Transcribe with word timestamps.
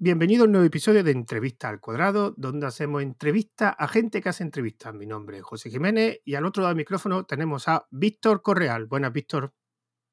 Bienvenido 0.00 0.44
a 0.44 0.46
un 0.46 0.52
nuevo 0.52 0.64
episodio 0.64 1.02
de 1.02 1.10
Entrevista 1.10 1.68
al 1.68 1.80
Cuadrado, 1.80 2.32
donde 2.36 2.68
hacemos 2.68 3.02
entrevista 3.02 3.70
a 3.70 3.88
gente 3.88 4.22
que 4.22 4.28
hace 4.28 4.44
entrevistas. 4.44 4.94
Mi 4.94 5.06
nombre 5.06 5.38
es 5.38 5.42
José 5.42 5.70
Jiménez 5.70 6.20
y 6.24 6.36
al 6.36 6.46
otro 6.46 6.62
lado 6.62 6.72
del 6.72 6.76
micrófono 6.76 7.26
tenemos 7.26 7.66
a 7.66 7.84
Víctor 7.90 8.40
Correal. 8.40 8.86
Buenas, 8.86 9.12
Víctor. 9.12 9.52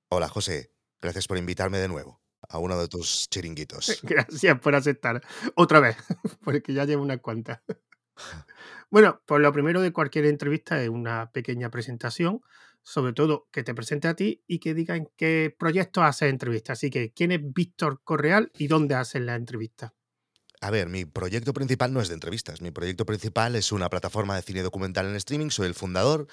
Hola, 0.10 0.28
José. 0.28 0.72
Gracias 1.00 1.28
por 1.28 1.38
invitarme 1.38 1.78
de 1.78 1.88
nuevo 1.88 2.20
a 2.50 2.58
uno 2.58 2.80
de 2.80 2.88
tus 2.88 3.30
chiringuitos. 3.30 4.00
Gracias 4.04 4.60
por 4.60 4.74
aceptar. 4.74 5.22
Otra 5.54 5.80
vez, 5.80 5.98
porque 6.44 6.74
ya 6.74 6.86
llevo 6.86 7.04
unas 7.04 7.22
cuantas. 7.22 7.62
Bueno, 8.90 9.22
pues 9.26 9.42
lo 9.42 9.52
primero 9.52 9.82
de 9.82 9.92
cualquier 9.92 10.26
entrevista 10.26 10.82
es 10.82 10.88
una 10.88 11.32
pequeña 11.32 11.70
presentación, 11.70 12.42
sobre 12.86 13.14
todo 13.14 13.50
que 13.52 13.64
te 13.64 13.74
presente 13.74 14.08
a 14.08 14.16
ti 14.16 14.44
y 14.48 14.60
que 14.60 14.76
diga 14.76 14.96
en 14.96 15.10
qué 15.18 15.54
proyecto 15.58 16.04
haces 16.04 16.30
entrevistas. 16.30 16.78
Así 16.78 16.92
que, 16.92 17.12
¿quién 17.12 17.32
es 17.32 17.40
Víctor 17.42 18.02
Correal 18.04 18.52
y 18.58 18.68
dónde 18.68 18.94
haces 18.94 19.24
la 19.24 19.36
entrevista? 19.36 19.96
A 20.62 20.70
ver, 20.70 20.88
mi 20.88 21.04
proyecto 21.04 21.52
principal 21.52 21.92
no 21.92 22.00
es 22.00 22.10
de 22.10 22.14
entrevistas. 22.14 22.62
Mi 22.62 22.70
proyecto 22.70 23.06
principal 23.06 23.56
es 23.56 23.72
una 23.72 23.90
plataforma 23.90 24.36
de 24.36 24.44
cine 24.44 24.62
documental 24.62 25.08
en 25.08 25.16
streaming. 25.16 25.50
Soy 25.50 25.68
el 25.68 25.74
fundador 25.74 26.28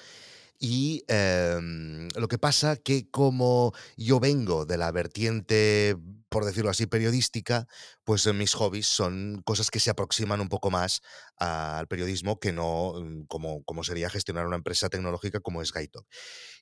y 0.59 1.03
em, 1.07 2.07
lo 2.15 2.27
que 2.27 2.37
pasa 2.37 2.75
que 2.77 3.09
como 3.09 3.73
yo 3.97 4.19
vengo 4.19 4.65
de 4.65 4.77
la 4.77 4.91
vertiente, 4.91 5.97
por 6.33 6.45
decirlo 6.45 6.71
así, 6.71 6.87
periodística, 6.87 7.67
pues 8.03 8.25
eh, 8.25 8.33
mis 8.33 8.55
hobbies 8.55 8.87
son 8.87 9.43
cosas 9.45 9.69
que 9.69 9.79
se 9.79 9.91
aproximan 9.91 10.41
un 10.41 10.49
poco 10.49 10.71
más 10.71 11.03
al 11.37 11.87
periodismo 11.87 12.39
que 12.39 12.51
no 12.51 12.93
mm, 12.95 13.25
como, 13.27 13.63
como 13.65 13.83
sería 13.83 14.09
gestionar 14.09 14.47
una 14.47 14.55
empresa 14.55 14.89
tecnológica 14.89 15.41
como 15.41 15.61
es 15.61 15.71
Gaitok. 15.71 16.07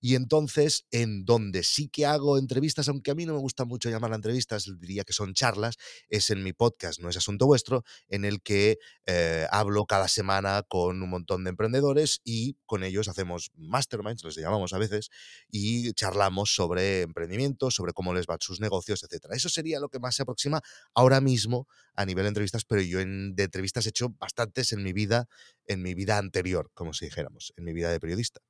Y 0.01 0.15
entonces, 0.15 0.87
en 0.91 1.23
donde 1.23 1.63
sí 1.63 1.87
que 1.87 2.05
hago 2.05 2.37
entrevistas, 2.37 2.89
aunque 2.89 3.11
a 3.11 3.15
mí 3.15 3.25
no 3.25 3.31
me 3.33 3.39
gusta 3.39 3.63
mucho 3.63 3.89
llamar 3.89 4.11
entrevistas, 4.13 4.69
diría 4.77 5.05
que 5.05 5.13
son 5.13 5.33
charlas, 5.33 5.77
es 6.09 6.31
en 6.31 6.43
mi 6.43 6.51
podcast, 6.51 6.99
no 6.99 7.07
es 7.07 7.15
asunto 7.15 7.45
vuestro, 7.45 7.85
en 8.09 8.25
el 8.25 8.41
que 8.41 8.77
eh, 9.05 9.47
hablo 9.51 9.85
cada 9.85 10.09
semana 10.09 10.63
con 10.67 11.01
un 11.01 11.09
montón 11.09 11.45
de 11.45 11.51
emprendedores 11.51 12.19
y 12.25 12.57
con 12.65 12.83
ellos 12.83 13.07
hacemos 13.07 13.51
masterminds, 13.55 14.25
los 14.25 14.35
llamamos 14.35 14.73
a 14.73 14.79
veces, 14.79 15.11
y 15.49 15.93
charlamos 15.93 16.53
sobre 16.53 17.03
emprendimiento, 17.03 17.71
sobre 17.71 17.93
cómo 17.93 18.13
les 18.13 18.25
van 18.25 18.39
sus 18.41 18.59
negocios, 18.59 19.03
etc. 19.03 19.27
Eso 19.31 19.47
sería 19.61 19.79
lo 19.79 19.89
que 19.89 19.99
más 19.99 20.15
se 20.15 20.23
aproxima 20.23 20.61
ahora 20.95 21.21
mismo 21.21 21.67
a 21.95 22.05
nivel 22.05 22.23
de 22.23 22.29
entrevistas, 22.29 22.65
pero 22.65 22.81
yo 22.81 22.99
en, 22.99 23.35
de 23.35 23.43
entrevistas 23.43 23.85
he 23.85 23.89
hecho 23.89 24.09
bastantes 24.17 24.71
en 24.71 24.81
mi 24.81 24.91
vida, 24.91 25.27
en 25.67 25.83
mi 25.83 25.93
vida 25.93 26.17
anterior, 26.17 26.71
como 26.73 26.93
si 26.93 27.05
dijéramos, 27.05 27.53
en 27.57 27.63
mi 27.63 27.73
vida 27.73 27.91
de 27.91 27.99
periodista. 27.99 28.41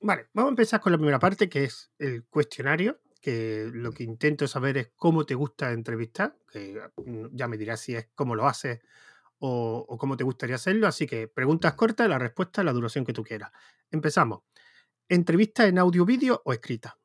Vale, 0.00 0.26
vamos 0.34 0.50
a 0.50 0.52
empezar 0.52 0.80
con 0.80 0.92
la 0.92 0.98
primera 0.98 1.18
parte, 1.18 1.48
que 1.48 1.64
es 1.64 1.90
el 1.98 2.24
cuestionario, 2.26 3.00
que 3.20 3.70
lo 3.72 3.92
que 3.92 4.02
intento 4.02 4.46
saber 4.46 4.76
es 4.76 4.90
cómo 4.96 5.24
te 5.24 5.34
gusta 5.34 5.72
entrevistar, 5.72 6.36
que 6.50 6.82
mm, 6.96 7.28
ya 7.32 7.48
me 7.48 7.56
dirás 7.56 7.80
si 7.80 7.94
es 7.94 8.08
cómo 8.14 8.34
lo 8.34 8.46
haces 8.46 8.80
o, 9.38 9.96
cómo 9.98 10.16
te 10.16 10.24
gustaría 10.24 10.56
hacerlo. 10.56 10.86
Así 10.86 11.06
que 11.06 11.28
preguntas 11.28 11.74
cortas, 11.74 12.08
la 12.08 12.18
respuesta, 12.18 12.62
la 12.62 12.72
duración 12.72 13.06
que 13.06 13.12
tú 13.12 13.22
quieras. 13.22 13.52
Empezamos. 13.90 14.40
¿Entrevista 15.08 15.66
en 15.66 15.78
audio, 15.78 16.04
vídeo 16.04 16.42
o 16.44 16.52
escrita? 16.52 16.98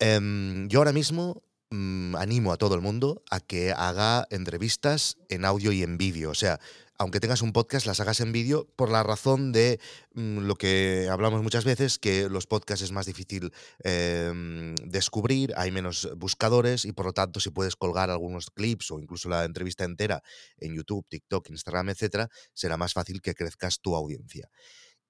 Em, 0.00 0.68
yo 0.68 0.80
ahora 0.80 0.92
mismo 0.92 1.42
mm, 1.70 2.16
animo 2.16 2.52
a 2.52 2.56
todo 2.56 2.74
el 2.74 2.80
mundo 2.80 3.22
a 3.30 3.40
que 3.40 3.72
haga 3.72 4.26
entrevistas 4.30 5.16
en 5.28 5.44
audio 5.44 5.72
y 5.72 5.82
en 5.82 5.98
vídeo. 5.98 6.30
O 6.30 6.34
sea, 6.34 6.60
aunque 6.98 7.18
tengas 7.18 7.40
un 7.40 7.54
podcast, 7.54 7.86
las 7.86 7.98
hagas 8.00 8.20
en 8.20 8.30
vídeo 8.30 8.68
por 8.76 8.90
la 8.90 9.02
razón 9.02 9.52
de 9.52 9.80
mm, 10.12 10.40
lo 10.40 10.54
que 10.56 11.08
hablamos 11.10 11.42
muchas 11.42 11.64
veces, 11.64 11.98
que 11.98 12.28
los 12.28 12.46
podcasts 12.46 12.84
es 12.84 12.92
más 12.92 13.06
difícil 13.06 13.52
em, 13.84 14.74
descubrir, 14.84 15.54
hay 15.56 15.70
menos 15.70 16.10
buscadores 16.16 16.84
y 16.84 16.92
por 16.92 17.06
lo 17.06 17.12
tanto 17.14 17.40
si 17.40 17.48
puedes 17.48 17.74
colgar 17.74 18.10
algunos 18.10 18.50
clips 18.50 18.90
o 18.90 19.00
incluso 19.00 19.30
la 19.30 19.44
entrevista 19.44 19.84
entera 19.84 20.22
en 20.58 20.74
YouTube, 20.74 21.06
TikTok, 21.08 21.48
Instagram, 21.48 21.88
etcétera, 21.88 22.28
será 22.52 22.76
más 22.76 22.92
fácil 22.92 23.22
que 23.22 23.34
crezcas 23.34 23.80
tu 23.80 23.96
audiencia 23.96 24.50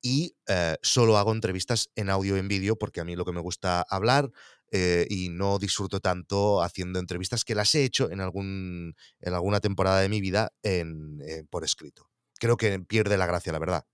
y 0.02 0.36
eh, 0.48 0.76
solo 0.82 1.18
hago 1.18 1.32
entrevistas 1.32 1.90
en 1.94 2.10
audio 2.10 2.36
y 2.36 2.40
en 2.40 2.48
vídeo 2.48 2.76
porque 2.76 3.00
a 3.00 3.04
mí 3.04 3.16
lo 3.16 3.24
que 3.24 3.32
me 3.32 3.40
gusta 3.40 3.84
hablar 3.88 4.30
eh, 4.70 5.06
y 5.10 5.28
no 5.30 5.58
disfruto 5.58 6.00
tanto 6.00 6.62
haciendo 6.62 6.98
entrevistas 6.98 7.44
que 7.44 7.54
las 7.54 7.74
he 7.74 7.84
hecho 7.84 8.10
en, 8.10 8.20
algún, 8.20 8.94
en 9.20 9.34
alguna 9.34 9.60
temporada 9.60 10.00
de 10.00 10.08
mi 10.08 10.20
vida 10.20 10.52
en, 10.62 11.20
eh, 11.26 11.42
por 11.50 11.64
escrito. 11.64 12.08
Creo 12.38 12.56
que 12.56 12.78
pierde 12.80 13.16
la 13.18 13.26
gracia, 13.26 13.52
la 13.52 13.58
verdad. 13.58 13.84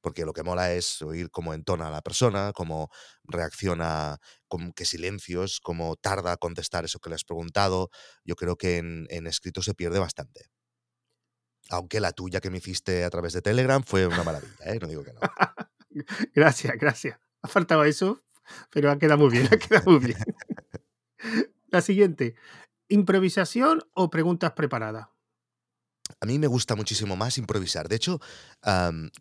Porque 0.00 0.24
lo 0.24 0.32
que 0.32 0.42
mola 0.42 0.72
es 0.72 1.02
oír 1.02 1.30
cómo 1.30 1.52
entona 1.52 1.90
la 1.90 2.00
persona, 2.00 2.52
cómo 2.54 2.88
reacciona, 3.24 4.18
con 4.48 4.72
qué 4.72 4.84
silencios, 4.84 5.60
cómo 5.60 5.96
tarda 5.96 6.32
a 6.32 6.36
contestar 6.38 6.84
eso 6.84 7.00
que 7.00 7.10
le 7.10 7.16
has 7.16 7.24
preguntado. 7.24 7.90
Yo 8.24 8.34
creo 8.36 8.56
que 8.56 8.78
en, 8.78 9.06
en 9.10 9.26
escrito 9.26 9.60
se 9.60 9.74
pierde 9.74 9.98
bastante. 9.98 10.50
Aunque 11.68 12.00
la 12.00 12.12
tuya 12.12 12.40
que 12.40 12.50
me 12.50 12.58
hiciste 12.58 13.04
a 13.04 13.10
través 13.10 13.32
de 13.32 13.42
Telegram 13.42 13.82
fue 13.84 14.06
una 14.06 14.24
maravilla, 14.24 14.64
¿eh? 14.64 14.78
No 14.80 14.88
digo 14.88 15.04
que 15.04 15.12
no. 15.12 15.20
gracias, 16.34 16.74
gracias. 16.78 17.18
Ha 17.42 17.48
faltado 17.48 17.84
eso, 17.84 18.22
pero 18.70 18.90
ha 18.90 18.98
quedado 18.98 19.20
muy 19.20 19.30
bien, 19.30 19.48
ha 19.52 19.56
quedado 19.56 19.90
muy 19.90 20.00
bien. 20.00 20.18
la 21.68 21.80
siguiente, 21.80 22.34
¿improvisación 22.88 23.82
o 23.94 24.10
preguntas 24.10 24.52
preparadas? 24.52 25.08
A 26.20 26.26
mí 26.26 26.38
me 26.38 26.46
gusta 26.46 26.74
muchísimo 26.74 27.16
más 27.16 27.38
improvisar. 27.38 27.88
De 27.88 27.96
hecho, 27.96 28.20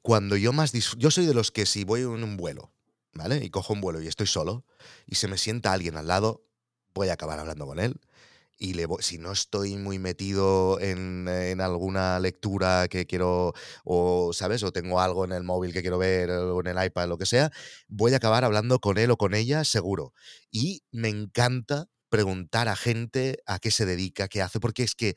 cuando 0.01 0.35
yo 0.35 0.53
más... 0.53 0.71
Yo 0.97 1.11
soy 1.11 1.25
de 1.25 1.33
los 1.33 1.51
que 1.51 1.65
si 1.65 1.83
voy 1.83 2.01
en 2.01 2.23
un 2.23 2.35
vuelo, 2.35 2.73
¿vale? 3.13 3.43
Y 3.43 3.49
cojo 3.49 3.73
un 3.73 3.81
vuelo 3.81 4.01
y 4.01 4.07
estoy 4.07 4.27
solo, 4.27 4.65
y 5.05 5.15
se 5.15 5.27
me 5.27 5.37
sienta 5.37 5.71
alguien 5.71 5.97
al 5.97 6.07
lado, 6.07 6.43
voy 6.93 7.09
a 7.09 7.13
acabar 7.13 7.39
hablando 7.39 7.65
con 7.67 7.79
él 7.79 7.99
y 8.59 8.75
si 8.99 9.17
no 9.17 9.31
estoy 9.31 9.77
muy 9.77 9.99
metido 9.99 10.79
en, 10.81 11.27
alguna 11.61 12.19
lectura 12.19 12.89
que 12.89 13.05
quiero, 13.05 13.53
o, 13.85 14.33
¿sabes? 14.33 14.63
O 14.63 14.71
tengo 14.73 14.99
algo 14.99 15.23
en 15.23 15.31
el 15.31 15.43
móvil 15.43 15.71
que 15.71 15.81
quiero 15.81 15.97
ver, 15.97 16.29
o 16.29 16.59
en 16.59 16.67
el 16.67 16.85
iPad, 16.85 17.07
lo 17.07 17.17
que 17.17 17.25
sea, 17.25 17.51
voy 17.87 18.13
a 18.13 18.17
acabar 18.17 18.43
hablando 18.43 18.79
con 18.79 18.97
él 18.97 19.11
o 19.11 19.17
con 19.17 19.33
ella, 19.33 19.63
seguro. 19.63 20.13
Y 20.51 20.83
me 20.91 21.07
encanta 21.07 21.87
preguntar 22.09 22.67
a 22.67 22.75
gente 22.75 23.39
a 23.45 23.59
qué 23.59 23.71
se 23.71 23.85
dedica, 23.85 24.27
qué 24.27 24.41
hace, 24.41 24.59
porque 24.59 24.83
es 24.83 24.93
que 24.93 25.15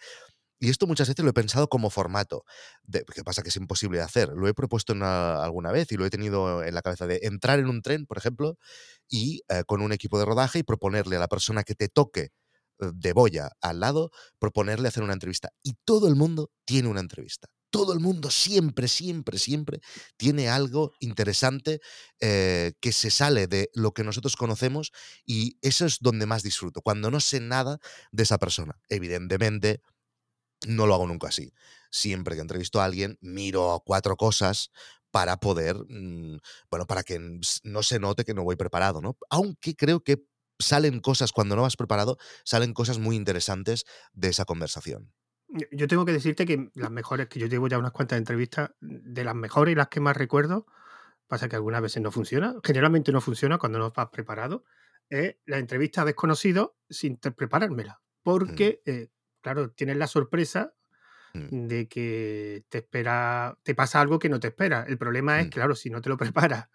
y 0.60 0.70
esto 0.70 0.86
muchas 0.86 1.08
veces 1.08 1.24
lo 1.24 1.30
he 1.30 1.34
pensado 1.34 1.68
como 1.68 1.90
formato. 1.90 2.44
De, 2.84 3.04
¿Qué 3.12 3.24
pasa? 3.24 3.42
Que 3.42 3.48
es 3.48 3.56
imposible 3.56 3.98
de 3.98 4.04
hacer. 4.04 4.28
Lo 4.28 4.46
he 4.46 4.54
propuesto 4.54 4.92
alguna 4.92 5.72
vez 5.72 5.90
y 5.90 5.96
lo 5.96 6.06
he 6.06 6.10
tenido 6.10 6.62
en 6.62 6.72
la 6.72 6.82
cabeza 6.82 7.08
de 7.08 7.18
entrar 7.24 7.58
en 7.58 7.66
un 7.66 7.82
tren, 7.82 8.06
por 8.06 8.16
ejemplo, 8.16 8.58
y 9.08 9.42
eh, 9.48 9.64
con 9.66 9.82
un 9.82 9.92
equipo 9.92 10.20
de 10.20 10.24
rodaje 10.24 10.60
y 10.60 10.62
proponerle 10.62 11.16
a 11.16 11.18
la 11.18 11.26
persona 11.26 11.64
que 11.64 11.74
te 11.74 11.88
toque 11.88 12.30
de 12.94 13.12
Boya 13.12 13.50
al 13.60 13.80
lado, 13.80 14.10
proponerle 14.38 14.88
hacer 14.88 15.02
una 15.02 15.12
entrevista. 15.12 15.50
Y 15.62 15.74
todo 15.84 16.08
el 16.08 16.16
mundo 16.16 16.50
tiene 16.64 16.88
una 16.88 17.00
entrevista. 17.00 17.48
Todo 17.70 17.94
el 17.94 18.00
mundo 18.00 18.30
siempre, 18.30 18.86
siempre, 18.86 19.38
siempre 19.38 19.80
tiene 20.18 20.50
algo 20.50 20.92
interesante 21.00 21.80
eh, 22.20 22.72
que 22.80 22.92
se 22.92 23.10
sale 23.10 23.46
de 23.46 23.70
lo 23.74 23.92
que 23.92 24.04
nosotros 24.04 24.36
conocemos 24.36 24.92
y 25.24 25.56
eso 25.62 25.86
es 25.86 25.98
donde 26.00 26.26
más 26.26 26.42
disfruto, 26.42 26.82
cuando 26.82 27.10
no 27.10 27.18
sé 27.20 27.40
nada 27.40 27.78
de 28.10 28.24
esa 28.24 28.36
persona. 28.38 28.78
Evidentemente, 28.90 29.80
no 30.66 30.86
lo 30.86 30.94
hago 30.94 31.06
nunca 31.06 31.28
así. 31.28 31.52
Siempre 31.90 32.34
que 32.34 32.42
entrevisto 32.42 32.80
a 32.80 32.84
alguien, 32.84 33.18
miro 33.20 33.82
cuatro 33.86 34.16
cosas 34.16 34.70
para 35.10 35.36
poder, 35.38 35.76
mm, 35.88 36.38
bueno, 36.70 36.86
para 36.86 37.02
que 37.02 37.20
no 37.64 37.82
se 37.82 37.98
note 38.00 38.24
que 38.24 38.34
no 38.34 38.44
voy 38.44 38.56
preparado, 38.56 39.00
¿no? 39.00 39.16
Aunque 39.30 39.76
creo 39.76 40.00
que 40.00 40.24
salen 40.62 41.00
cosas, 41.00 41.32
cuando 41.32 41.56
no 41.56 41.62
vas 41.62 41.76
preparado, 41.76 42.18
salen 42.44 42.72
cosas 42.72 42.98
muy 42.98 43.16
interesantes 43.16 43.84
de 44.12 44.28
esa 44.28 44.44
conversación. 44.44 45.12
Yo 45.70 45.86
tengo 45.86 46.06
que 46.06 46.12
decirte 46.12 46.46
que 46.46 46.70
las 46.74 46.90
mejores, 46.90 47.28
que 47.28 47.38
yo 47.38 47.46
llevo 47.46 47.68
ya 47.68 47.78
unas 47.78 47.92
cuantas 47.92 48.18
entrevistas, 48.18 48.70
de 48.80 49.24
las 49.24 49.34
mejores 49.34 49.72
y 49.72 49.76
las 49.76 49.88
que 49.88 50.00
más 50.00 50.16
recuerdo, 50.16 50.66
pasa 51.26 51.48
que 51.48 51.56
algunas 51.56 51.82
veces 51.82 52.02
no 52.02 52.10
funciona, 52.10 52.54
generalmente 52.64 53.12
no 53.12 53.20
funciona 53.20 53.58
cuando 53.58 53.78
no 53.78 53.90
vas 53.90 54.08
preparado, 54.10 54.64
es 55.10 55.36
la 55.44 55.58
entrevista 55.58 56.02
a 56.02 56.04
desconocidos 56.06 56.70
sin 56.88 57.18
preparármela. 57.18 58.00
Mm. 58.00 58.22
Porque, 58.22 58.82
eh, 58.86 59.08
claro, 59.42 59.70
tienes 59.72 59.98
la 59.98 60.06
sorpresa 60.06 60.74
Mm. 61.34 61.66
de 61.66 61.88
que 61.88 62.64
te 62.68 62.78
espera, 62.78 63.58
te 63.62 63.74
pasa 63.74 64.00
algo 64.00 64.18
que 64.18 64.28
no 64.28 64.38
te 64.38 64.48
espera. 64.48 64.84
El 64.86 64.98
problema 64.98 65.40
es, 65.40 65.46
mm. 65.46 65.50
claro, 65.50 65.74
si 65.74 65.90
no 65.90 66.00
te 66.02 66.10
lo 66.10 66.16
preparas, 66.34 66.68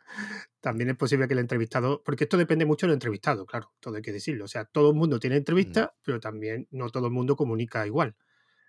también 0.68 0.90
es 0.90 0.98
posible 0.98 1.30
que 1.30 1.34
el 1.34 1.40
entrevistado, 1.40 2.04
porque 2.04 2.25
esto 2.25 2.36
depende 2.36 2.66
mucho 2.66 2.88
del 2.88 2.96
entrevistado, 2.96 3.46
claro, 3.46 3.72
todo 3.80 3.96
hay 3.96 4.02
que 4.02 4.12
decirlo. 4.12 4.44
O 4.44 4.48
sea, 4.50 4.66
todo 4.66 4.90
el 4.90 4.98
mundo 4.98 5.18
tiene 5.18 5.38
mm. 5.38 5.40
entrevista, 5.40 5.96
pero 6.04 6.19
también 6.19 6.68
no 6.72 6.90
todo 6.90 7.08
el 7.08 7.14
mundo 7.14 7.38
comunica 7.38 7.88
igual. 7.88 8.18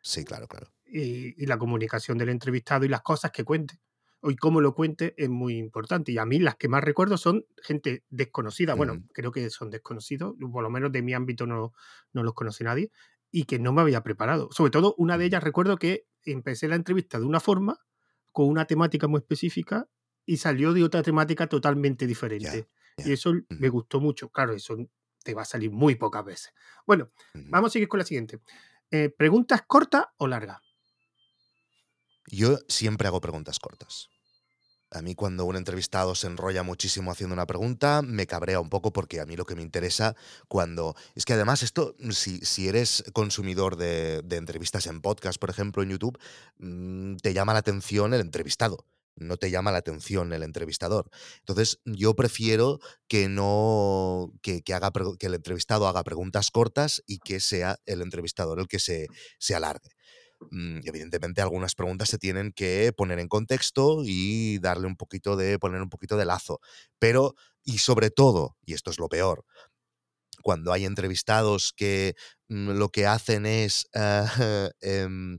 Sí, 0.01 0.25
claro, 0.25 0.47
claro. 0.47 0.73
Y, 0.87 1.45
la 1.47 1.59
comunicación 1.59 2.17
del 2.17 2.29
entrevistado 2.29 2.85
y 2.85 2.89
las 2.89 3.03
cosas 3.03 3.33
que 3.33 3.43
cuente 3.43 3.81
y 4.23 4.37
cómo 4.37 4.61
lo 4.61 4.77
cuente 4.77 5.13
es 5.17 5.29
muy 5.29 5.57
importante. 5.57 6.13
Y 6.13 6.19
a 6.19 6.25
mí 6.25 6.39
las 6.39 6.55
que 6.55 6.69
más 6.69 6.85
recuerdo 6.85 7.17
son 7.17 7.45
gente 7.61 8.05
desconocida. 8.11 8.75
Bueno, 8.75 9.05
creo 9.13 9.33
que 9.33 9.51
son 9.51 9.69
desconocidos, 9.69 10.37
por 10.53 10.63
lo 10.63 10.71
menos 10.71 10.93
de 10.93 11.03
mi 11.03 11.15
ámbito 11.15 11.49
no, 11.49 11.73
no 12.13 12.23
los 12.23 12.33
conoce 12.33 12.63
nadie 12.63 12.93
y 13.33 13.43
que 13.43 13.59
no 13.59 13.73
me 13.73 13.81
había 13.81 14.05
preparado. 14.05 14.51
Sobre 14.53 14.71
todo, 14.71 14.95
una 14.99 15.19
de 15.19 15.25
ellas 15.25 15.43
recuerdo 15.43 15.79
que 15.79 16.07
empecé 16.23 16.69
la 16.69 16.77
entrevista 16.77 17.19
de 17.19 17.25
una 17.25 17.41
forma, 17.41 17.81
con 18.31 18.47
una 18.47 18.67
temática 18.67 19.09
muy 19.09 19.19
específica, 19.19 19.89
y 20.29 20.37
salió 20.37 20.75
de 20.75 20.85
otra 20.85 21.03
temática 21.03 21.47
totalmente 21.47 22.07
diferente. 22.07 22.69
Y 22.99 23.13
eso 23.13 23.33
me 23.49 23.71
gustó 23.71 23.99
mucho. 23.99 24.29
Claro, 24.29 24.53
eso 24.53 24.77
te 25.25 25.33
va 25.33 25.41
a 25.41 25.47
salir 25.47 25.71
muy 25.71 25.95
pocas 25.95 26.23
veces. 26.23 26.53
Bueno, 26.87 27.11
vamos 27.33 27.71
a 27.71 27.73
seguir 27.73 27.89
con 27.89 27.97
la 27.97 28.05
siguiente. 28.05 28.39
Eh, 28.91 29.09
¿Preguntas 29.09 29.63
cortas 29.67 30.05
o 30.19 30.27
largas? 30.27 30.61
Yo 32.27 32.59
siempre 32.69 33.09
hago 33.09 33.23
preguntas 33.23 33.59
cortas. 33.59 34.11
A 34.91 35.01
mí 35.01 35.15
cuando 35.15 35.47
un 35.47 35.57
entrevistado 35.57 36.15
se 36.15 36.27
enrolla 36.27 36.63
muchísimo 36.63 37.11
haciendo 37.11 37.33
una 37.33 37.47
pregunta, 37.47 38.03
me 38.03 38.27
cabrea 38.27 38.61
un 38.61 38.69
poco 38.69 38.93
porque 38.93 39.21
a 39.21 39.27
mí 39.27 39.35
lo 39.35 39.47
que 39.47 39.55
me 39.55 39.63
interesa 39.63 40.15
cuando... 40.47 40.95
Es 41.15 41.25
que 41.25 41.33
además 41.33 41.63
esto, 41.63 41.97
si, 42.11 42.41
si 42.41 42.69
eres 42.69 43.03
consumidor 43.15 43.77
de, 43.77 44.21
de 44.23 44.37
entrevistas 44.37 44.87
en 44.89 45.01
podcast, 45.01 45.41
por 45.41 45.49
ejemplo, 45.49 45.83
en 45.83 45.89
YouTube, 45.89 46.19
mm, 46.59 47.17
te 47.17 47.33
llama 47.33 47.55
la 47.55 47.61
atención 47.61 48.13
el 48.13 48.21
entrevistado 48.21 48.85
no 49.21 49.37
te 49.37 49.51
llama 49.51 49.73
la 49.73 49.79
atención 49.79 50.33
el 50.33 50.43
entrevistador. 50.43 51.11
Entonces, 51.41 51.81
yo 51.85 52.15
prefiero 52.15 52.81
que 53.09 53.29
no 53.29 54.33
que, 54.43 54.63
que 54.63 54.75
haga, 54.75 54.93
que 55.19 55.27
el 55.27 55.35
entrevistado 55.35 55.89
haga 55.89 56.05
preguntas 56.05 56.51
cortas 56.51 57.03
y 57.07 57.19
que 57.19 57.41
sea 57.41 57.79
el 57.87 58.03
entrevistador 58.03 58.61
el 58.61 58.69
que 58.69 58.79
se, 58.79 59.07
se 59.39 59.55
alargue. 59.55 59.91
Mm, 60.51 60.81
evidentemente, 60.85 61.43
algunas 61.43 61.75
preguntas 61.75 62.09
se 62.09 62.19
tienen 62.19 62.53
que 62.53 62.93
poner 62.97 63.19
en 63.19 63.29
contexto 63.29 64.03
y 64.05 64.59
darle 64.61 64.87
un 64.87 64.97
poquito 64.97 65.37
de, 65.37 65.59
poner 65.59 65.83
un 65.83 65.91
poquito 65.91 66.17
de 66.17 66.25
lazo. 66.25 66.61
Pero, 66.99 67.35
y 67.65 67.79
sobre 67.79 68.11
todo, 68.11 68.57
y 68.65 68.75
esto 68.75 68.91
es 68.91 68.99
lo 68.99 69.09
peor, 69.09 69.45
cuando 70.43 70.73
hay 70.73 70.85
entrevistados 70.85 71.73
que 71.77 72.15
mm, 72.49 72.71
lo 72.71 72.89
que 72.91 73.07
hacen 73.07 73.47
es 73.47 73.89
eh, 73.95 74.25
em, 74.81 75.39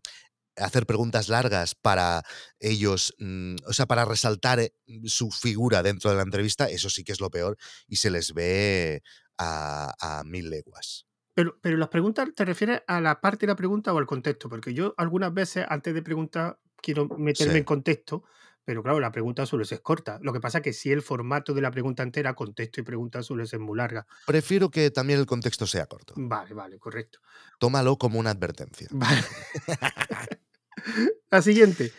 hacer 0.59 0.85
preguntas 0.85 1.29
largas 1.29 1.75
para 1.75 2.23
ellos, 2.59 3.15
mm, 3.19 3.55
o 3.67 3.73
sea, 3.73 3.85
para 3.85 4.05
resaltar 4.05 4.59
eh, 4.59 4.73
su 5.05 5.31
figura 5.31 5.83
dentro 5.83 6.09
de 6.09 6.17
la 6.17 6.23
entrevista, 6.23 6.69
eso 6.69 6.89
sí 6.89 7.03
que 7.03 7.11
es 7.11 7.21
lo 7.21 7.29
peor 7.29 7.57
y 7.87 7.97
se 7.97 8.09
les 8.09 8.33
ve 8.33 9.01
a, 9.37 9.93
a 9.99 10.23
mil 10.23 10.49
leguas. 10.49 11.05
Pero, 11.33 11.57
pero 11.61 11.77
las 11.77 11.89
preguntas, 11.89 12.27
¿te 12.35 12.43
refieres 12.43 12.81
a 12.87 12.99
la 12.99 13.21
parte 13.21 13.45
de 13.45 13.51
la 13.51 13.55
pregunta 13.55 13.93
o 13.93 13.97
al 13.97 14.05
contexto? 14.05 14.49
Porque 14.49 14.73
yo 14.73 14.93
algunas 14.97 15.33
veces 15.33 15.65
antes 15.69 15.93
de 15.93 16.01
preguntar 16.01 16.59
quiero 16.81 17.07
meterme 17.07 17.59
en 17.59 17.63
contexto, 17.63 18.23
pero 18.65 18.83
claro, 18.83 18.99
la 18.99 19.11
pregunta 19.11 19.45
suele 19.45 19.65
ser 19.65 19.81
corta. 19.81 20.19
Lo 20.21 20.33
que 20.33 20.39
pasa 20.39 20.59
es 20.59 20.63
que 20.63 20.73
si 20.73 20.91
el 20.91 21.01
formato 21.01 21.53
de 21.53 21.61
la 21.61 21.71
pregunta 21.71 22.03
entera, 22.03 22.35
contexto 22.35 22.81
y 22.81 22.83
pregunta 22.83 23.23
suele 23.23 23.47
ser 23.47 23.59
muy 23.59 23.77
larga. 23.77 24.05
Prefiero 24.27 24.69
que 24.69 24.91
también 24.91 25.19
el 25.19 25.25
contexto 25.25 25.65
sea 25.65 25.85
corto. 25.85 26.13
Vale, 26.17 26.53
vale, 26.53 26.77
correcto. 26.77 27.19
Tómalo 27.57 27.97
como 27.97 28.19
una 28.19 28.31
advertencia. 28.31 28.87
Vale. 28.91 29.23
La 31.31 31.41
siguiente. 31.41 31.91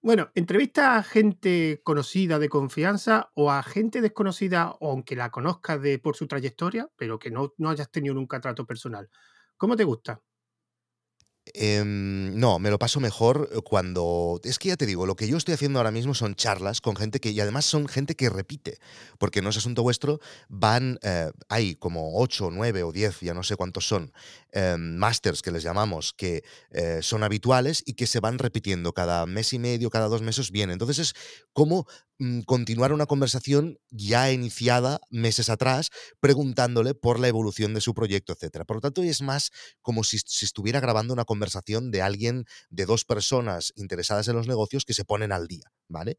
Bueno, 0.00 0.30
¿entrevista 0.34 0.96
a 0.96 1.02
gente 1.02 1.80
conocida 1.84 2.38
de 2.38 2.48
confianza 2.48 3.30
o 3.34 3.52
a 3.52 3.62
gente 3.62 4.00
desconocida, 4.00 4.76
aunque 4.80 5.14
la 5.14 5.30
conozcas 5.30 5.80
de, 5.80 5.98
por 5.98 6.16
su 6.16 6.26
trayectoria, 6.26 6.88
pero 6.96 7.18
que 7.18 7.30
no, 7.30 7.54
no 7.56 7.70
hayas 7.70 7.90
tenido 7.90 8.14
nunca 8.14 8.40
trato 8.40 8.66
personal? 8.66 9.08
¿Cómo 9.56 9.76
te 9.76 9.84
gusta? 9.84 10.20
Em, 11.54 12.38
no, 12.38 12.60
me 12.60 12.70
lo 12.70 12.78
paso 12.78 13.00
mejor 13.00 13.48
eh, 13.52 13.60
cuando... 13.62 14.40
Es 14.44 14.58
que 14.58 14.68
ya 14.68 14.76
te 14.76 14.86
digo, 14.86 15.06
lo 15.06 15.16
que 15.16 15.26
yo 15.26 15.36
estoy 15.36 15.54
haciendo 15.54 15.80
ahora 15.80 15.90
mismo 15.90 16.14
son 16.14 16.36
charlas 16.36 16.80
con 16.80 16.94
gente 16.94 17.18
que... 17.18 17.30
Y 17.30 17.40
además 17.40 17.64
son 17.64 17.88
gente 17.88 18.14
que 18.14 18.30
repite, 18.30 18.78
porque 19.18 19.42
no 19.42 19.50
es 19.50 19.56
asunto 19.56 19.82
vuestro, 19.82 20.20
van... 20.48 20.98
eh, 21.02 21.32
hay 21.48 21.74
como 21.74 22.20
8, 22.20 22.50
9 22.52 22.84
o 22.84 22.92
10, 22.92 23.20
ya 23.20 23.34
no 23.34 23.42
sé 23.42 23.56
cuántos 23.56 23.86
son, 23.88 24.12
em, 24.52 24.96
masters 24.96 25.42
que 25.42 25.50
les 25.50 25.62
llamamos, 25.62 26.12
que 26.12 26.44
eh, 26.70 27.00
son 27.02 27.22
habituales 27.22 27.82
y 27.84 27.94
que 27.94 28.06
se 28.06 28.20
van 28.20 28.38
repitiendo 28.38 28.92
cada 28.92 29.26
mes 29.26 29.52
y 29.52 29.58
medio, 29.58 29.90
cada 29.90 30.08
dos 30.08 30.22
meses 30.22 30.50
vienen. 30.50 30.74
Entonces 30.74 30.98
es 30.98 31.14
como 31.52 31.86
mm, 32.18 32.42
continuar 32.42 32.92
una 32.92 33.06
conversación 33.06 33.78
ya 33.90 34.30
iniciada 34.30 35.00
meses 35.10 35.48
atrás, 35.48 35.90
preguntándole 36.20 36.94
por 36.94 37.18
la 37.18 37.28
evolución 37.28 37.74
de 37.74 37.80
su 37.80 37.94
proyecto, 37.94 38.32
etcétera. 38.32 38.64
Por 38.64 38.76
lo 38.76 38.80
tanto, 38.80 39.02
es 39.02 39.22
más 39.22 39.50
como 39.80 40.04
si, 40.04 40.18
si 40.24 40.44
estuviera 40.44 40.80
grabando 40.80 41.12
una 41.12 41.24
conversación 41.24 41.90
de 41.90 42.02
alguien, 42.02 42.44
de 42.70 42.86
dos 42.86 43.04
personas 43.04 43.72
interesadas 43.76 44.28
en 44.28 44.36
los 44.36 44.48
negocios 44.48 44.84
que 44.84 44.94
se 44.94 45.04
ponen 45.04 45.32
al 45.32 45.48
día, 45.48 45.72
¿vale? 45.88 46.18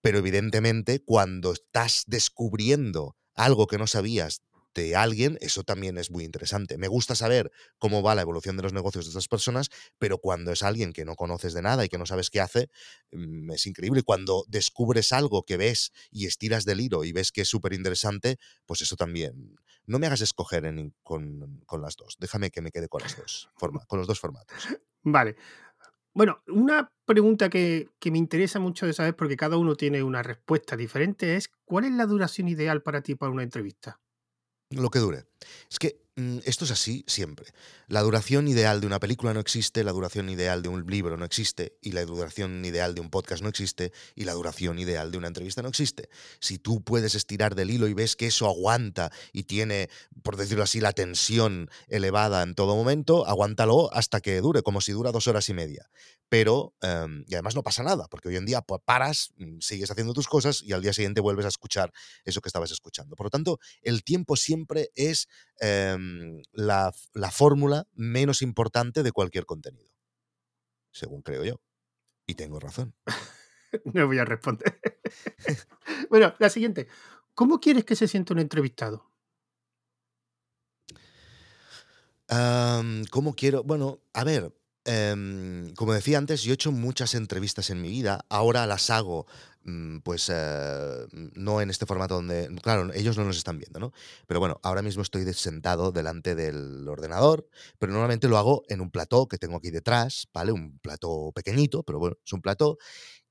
Pero 0.00 0.18
evidentemente, 0.18 1.02
cuando 1.02 1.52
estás 1.52 2.04
descubriendo 2.06 3.16
algo 3.34 3.66
que 3.66 3.78
no 3.78 3.86
sabías 3.86 4.42
de 4.82 4.96
alguien, 4.96 5.38
eso 5.40 5.62
también 5.62 5.98
es 5.98 6.10
muy 6.10 6.24
interesante. 6.24 6.78
Me 6.78 6.88
gusta 6.88 7.14
saber 7.14 7.50
cómo 7.78 8.02
va 8.02 8.14
la 8.14 8.22
evolución 8.22 8.56
de 8.56 8.62
los 8.62 8.72
negocios 8.72 9.04
de 9.04 9.10
estas 9.10 9.28
personas, 9.28 9.70
pero 9.98 10.18
cuando 10.18 10.52
es 10.52 10.62
alguien 10.62 10.92
que 10.92 11.04
no 11.04 11.14
conoces 11.16 11.54
de 11.54 11.62
nada 11.62 11.84
y 11.84 11.88
que 11.88 11.98
no 11.98 12.06
sabes 12.06 12.30
qué 12.30 12.40
hace, 12.40 12.68
mm, 13.12 13.50
es 13.52 13.66
increíble. 13.66 14.02
Cuando 14.02 14.44
descubres 14.48 15.12
algo 15.12 15.44
que 15.44 15.56
ves 15.56 15.92
y 16.10 16.26
estiras 16.26 16.64
del 16.64 16.80
hilo 16.80 17.04
y 17.04 17.12
ves 17.12 17.32
que 17.32 17.42
es 17.42 17.48
súper 17.48 17.72
interesante, 17.72 18.36
pues 18.66 18.80
eso 18.82 18.96
también. 18.96 19.56
No 19.86 19.98
me 19.98 20.06
hagas 20.06 20.20
escoger 20.20 20.64
en- 20.66 20.94
con, 21.02 21.62
con 21.66 21.80
las 21.82 21.96
dos. 21.96 22.16
Déjame 22.18 22.50
que 22.50 22.60
me 22.60 22.70
quede 22.72 22.88
con 22.88 23.02
las 23.02 23.16
dos, 23.16 23.48
forma- 23.56 23.84
con 23.86 23.98
los 23.98 24.08
dos 24.08 24.18
formatos. 24.20 24.56
Vale. 25.02 25.36
Bueno, 26.14 26.42
una 26.48 26.90
pregunta 27.04 27.50
que, 27.50 27.90
que 27.98 28.10
me 28.10 28.18
interesa 28.18 28.58
mucho 28.58 28.86
de 28.86 28.94
saber, 28.94 29.14
porque 29.16 29.36
cada 29.36 29.58
uno 29.58 29.76
tiene 29.76 30.02
una 30.02 30.22
respuesta 30.22 30.76
diferente, 30.76 31.36
es 31.36 31.50
¿cuál 31.64 31.84
es 31.84 31.92
la 31.92 32.06
duración 32.06 32.48
ideal 32.48 32.82
para 32.82 33.02
ti 33.02 33.14
para 33.14 33.30
una 33.30 33.42
entrevista? 33.42 34.00
Lo 34.70 34.90
que 34.90 34.98
dure. 34.98 35.24
Es 35.70 35.78
que 35.78 36.05
esto 36.44 36.64
es 36.64 36.70
así 36.70 37.04
siempre. 37.06 37.46
La 37.88 38.00
duración 38.00 38.48
ideal 38.48 38.80
de 38.80 38.86
una 38.86 38.98
película 38.98 39.34
no 39.34 39.40
existe, 39.40 39.84
la 39.84 39.92
duración 39.92 40.30
ideal 40.30 40.62
de 40.62 40.70
un 40.70 40.86
libro 40.86 41.18
no 41.18 41.26
existe, 41.26 41.76
y 41.82 41.92
la 41.92 42.04
duración 42.06 42.64
ideal 42.64 42.94
de 42.94 43.02
un 43.02 43.10
podcast 43.10 43.42
no 43.42 43.50
existe, 43.50 43.92
y 44.14 44.24
la 44.24 44.32
duración 44.32 44.78
ideal 44.78 45.12
de 45.12 45.18
una 45.18 45.28
entrevista 45.28 45.60
no 45.60 45.68
existe. 45.68 46.08
Si 46.40 46.58
tú 46.58 46.82
puedes 46.82 47.14
estirar 47.14 47.54
del 47.54 47.70
hilo 47.70 47.86
y 47.86 47.92
ves 47.92 48.16
que 48.16 48.28
eso 48.28 48.46
aguanta 48.46 49.12
y 49.32 49.44
tiene, 49.44 49.90
por 50.22 50.36
decirlo 50.36 50.64
así, 50.64 50.80
la 50.80 50.92
tensión 50.92 51.68
elevada 51.88 52.42
en 52.42 52.54
todo 52.54 52.76
momento, 52.76 53.26
aguántalo 53.26 53.92
hasta 53.92 54.20
que 54.20 54.40
dure, 54.40 54.62
como 54.62 54.80
si 54.80 54.92
dura 54.92 55.12
dos 55.12 55.28
horas 55.28 55.48
y 55.50 55.54
media. 55.54 55.90
Pero, 56.28 56.74
em, 56.80 57.24
y 57.28 57.34
además 57.34 57.54
no 57.54 57.62
pasa 57.62 57.84
nada, 57.84 58.08
porque 58.08 58.28
hoy 58.28 58.36
en 58.36 58.46
día 58.46 58.60
pues, 58.62 58.80
paras, 58.84 59.30
mm, 59.36 59.60
sigues 59.60 59.90
haciendo 59.90 60.12
tus 60.12 60.26
cosas 60.26 60.62
y 60.62 60.72
al 60.72 60.82
día 60.82 60.92
siguiente 60.92 61.20
vuelves 61.20 61.44
a 61.44 61.48
escuchar 61.48 61.92
eso 62.24 62.40
que 62.40 62.48
estabas 62.48 62.72
escuchando. 62.72 63.14
Por 63.14 63.26
lo 63.26 63.30
tanto, 63.30 63.60
el 63.82 64.02
tiempo 64.02 64.34
siempre 64.34 64.90
es 64.96 65.28
em, 65.60 66.05
la, 66.52 66.92
la 67.14 67.30
fórmula 67.30 67.86
menos 67.94 68.42
importante 68.42 69.02
de 69.02 69.12
cualquier 69.12 69.46
contenido. 69.46 69.90
Según 70.92 71.22
creo 71.22 71.44
yo. 71.44 71.60
Y 72.26 72.34
tengo 72.34 72.60
razón. 72.60 72.94
No 73.92 74.06
voy 74.06 74.18
a 74.18 74.24
responder. 74.24 74.80
bueno, 76.08 76.34
la 76.38 76.48
siguiente. 76.48 76.88
¿Cómo 77.34 77.60
quieres 77.60 77.84
que 77.84 77.96
se 77.96 78.08
sienta 78.08 78.32
un 78.32 78.38
entrevistado? 78.38 79.10
¿Cómo 83.10 83.34
quiero? 83.36 83.62
Bueno, 83.62 84.00
a 84.12 84.24
ver, 84.24 84.52
em, 84.86 85.74
como 85.74 85.92
decía 85.92 86.18
antes, 86.18 86.42
yo 86.42 86.52
he 86.52 86.54
hecho 86.54 86.72
muchas 86.72 87.14
entrevistas 87.14 87.70
en 87.70 87.82
mi 87.82 87.88
vida. 87.90 88.24
Ahora 88.28 88.66
las 88.66 88.88
hago, 88.90 89.26
mm, 89.64 89.98
pues, 89.98 90.30
eh, 90.32 91.06
no 91.34 91.60
en 91.60 91.70
este 91.70 91.86
formato 91.86 92.14
donde, 92.14 92.48
claro, 92.62 92.92
ellos 92.94 93.16
no 93.18 93.24
nos 93.24 93.36
están 93.36 93.58
viendo, 93.58 93.78
¿no? 93.80 93.92
Pero 94.26 94.40
bueno, 94.40 94.60
ahora 94.62 94.82
mismo 94.82 95.02
estoy 95.02 95.30
sentado 95.34 95.92
delante 95.92 96.34
del 96.34 96.86
ordenador, 96.88 97.48
pero 97.78 97.92
normalmente 97.92 98.28
lo 98.28 98.38
hago 98.38 98.62
en 98.68 98.80
un 98.80 98.90
plató 98.90 99.28
que 99.28 99.38
tengo 99.38 99.56
aquí 99.56 99.70
detrás, 99.70 100.28
¿vale? 100.32 100.52
Un 100.52 100.78
plató 100.78 101.32
pequeñito, 101.34 101.82
pero 101.82 101.98
bueno, 101.98 102.16
es 102.24 102.32
un 102.32 102.40
plató. 102.40 102.78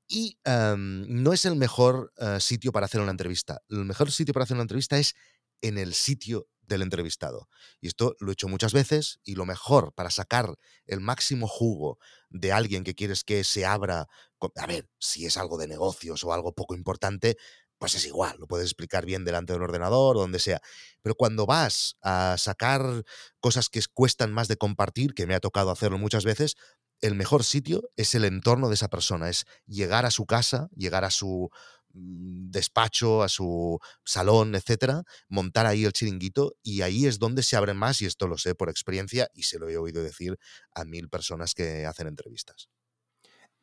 Y 0.07 0.38
em, 0.43 1.05
no 1.24 1.33
es 1.33 1.45
el 1.45 1.55
mejor 1.55 2.13
eh, 2.17 2.38
sitio 2.39 2.71
para 2.71 2.85
hacer 2.85 3.01
una 3.01 3.12
entrevista. 3.12 3.62
El 3.69 3.85
mejor 3.85 4.12
sitio 4.12 4.33
para 4.33 4.43
hacer 4.43 4.55
una 4.55 4.63
entrevista 4.63 4.97
es 5.00 5.15
en 5.62 5.77
el 5.77 5.93
sitio 5.93 6.47
del 6.67 6.81
entrevistado. 6.81 7.50
Y 7.81 7.88
esto 7.88 8.15
lo 8.19 8.29
he 8.29 8.34
hecho 8.34 8.48
muchas 8.48 8.74
veces 8.74 9.19
y 9.24 9.36
lo 9.36 9.45
mejor 9.45 9.93
para 9.93 10.10
sacar 10.10 10.55
el 10.86 11.00
máximo 11.00 11.48
jugo 11.48 12.00
de 12.29 12.51
alguien 12.51 12.84
que 12.84 12.95
quieres 12.95 13.24
que 13.24 13.43
se 13.43 13.65
abra, 13.65 14.07
a 14.55 14.67
ver, 14.67 14.89
si 15.00 15.25
es 15.25 15.38
algo 15.38 15.57
de 15.57 15.67
negocios 15.67 16.24
o 16.24 16.34
algo 16.34 16.53
poco 16.53 16.75
importante, 16.75 17.38
pues 17.77 17.95
es 17.95 18.05
igual, 18.05 18.38
lo 18.39 18.48
puedes 18.48 18.65
explicar 18.65 19.05
bien 19.05 19.25
delante 19.25 19.53
de 19.53 19.57
un 19.57 19.63
ordenador 19.63 20.17
o 20.17 20.22
donde 20.22 20.39
sea. 20.39 20.62
Pero 21.01 21.15
cuando 21.15 21.45
vas 21.45 21.98
a 22.01 22.36
sacar 22.38 23.03
cosas 23.39 23.69
que 23.69 23.81
cuestan 23.93 24.31
más 24.31 24.48
de 24.48 24.57
compartir, 24.57 25.13
que 25.13 25.27
me 25.27 25.36
ha 25.36 25.39
tocado 25.39 25.72
hacerlo 25.72 25.98
muchas 25.98 26.24
veces, 26.24 26.55
el 27.01 27.15
mejor 27.15 27.43
sitio 27.43 27.89
es 27.98 28.15
el 28.15 28.25
entorno 28.25 28.69
de 28.69 28.75
esa 28.75 28.88
persona, 28.88 29.29
es 29.29 29.45
llegar 29.65 30.05
a 30.05 30.12
su 30.12 30.25
casa, 30.25 30.69
llegar 30.75 31.03
a 31.03 31.12
su 31.12 31.50
despacho, 31.95 33.23
a 33.23 33.29
su 33.29 33.79
salón, 34.03 34.55
etcétera, 34.55 35.03
montar 35.29 35.65
ahí 35.65 35.85
el 35.85 35.93
chiringuito 35.93 36.55
y 36.63 36.81
ahí 36.81 37.05
es 37.05 37.19
donde 37.19 37.43
se 37.43 37.55
abren 37.55 37.77
más 37.77 38.01
y 38.01 38.05
esto 38.05 38.27
lo 38.27 38.37
sé 38.37 38.55
por 38.55 38.69
experiencia 38.69 39.29
y 39.33 39.43
se 39.43 39.59
lo 39.59 39.69
he 39.69 39.77
oído 39.77 40.03
decir 40.03 40.37
a 40.71 40.85
mil 40.85 41.09
personas 41.09 41.53
que 41.53 41.85
hacen 41.85 42.07
entrevistas. 42.07 42.69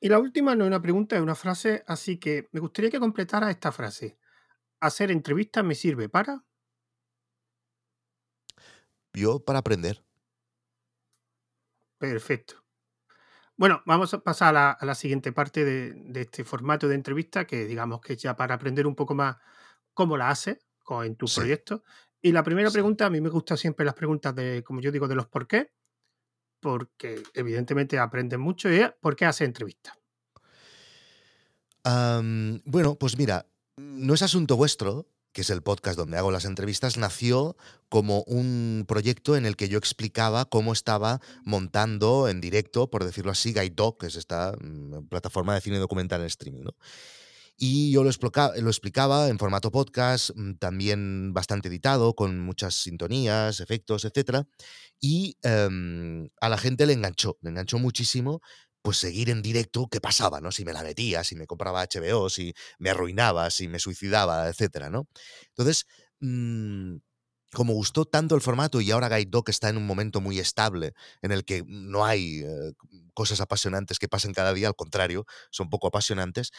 Y 0.00 0.08
la 0.08 0.18
última 0.18 0.56
no 0.56 0.64
es 0.64 0.68
una 0.68 0.82
pregunta, 0.82 1.16
es 1.16 1.22
una 1.22 1.34
frase, 1.36 1.84
así 1.86 2.18
que 2.18 2.48
me 2.52 2.60
gustaría 2.60 2.90
que 2.90 2.98
completara 2.98 3.50
esta 3.50 3.70
frase. 3.70 4.18
Hacer 4.80 5.10
entrevistas 5.10 5.64
me 5.64 5.74
sirve 5.74 6.08
para... 6.08 6.44
Yo 9.14 9.40
para 9.40 9.60
aprender. 9.60 10.04
Perfecto. 11.98 12.62
Bueno, 13.56 13.82
vamos 13.87 14.12
a 14.14 14.21
pasar 14.23 14.49
a 14.49 14.52
la, 14.52 14.71
a 14.73 14.87
la 14.87 14.94
siguiente 14.94 15.32
parte 15.32 15.64
de, 15.64 15.92
de 15.94 16.21
este 16.23 16.44
formato 16.44 16.88
de 16.88 16.94
entrevista, 16.94 17.47
que 17.47 17.66
digamos 17.66 18.00
que 18.00 18.14
es 18.14 18.23
ya 18.23 18.35
para 18.37 18.54
aprender 18.54 18.87
un 18.87 18.94
poco 18.97 19.14
más 19.14 19.37
cómo 19.94 20.16
la 20.16 20.30
haces 20.30 20.59
en 21.04 21.16
tus 21.16 21.30
Sí, 21.35 21.40
proyectos. 21.40 21.80
Y 22.21 22.32
la 22.32 22.42
primera 22.42 22.71
sí. 22.71 22.73
pregunta, 22.73 23.06
a 23.06 23.11
mí 23.11 23.21
me 23.21 23.30
gustan 23.30 23.56
siempre 23.56 23.87
las 23.87 23.94
preguntas 23.94 24.35
de, 24.35 24.62
como 24.64 24.80
yo 24.80 24.92
digo, 24.92 25.09
de 25.09 25.14
los 25.14 25.26
por 25.26 25.47
qué. 25.47 25.73
porque 26.61 27.23
evidentemente 27.35 27.99
aprendes 27.99 28.38
mucho 28.38 28.73
y 28.73 28.80
¿por 29.00 29.16
qué 29.16 29.26
haces 29.26 29.47
entrevistas? 29.49 29.99
bueno, 32.64 32.97
pues 32.99 33.16
mira, 33.18 33.47
no 33.76 34.14
es 34.14 34.23
asunto 34.23 34.56
vuestro, 34.56 35.09
que 35.32 35.42
es 35.42 35.50
el 35.50 35.62
podcast 35.62 35.96
donde 35.96 36.18
hago 36.18 36.30
las 36.30 36.44
entrevistas, 36.44 36.96
nació 36.96 37.56
como 37.88 38.22
un 38.22 38.84
proyecto 38.86 39.36
en 39.36 39.46
el 39.46 39.56
que 39.56 39.68
yo 39.68 39.78
explicaba 39.78 40.44
cómo 40.44 40.72
estaba 40.72 41.20
montando 41.44 42.28
en 42.28 42.40
directo, 42.40 42.90
por 42.90 43.04
decirlo 43.04 43.32
así, 43.32 43.52
Dog, 43.52 43.98
que 43.98 44.06
es 44.06 44.16
esta 44.16 44.52
mm, 44.60 45.08
plataforma 45.08 45.54
de 45.54 45.60
cine 45.60 45.78
documental 45.78 46.20
en 46.20 46.26
streaming. 46.26 46.64
Y 47.56 47.92
yo 47.92 48.02
lo 48.02 48.08
explicaba, 48.08 48.56
lo 48.56 48.70
explicaba 48.70 49.28
en 49.28 49.38
formato 49.38 49.70
podcast, 49.70 50.30
mm, 50.34 50.54
también 50.54 51.32
bastante 51.32 51.68
editado, 51.68 52.14
con 52.14 52.40
muchas 52.40 52.74
sintonías, 52.74 53.60
efectos, 53.60 54.04
etc. 54.04 54.46
Y 55.00 55.36
em, 55.42 56.28
a 56.40 56.48
la 56.48 56.58
gente 56.58 56.86
le 56.86 56.94
enganchó, 56.94 57.38
le 57.40 57.50
enganchó 57.50 57.78
muchísimo 57.78 58.40
pues 58.82 58.98
seguir 58.98 59.30
en 59.30 59.42
directo 59.42 59.88
qué 59.88 60.00
pasaba, 60.00 60.40
¿no? 60.40 60.52
Si 60.52 60.64
me 60.64 60.72
la 60.72 60.82
metía, 60.82 61.24
si 61.24 61.36
me 61.36 61.46
compraba 61.46 61.82
HBO, 61.82 62.28
si 62.28 62.54
me 62.78 62.90
arruinaba, 62.90 63.50
si 63.50 63.68
me 63.68 63.78
suicidaba, 63.78 64.48
etcétera, 64.48 64.90
¿no? 64.90 65.08
Entonces, 65.50 65.86
mm, 66.20 66.96
como 67.52 67.74
gustó 67.74 68.04
tanto 68.06 68.34
el 68.34 68.40
formato 68.40 68.80
y 68.80 68.90
ahora 68.90 69.08
Guide 69.08 69.30
Dog 69.30 69.50
está 69.50 69.68
en 69.68 69.76
un 69.76 69.86
momento 69.86 70.20
muy 70.20 70.38
estable 70.38 70.94
en 71.20 71.32
el 71.32 71.44
que 71.44 71.64
no 71.66 72.04
hay 72.04 72.40
eh, 72.40 72.72
cosas 73.14 73.40
apasionantes 73.40 73.98
que 73.98 74.08
pasen 74.08 74.32
cada 74.32 74.54
día, 74.54 74.68
al 74.68 74.74
contrario, 74.76 75.26
son 75.50 75.68
poco 75.70 75.88
apasionantes, 75.88 76.50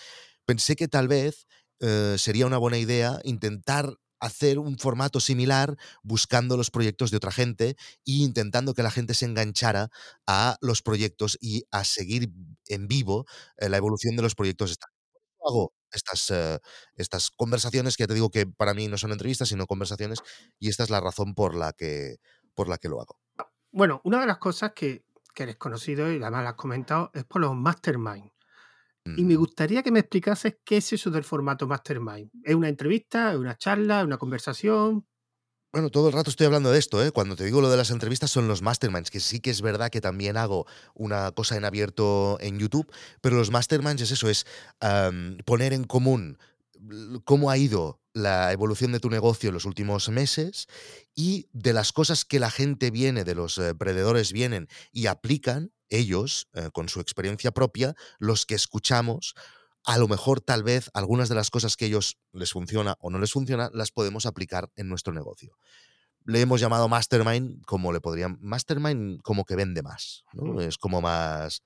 pensé 0.46 0.76
que 0.76 0.88
tal 0.88 1.08
vez 1.08 1.48
eh, 1.80 2.16
sería 2.18 2.46
una 2.46 2.58
buena 2.58 2.78
idea 2.78 3.20
intentar 3.24 3.96
hacer 4.24 4.58
un 4.58 4.78
formato 4.78 5.20
similar 5.20 5.78
buscando 6.02 6.56
los 6.56 6.72
proyectos 6.72 7.12
de 7.12 7.18
otra 7.18 7.32
gente 7.32 7.76
e 8.06 8.24
intentando 8.24 8.74
que 8.74 8.82
la 8.82 8.90
gente 8.90 9.14
se 9.14 9.26
enganchara 9.26 9.90
a 10.26 10.58
los 10.62 10.82
proyectos 10.82 11.38
y 11.42 11.66
a 11.72 11.84
seguir 11.84 12.32
en 12.68 12.88
vivo 12.88 13.26
eh, 13.58 13.68
la 13.68 13.78
evolución 13.78 14.16
de 14.16 14.22
los 14.22 14.34
proyectos. 14.34 14.78
Hago 15.46 15.74
estas, 15.92 16.32
eh, 16.32 16.60
estas 16.96 17.32
conversaciones 17.32 17.98
que 17.98 18.04
ya 18.04 18.08
te 18.08 18.14
digo 18.14 18.30
que 18.30 18.48
para 18.48 18.74
mí 18.74 18.88
no 18.88 18.98
son 18.98 19.12
entrevistas, 19.12 19.50
sino 19.50 19.68
conversaciones, 19.68 20.20
y 20.58 20.70
esta 20.70 20.84
es 20.84 20.90
la 20.90 21.02
razón 21.02 21.36
por 21.36 21.54
la 21.54 21.74
que, 21.74 22.16
por 22.56 22.70
la 22.70 22.78
que 22.78 22.88
lo 22.88 23.02
hago. 23.02 23.20
Bueno, 23.72 24.00
una 24.06 24.22
de 24.22 24.28
las 24.28 24.38
cosas 24.38 24.72
que, 24.74 25.04
que 25.36 25.44
eres 25.44 25.58
conocido 25.58 26.10
y 26.10 26.22
además 26.22 26.44
lo 26.44 26.50
has 26.50 26.56
comentado 26.56 27.12
es 27.14 27.26
por 27.26 27.42
los 27.42 27.54
mastermind. 27.56 28.33
Y 29.06 29.24
me 29.24 29.36
gustaría 29.36 29.84
que 29.84 29.92
me 29.92 30.00
explicases 30.00 30.58
qué 30.64 30.78
es 30.78 30.94
eso 30.94 31.12
del 31.12 31.24
formato 31.24 31.68
Mastermind. 31.68 32.32
¿Es 32.44 32.56
una 32.56 32.70
entrevista? 32.70 33.34
¿Es 33.34 33.38
una 33.38 33.58
charla? 33.58 34.00
¿Es 34.00 34.06
una 34.06 34.18
conversación? 34.18 35.06
Bueno, 35.74 35.90
todo 35.90 36.08
el 36.08 36.14
rato 36.14 36.30
estoy 36.30 36.46
hablando 36.46 36.72
de 36.72 36.78
esto, 36.78 37.04
¿eh? 37.04 37.10
Cuando 37.10 37.36
te 37.36 37.44
digo 37.46 37.60
lo 37.60 37.72
de 37.72 37.78
las 37.78 37.90
entrevistas 37.90 38.30
son 38.30 38.48
los 38.48 38.62
masterminds, 38.62 39.10
que 39.10 39.20
sí 39.20 39.40
que 39.40 39.50
es 39.50 39.64
verdad 39.64 39.90
que 39.90 40.02
también 40.02 40.38
hago 40.38 40.68
una 40.94 41.32
cosa 41.32 41.58
en 41.58 41.66
abierto 41.66 42.38
en 42.42 42.60
YouTube, 42.60 42.92
pero 43.22 43.38
los 43.38 43.50
masterminds 43.50 44.04
es 44.04 44.12
eso, 44.12 44.30
es 44.30 44.46
poner 45.46 45.74
en 45.74 45.86
común 45.86 46.38
cómo 47.26 47.50
ha 47.50 47.58
ido 47.58 48.03
la 48.14 48.52
evolución 48.52 48.92
de 48.92 49.00
tu 49.00 49.10
negocio 49.10 49.50
en 49.50 49.56
los 49.56 49.66
últimos 49.66 50.10
meses 50.10 50.68
y 51.16 51.48
de 51.52 51.74
las 51.74 51.92
cosas 51.92 52.26
que 52.26 52.40
la 52.40 52.52
gente 52.52 52.92
viene, 52.92 53.24
de 53.24 53.36
los 53.36 53.58
eh, 53.58 53.74
vienen 54.32 54.68
y 54.92 55.08
aplican 55.08 55.72
ellos, 55.90 56.48
eh, 56.54 56.70
con 56.74 56.90
su 56.90 57.00
experiencia 57.00 57.52
propia, 57.52 57.96
los 58.20 58.46
que 58.46 58.56
escuchamos, 58.56 59.36
a 59.86 59.98
lo 59.98 60.08
mejor 60.08 60.42
tal 60.42 60.64
vez 60.64 60.90
algunas 60.94 61.30
de 61.30 61.36
las 61.36 61.50
cosas 61.50 61.76
que 61.76 61.86
ellos 61.86 62.18
les 62.32 62.52
funciona 62.52 62.96
o 63.00 63.10
no 63.10 63.20
les 63.20 63.32
funciona, 63.32 63.70
las 63.74 63.92
podemos 63.92 64.26
aplicar 64.26 64.72
en 64.76 64.90
nuestro 64.90 65.14
negocio. 65.14 65.58
Le 66.26 66.40
hemos 66.40 66.62
llamado 66.62 66.88
Mastermind 66.88 67.66
como 67.66 67.92
le 67.92 68.00
podrían. 68.00 68.38
Mastermind 68.42 69.22
como 69.22 69.44
que 69.44 69.58
vende 69.58 69.82
más. 69.82 70.24
¿no? 70.32 70.62
Es 70.62 70.78
como 70.78 71.02
más. 71.02 71.64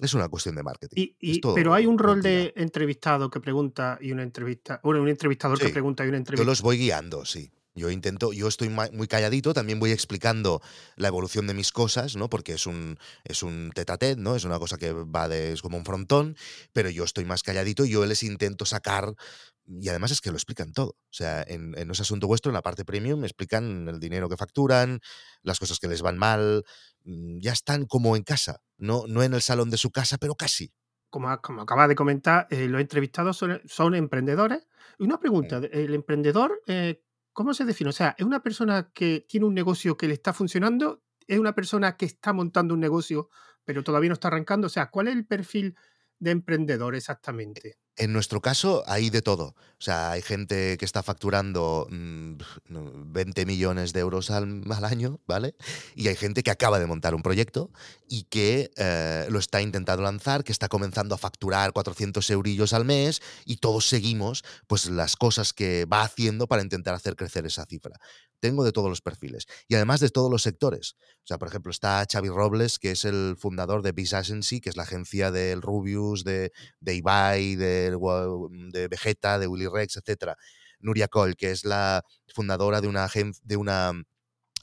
Es 0.00 0.14
una 0.14 0.28
cuestión 0.28 0.54
de 0.54 0.62
marketing. 0.62 1.08
pero 1.54 1.74
hay 1.74 1.86
un 1.86 1.98
rol 1.98 2.22
de 2.22 2.52
entrevistado 2.56 3.30
que 3.30 3.40
pregunta 3.40 3.98
y 4.00 4.12
una 4.12 4.22
entrevista. 4.22 4.80
Bueno, 4.82 5.02
un 5.02 5.08
entrevistador 5.08 5.58
que 5.58 5.68
pregunta 5.68 6.04
y 6.04 6.08
una 6.08 6.18
entrevista. 6.18 6.42
Yo 6.42 6.48
los 6.50 6.62
voy 6.62 6.78
guiando, 6.78 7.24
sí. 7.24 7.50
Yo 7.74 7.88
intento, 7.88 8.32
yo 8.32 8.48
estoy 8.48 8.68
muy 8.68 9.06
calladito, 9.06 9.54
también 9.54 9.78
voy 9.78 9.92
explicando 9.92 10.60
la 10.96 11.06
evolución 11.08 11.46
de 11.46 11.54
mis 11.54 11.70
cosas, 11.70 12.16
¿no? 12.16 12.28
Porque 12.28 12.54
es 12.54 12.66
un, 12.66 12.98
es 13.24 13.44
un 13.44 13.70
tete 13.72 14.16
¿no? 14.16 14.34
Es 14.34 14.44
una 14.44 14.58
cosa 14.58 14.76
que 14.76 14.92
va 14.92 15.28
de, 15.28 15.52
es 15.52 15.62
como 15.62 15.78
un 15.78 15.84
frontón, 15.84 16.36
pero 16.72 16.90
yo 16.90 17.04
estoy 17.04 17.24
más 17.24 17.44
calladito 17.44 17.84
y 17.84 17.90
yo 17.90 18.04
les 18.06 18.24
intento 18.24 18.66
sacar, 18.66 19.14
y 19.70 19.88
además 19.88 20.10
es 20.10 20.20
que 20.20 20.30
lo 20.30 20.36
explican 20.36 20.72
todo. 20.72 20.90
O 20.90 21.12
sea, 21.12 21.42
en, 21.46 21.78
en 21.78 21.90
ese 21.90 22.02
asunto 22.02 22.26
vuestro, 22.26 22.50
en 22.50 22.54
la 22.54 22.62
parte 22.62 22.84
premium, 22.84 23.24
explican 23.24 23.88
el 23.88 24.00
dinero 24.00 24.28
que 24.28 24.36
facturan, 24.36 25.00
las 25.42 25.58
cosas 25.58 25.78
que 25.78 25.88
les 25.88 26.02
van 26.02 26.18
mal, 26.18 26.64
mm, 27.04 27.38
ya 27.38 27.52
están 27.52 27.86
como 27.86 28.16
en 28.16 28.22
casa, 28.22 28.60
no, 28.78 29.04
no 29.06 29.22
en 29.22 29.34
el 29.34 29.42
salón 29.42 29.70
de 29.70 29.76
su 29.76 29.90
casa, 29.90 30.18
pero 30.18 30.34
casi. 30.34 30.72
Como, 31.08 31.40
como 31.40 31.62
acaba 31.62 31.88
de 31.88 31.94
comentar, 31.94 32.46
eh, 32.50 32.68
los 32.68 32.80
entrevistados 32.80 33.36
son, 33.36 33.60
son, 33.66 33.94
emprendedores. 33.94 34.66
Y 34.98 35.04
una 35.04 35.18
pregunta, 35.18 35.60
¿el 35.72 35.94
emprendedor 35.94 36.62
eh, 36.66 37.02
¿Cómo 37.32 37.54
se 37.54 37.64
define? 37.64 37.90
O 37.90 37.92
sea, 37.92 38.14
¿es 38.18 38.26
una 38.26 38.42
persona 38.42 38.90
que 38.92 39.24
tiene 39.28 39.46
un 39.46 39.54
negocio 39.54 39.96
que 39.96 40.08
le 40.08 40.14
está 40.14 40.32
funcionando? 40.32 41.02
¿Es 41.26 41.38
una 41.38 41.54
persona 41.54 41.96
que 41.96 42.06
está 42.06 42.32
montando 42.32 42.74
un 42.74 42.80
negocio 42.80 43.30
pero 43.64 43.84
todavía 43.84 44.08
no 44.08 44.14
está 44.14 44.28
arrancando? 44.28 44.66
O 44.66 44.70
sea, 44.70 44.90
¿cuál 44.90 45.08
es 45.08 45.14
el 45.14 45.26
perfil 45.26 45.76
de 46.18 46.32
emprendedor 46.32 46.96
exactamente? 46.96 47.78
En 47.96 48.12
nuestro 48.12 48.40
caso 48.40 48.82
hay 48.86 49.10
de 49.10 49.22
todo. 49.22 49.54
O 49.80 49.82
sea, 49.82 50.10
hay 50.10 50.20
gente 50.20 50.76
que 50.76 50.84
está 50.84 51.02
facturando 51.02 51.86
20 51.90 52.44
mm, 52.68 53.46
millones 53.46 53.92
de 53.92 54.00
euros 54.00 54.30
al, 54.30 54.62
año, 54.84 55.20
¿vale? 55.26 55.54
Y 55.94 56.08
hay 56.08 56.16
gente 56.16 56.42
que 56.42 56.50
acaba 56.50 56.78
de 56.78 56.86
montar 56.86 57.14
un 57.14 57.22
proyecto 57.22 57.70
y 58.06 58.24
que 58.24 58.70
eh, 58.76 59.26
lo 59.30 59.38
está 59.38 59.62
intentando 59.62 60.02
lanzar, 60.02 60.44
que 60.44 60.52
está 60.52 60.68
comenzando 60.68 61.14
a 61.14 61.18
facturar 61.18 61.72
400 61.72 62.28
eurillos 62.30 62.74
al 62.74 62.84
mes 62.84 63.22
y 63.46 63.56
todos 63.56 63.86
seguimos 63.86 64.44
pues 64.66 64.86
las 64.86 65.16
cosas 65.16 65.52
que 65.52 65.86
va 65.86 66.02
haciendo 66.02 66.46
para 66.46 66.62
intentar 66.62 66.94
hacer 66.94 67.16
crecer 67.16 67.46
esa 67.46 67.64
cifra 67.64 67.98
tengo 68.40 68.64
de 68.64 68.72
todos 68.72 68.88
los 68.88 69.02
perfiles 69.02 69.46
y 69.68 69.76
además 69.76 70.00
de 70.00 70.08
todos 70.08 70.30
los 70.30 70.42
sectores. 70.42 70.96
O 71.22 71.26
sea, 71.26 71.38
por 71.38 71.48
ejemplo, 71.48 71.70
está 71.70 72.04
Xavi 72.10 72.28
Robles, 72.28 72.78
que 72.78 72.90
es 72.90 73.04
el 73.04 73.36
fundador 73.38 73.82
de 73.82 73.92
Biz 73.92 74.14
Agency, 74.14 74.60
que 74.60 74.70
es 74.70 74.76
la 74.76 74.82
agencia 74.82 75.30
del 75.30 75.62
Rubius, 75.62 76.24
de, 76.24 76.52
de 76.80 76.94
Ibai, 76.94 77.54
de, 77.54 77.79
de 77.88 78.88
Vegeta, 78.88 79.38
de 79.38 79.46
Willy 79.46 79.68
Rex, 79.68 79.96
etc. 79.96 80.34
Nuria 80.80 81.08
Coll, 81.08 81.36
que 81.36 81.50
es 81.50 81.64
la 81.64 82.02
fundadora 82.34 82.80
de 82.80 82.88
una, 82.88 83.08
de 83.42 83.56
una 83.56 83.92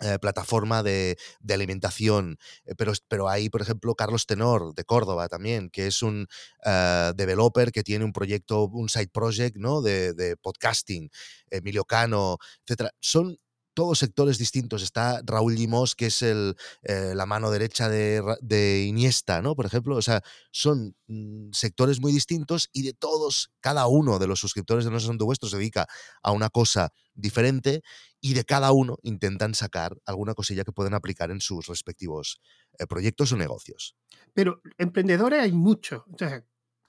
eh, 0.01 0.19
plataforma 0.19 0.83
de, 0.83 1.17
alimentación, 1.49 2.37
eh, 2.65 2.75
pero, 2.77 2.93
pero 3.07 3.29
hay, 3.29 3.49
por 3.49 3.63
ejemplo, 3.63 3.95
Carlos 3.95 4.27
Tenor 4.27 4.75
de 4.75 4.83
Córdoba 4.83 5.27
también, 5.27 5.71
que 5.71 5.87
es 5.87 6.03
un 6.03 6.27
eh, 6.63 7.13
developer 7.15 7.71
que 7.71 7.81
tiene 7.81 8.05
un 8.05 8.13
proyecto, 8.13 8.67
un 8.67 8.89
side 8.89 9.09
project, 9.11 9.57
¿no? 9.57 9.81
De, 9.81 10.13
de 10.13 10.37
podcasting, 10.37 11.09
Emilio 11.49 11.83
Cano, 11.83 12.37
etcétera. 12.63 12.91
Son 12.99 13.39
todos 13.77 13.99
sectores 13.99 14.39
distintos. 14.39 14.81
Está 14.81 15.21
Raúl 15.23 15.53
Limos, 15.53 15.93
que 15.93 16.07
es 16.07 16.23
el, 16.23 16.55
eh, 16.81 17.13
la 17.13 17.27
mano 17.27 17.51
derecha 17.51 17.87
de, 17.87 18.85
Iniesta, 18.87 19.43
¿no? 19.43 19.53
Por 19.53 19.67
ejemplo, 19.67 19.95
o 19.95 20.01
sea, 20.01 20.23
son 20.49 20.95
mm, 21.05 21.51
sectores 21.51 22.01
muy 22.01 22.11
distintos 22.11 22.71
y 22.73 22.81
de 22.81 22.93
todos, 22.93 23.51
cada 23.59 23.85
uno 23.85 24.17
de 24.17 24.25
los 24.25 24.39
suscriptores 24.39 24.83
de 24.83 24.89
No 24.89 24.97
Asunto 24.97 25.25
Vuestro 25.25 25.47
se 25.47 25.57
dedica 25.57 25.85
a 26.23 26.31
una 26.31 26.49
cosa 26.49 26.91
diferente 27.13 27.83
y 28.19 28.33
de 28.33 28.45
cada 28.45 28.71
uno 28.71 28.97
intentan 29.03 29.53
sacar 29.53 29.95
alguna 30.07 30.33
cosilla 30.33 30.63
que 30.63 30.71
pueden 30.71 30.95
aplicar 30.95 31.29
en 31.29 31.39
sus 31.39 31.67
respectivos 31.67 32.41
eh, 32.79 32.87
proyectos 32.87 33.31
o 33.31 33.37
negocios. 33.37 33.95
Pero 34.33 34.59
emprendedores 34.79 35.39
hay 35.39 35.51
muchos. 35.51 36.01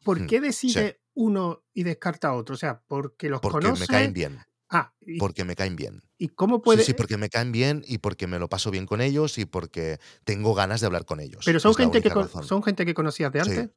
¿por 0.04 0.22
hmm, 0.22 0.26
qué 0.26 0.40
decide 0.40 1.02
uno 1.12 1.64
y 1.74 1.82
descarta 1.82 2.28
a 2.28 2.32
otro? 2.32 2.54
O 2.54 2.58
sea, 2.58 2.82
porque 2.86 3.28
los 3.28 3.42
porque 3.42 3.72
me 3.72 3.86
caen 3.86 4.14
bien. 4.14 4.38
Ah, 4.70 4.92
porque 5.18 5.44
me 5.44 5.56
caen 5.56 5.76
bien. 5.76 6.02
¿Y 6.18 6.28
cómo 6.28 6.60
puede...? 6.60 6.82
Sí, 6.82 6.88
sí, 6.88 6.94
porque 6.94 7.16
me 7.16 7.30
caen 7.30 7.52
bien 7.52 7.82
y 7.86 7.98
porque 7.98 8.26
me 8.26 8.38
lo 8.38 8.48
paso 8.48 8.70
bien 8.70 8.86
con 8.86 9.00
ellos 9.00 9.38
y 9.38 9.46
porque 9.46 9.98
tengo 10.24 10.54
ganas 10.54 10.80
de 10.80 10.86
hablar 10.86 11.04
con 11.04 11.20
ellos. 11.20 11.42
¿Pero 11.44 11.58
son, 11.58 11.74
gente 11.74 12.02
que, 12.02 12.10
son 12.42 12.62
gente 12.62 12.84
que 12.84 12.94
conocías 12.94 13.32
de 13.32 13.40
antes? 13.40 13.70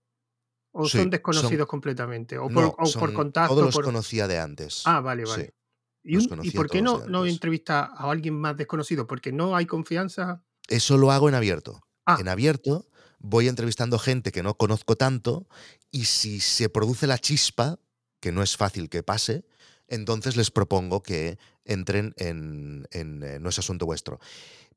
¿O 0.74 0.88
son 0.88 1.10
desconocidos 1.10 1.67
completamente? 1.67 2.38
¿O 2.38 2.50
por, 2.50 2.75
por 2.75 3.13
contacto? 3.13 3.55
Todos 3.55 3.75
los 3.75 3.86
conocía 3.86 4.27
de 4.27 4.39
antes. 4.39 4.83
Ah, 4.86 5.01
vale, 5.01 5.25
vale. 5.25 5.53
¿Y, 6.03 6.51
por 6.51 6.69
qué 6.69 6.81
no, 6.81 7.05
no 7.07 7.25
entrevista 7.25 7.81
a 7.83 8.10
alguien 8.10 8.33
más 8.33 8.57
desconocido? 8.57 9.05
¿Porque 9.05 9.31
no 9.31 9.55
hay 9.55 9.65
confianza? 9.65 10.43
Eso 10.67 10.98
lo 10.98 11.12
hago 11.12 11.29
en 11.29 11.36
abierto. 11.36 11.81
Ah. 12.05 12.17
En 12.19 12.27
abierto 12.27 12.88
voy 13.19 13.48
entrevistando 13.48 14.00
gente 14.00 14.31
que 14.31 14.41
no 14.41 14.55
conozco 14.55 14.95
tanto 14.95 15.48
y 15.91 16.05
si 16.05 16.39
se 16.39 16.69
produce 16.69 17.05
la 17.05 17.19
chispa, 17.19 17.79
que 18.19 18.31
no 18.31 18.41
es 18.41 18.57
fácil 18.57 18.89
que 18.89 19.03
pase, 19.03 19.45
entonces 19.91 20.38
les 20.38 20.51
propongo 20.51 21.03
que 21.03 21.38
entren 21.65 22.13
en, 22.17 22.88
eh, 22.91 23.39
No 23.39 23.50
es 23.50 23.60
asunto 23.60 23.86
vuestro. 23.86 24.19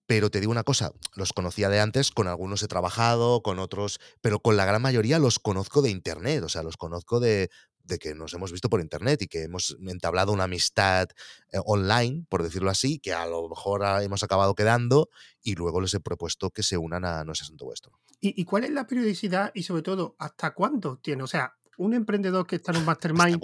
Pero 0.06 0.28
te 0.28 0.40
digo 0.40 0.52
una 0.52 0.64
cosa, 0.64 0.92
los 1.14 1.32
conocía 1.32 1.70
de 1.70 1.80
antes, 1.80 2.10
con 2.10 2.28
algunos 2.28 2.62
he 2.62 2.68
trabajado, 2.68 3.42
con 3.42 3.58
otros, 3.58 4.00
pero 4.20 4.40
con 4.40 4.56
la 4.56 4.66
gran 4.66 4.82
mayoría 4.82 5.18
los 5.18 5.38
conozco 5.38 5.80
de 5.80 5.90
internet, 5.90 6.42
o 6.42 6.48
sea, 6.50 6.62
los 6.62 6.76
conozco 6.76 7.20
de, 7.20 7.48
de 7.84 7.98
que 7.98 8.14
nos 8.14 8.34
hemos 8.34 8.52
visto 8.52 8.68
por 8.68 8.80
internet 8.80 9.22
y 9.22 9.28
que 9.28 9.44
hemos 9.44 9.78
entablado 9.86 10.32
una 10.32 10.44
amistad 10.44 11.08
eh, 11.52 11.58
online, 11.64 12.26
por 12.28 12.42
decirlo 12.42 12.68
así, 12.68 12.98
que 12.98 13.14
a 13.14 13.24
lo 13.24 13.48
mejor 13.48 13.84
ah, 13.84 14.02
hemos 14.02 14.22
acabado 14.22 14.54
quedando 14.54 15.08
y 15.42 15.54
luego 15.54 15.80
les 15.80 15.94
he 15.94 16.00
propuesto 16.00 16.50
que 16.50 16.62
se 16.62 16.76
unan 16.76 17.04
a 17.04 17.24
No 17.24 17.32
es 17.32 17.40
asunto 17.40 17.64
vuestro. 17.64 17.92
¿Y, 18.20 18.38
y 18.38 18.44
cuál 18.44 18.64
es 18.64 18.70
la 18.70 18.86
periodicidad 18.86 19.52
y 19.54 19.62
sobre 19.62 19.82
todo 19.82 20.16
hasta 20.18 20.52
cuándo 20.52 20.98
tiene? 20.98 21.22
O 21.22 21.28
sea, 21.28 21.54
un 21.78 21.94
emprendedor 21.94 22.46
que 22.46 22.56
está 22.56 22.72
en 22.72 22.78
un 22.78 22.84
mastermind? 22.86 23.40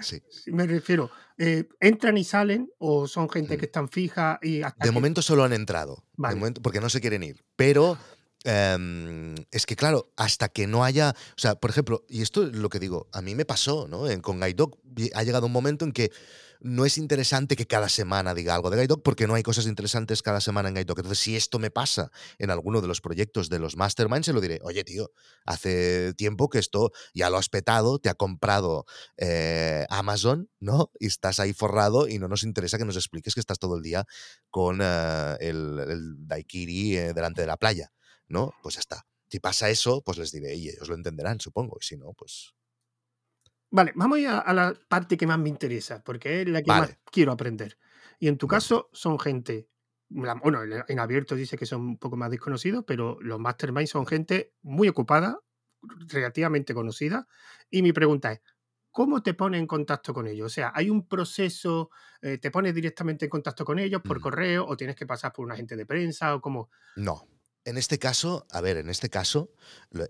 Sí. 0.00 0.22
me 0.46 0.66
refiero, 0.66 1.10
eh, 1.38 1.68
¿entran 1.80 2.16
y 2.16 2.24
salen 2.24 2.70
o 2.78 3.06
son 3.06 3.28
gente 3.28 3.56
Mm. 3.56 3.58
que 3.60 3.66
están 3.66 3.88
fija 3.88 4.38
y 4.42 4.62
hasta 4.62 4.84
De 4.84 4.90
que- 4.90 4.94
momento 4.94 5.20
solo 5.22 5.44
han 5.44 5.52
entrado, 5.52 5.96
de 5.96 6.02
Vale. 6.16 6.36
momento- 6.36 6.62
porque 6.62 6.80
no 6.80 6.88
se 6.88 7.00
quieren 7.00 7.22
ir. 7.22 7.44
Pero 7.56 7.98
em, 8.44 9.34
es 9.50 9.66
que, 9.66 9.76
claro, 9.76 10.12
hasta 10.16 10.48
que 10.48 10.66
no 10.66 10.84
haya. 10.84 11.10
O 11.36 11.40
sea, 11.40 11.54
por 11.56 11.70
ejemplo, 11.70 12.04
y 12.08 12.22
esto 12.22 12.44
es 12.44 12.54
lo 12.56 12.68
que 12.68 12.78
digo, 12.78 13.08
a 13.12 13.22
mí 13.22 13.34
me 13.34 13.44
pasó, 13.44 13.88
¿no? 13.88 14.08
En, 14.08 14.20
con 14.20 14.40
vi- 14.84 15.10
ha 15.14 15.22
llegado 15.22 15.46
un 15.46 15.52
momento 15.52 15.84
en 15.84 15.92
que 15.92 16.10
no 16.60 16.86
es 16.86 16.96
interesante 16.96 17.56
que 17.56 17.66
cada 17.66 17.88
semana 17.90 18.32
diga 18.34 18.54
algo 18.54 18.70
de 18.70 18.76
Guide 18.76 18.86
Dog 18.88 19.02
porque 19.02 19.26
no 19.26 19.34
hay 19.34 19.42
cosas 19.42 19.66
interesantes 19.66 20.22
cada 20.22 20.40
semana 20.40 20.68
en 20.68 20.74
Guide 20.74 20.86
Dog. 20.86 20.98
Entonces, 20.98 21.18
si 21.18 21.36
esto 21.36 21.58
me 21.58 21.70
pasa 21.70 22.10
en 22.38 22.50
alguno 22.50 22.80
de 22.80 22.88
los 22.88 23.00
proyectos 23.02 23.50
de 23.50 23.58
los 23.58 23.76
Masterminds, 23.76 24.26
se 24.26 24.32
lo 24.32 24.40
diré, 24.40 24.60
oye, 24.62 24.82
tío, 24.84 25.10
hace 25.44 26.14
tiempo 26.14 26.48
que 26.48 26.58
esto 26.58 26.90
ya 27.12 27.28
lo 27.28 27.36
has 27.36 27.48
petado, 27.50 27.98
te 27.98 28.08
ha 28.08 28.14
comprado 28.14 28.86
eh, 29.18 29.84
Amazon, 29.90 30.48
¿no? 30.60 30.90
Y 30.98 31.06
estás 31.08 31.38
ahí 31.38 31.52
forrado 31.52 32.08
y 32.08 32.18
no 32.18 32.28
nos 32.28 32.44
interesa 32.44 32.78
que 32.78 32.84
nos 32.86 32.96
expliques 32.96 33.34
que 33.34 33.40
estás 33.40 33.58
todo 33.58 33.76
el 33.76 33.82
día 33.82 34.04
con 34.50 34.80
eh, 34.82 35.36
el, 35.40 35.78
el 35.80 36.26
daiquiri 36.26 36.96
eh, 36.96 37.12
delante 37.12 37.42
de 37.42 37.46
la 37.46 37.56
playa, 37.58 37.92
¿no? 38.28 38.54
Pues 38.62 38.76
ya 38.76 38.80
está. 38.80 39.06
Si 39.28 39.40
pasa 39.40 39.70
eso, 39.70 40.02
pues 40.02 40.18
les 40.18 40.32
diré 40.32 40.54
y 40.54 40.68
ellos 40.68 40.88
lo 40.88 40.94
entenderán, 40.94 41.40
supongo. 41.40 41.78
Y 41.80 41.84
si 41.84 41.96
no, 41.96 42.12
pues 42.12 42.54
Vale, 43.70 43.92
vamos 43.96 44.18
a 44.18 44.20
ir 44.20 44.28
a, 44.28 44.52
la 44.52 44.72
parte 44.88 45.16
que 45.16 45.26
más 45.26 45.38
me 45.38 45.48
interesa, 45.48 46.02
porque 46.04 46.42
es 46.42 46.48
la 46.48 46.62
que 46.62 46.70
más 46.70 46.96
quiero 47.10 47.32
aprender. 47.32 47.76
Y 48.20 48.28
en 48.28 48.38
tu 48.38 48.46
caso 48.46 48.88
son 48.92 49.18
gente, 49.18 49.68
bueno, 50.08 50.62
en 50.62 50.98
abierto 51.00 51.34
dice 51.34 51.56
que 51.58 51.66
son 51.66 51.80
un 51.80 51.98
poco 51.98 52.16
más 52.16 52.30
desconocidos, 52.30 52.84
pero 52.86 53.18
los 53.20 53.40
masterminds 53.40 53.90
son 53.90 54.06
gente 54.06 54.54
muy 54.62 54.86
ocupada, 54.88 55.40
relativamente 56.08 56.72
conocida. 56.72 57.26
Y 57.68 57.82
mi 57.82 57.92
pregunta 57.92 58.30
es, 58.32 58.42
¿cómo 58.92 59.24
te 59.24 59.34
pones 59.34 59.58
en 59.60 59.66
contacto 59.66 60.14
con 60.14 60.28
ellos? 60.28 60.46
O 60.46 60.54
sea, 60.54 60.70
¿hay 60.72 60.88
un 60.88 61.08
proceso, 61.08 61.90
eh, 62.22 62.38
te 62.38 62.52
pones 62.52 62.74
directamente 62.76 63.24
en 63.26 63.30
contacto 63.30 63.64
con 63.64 63.80
ellos 63.80 64.02
por 64.06 64.18
Mm. 64.18 64.20
correo 64.20 64.66
o 64.66 64.76
tienes 64.76 64.94
que 64.94 65.06
pasar 65.06 65.32
por 65.32 65.44
un 65.44 65.50
agente 65.52 65.74
de 65.74 65.84
prensa 65.84 66.32
o 66.36 66.40
cómo? 66.40 66.70
no. 66.96 67.28
En 67.66 67.78
este 67.78 67.98
caso, 67.98 68.46
a 68.50 68.60
ver, 68.60 68.76
en 68.76 68.90
este 68.90 69.08
caso, 69.08 69.50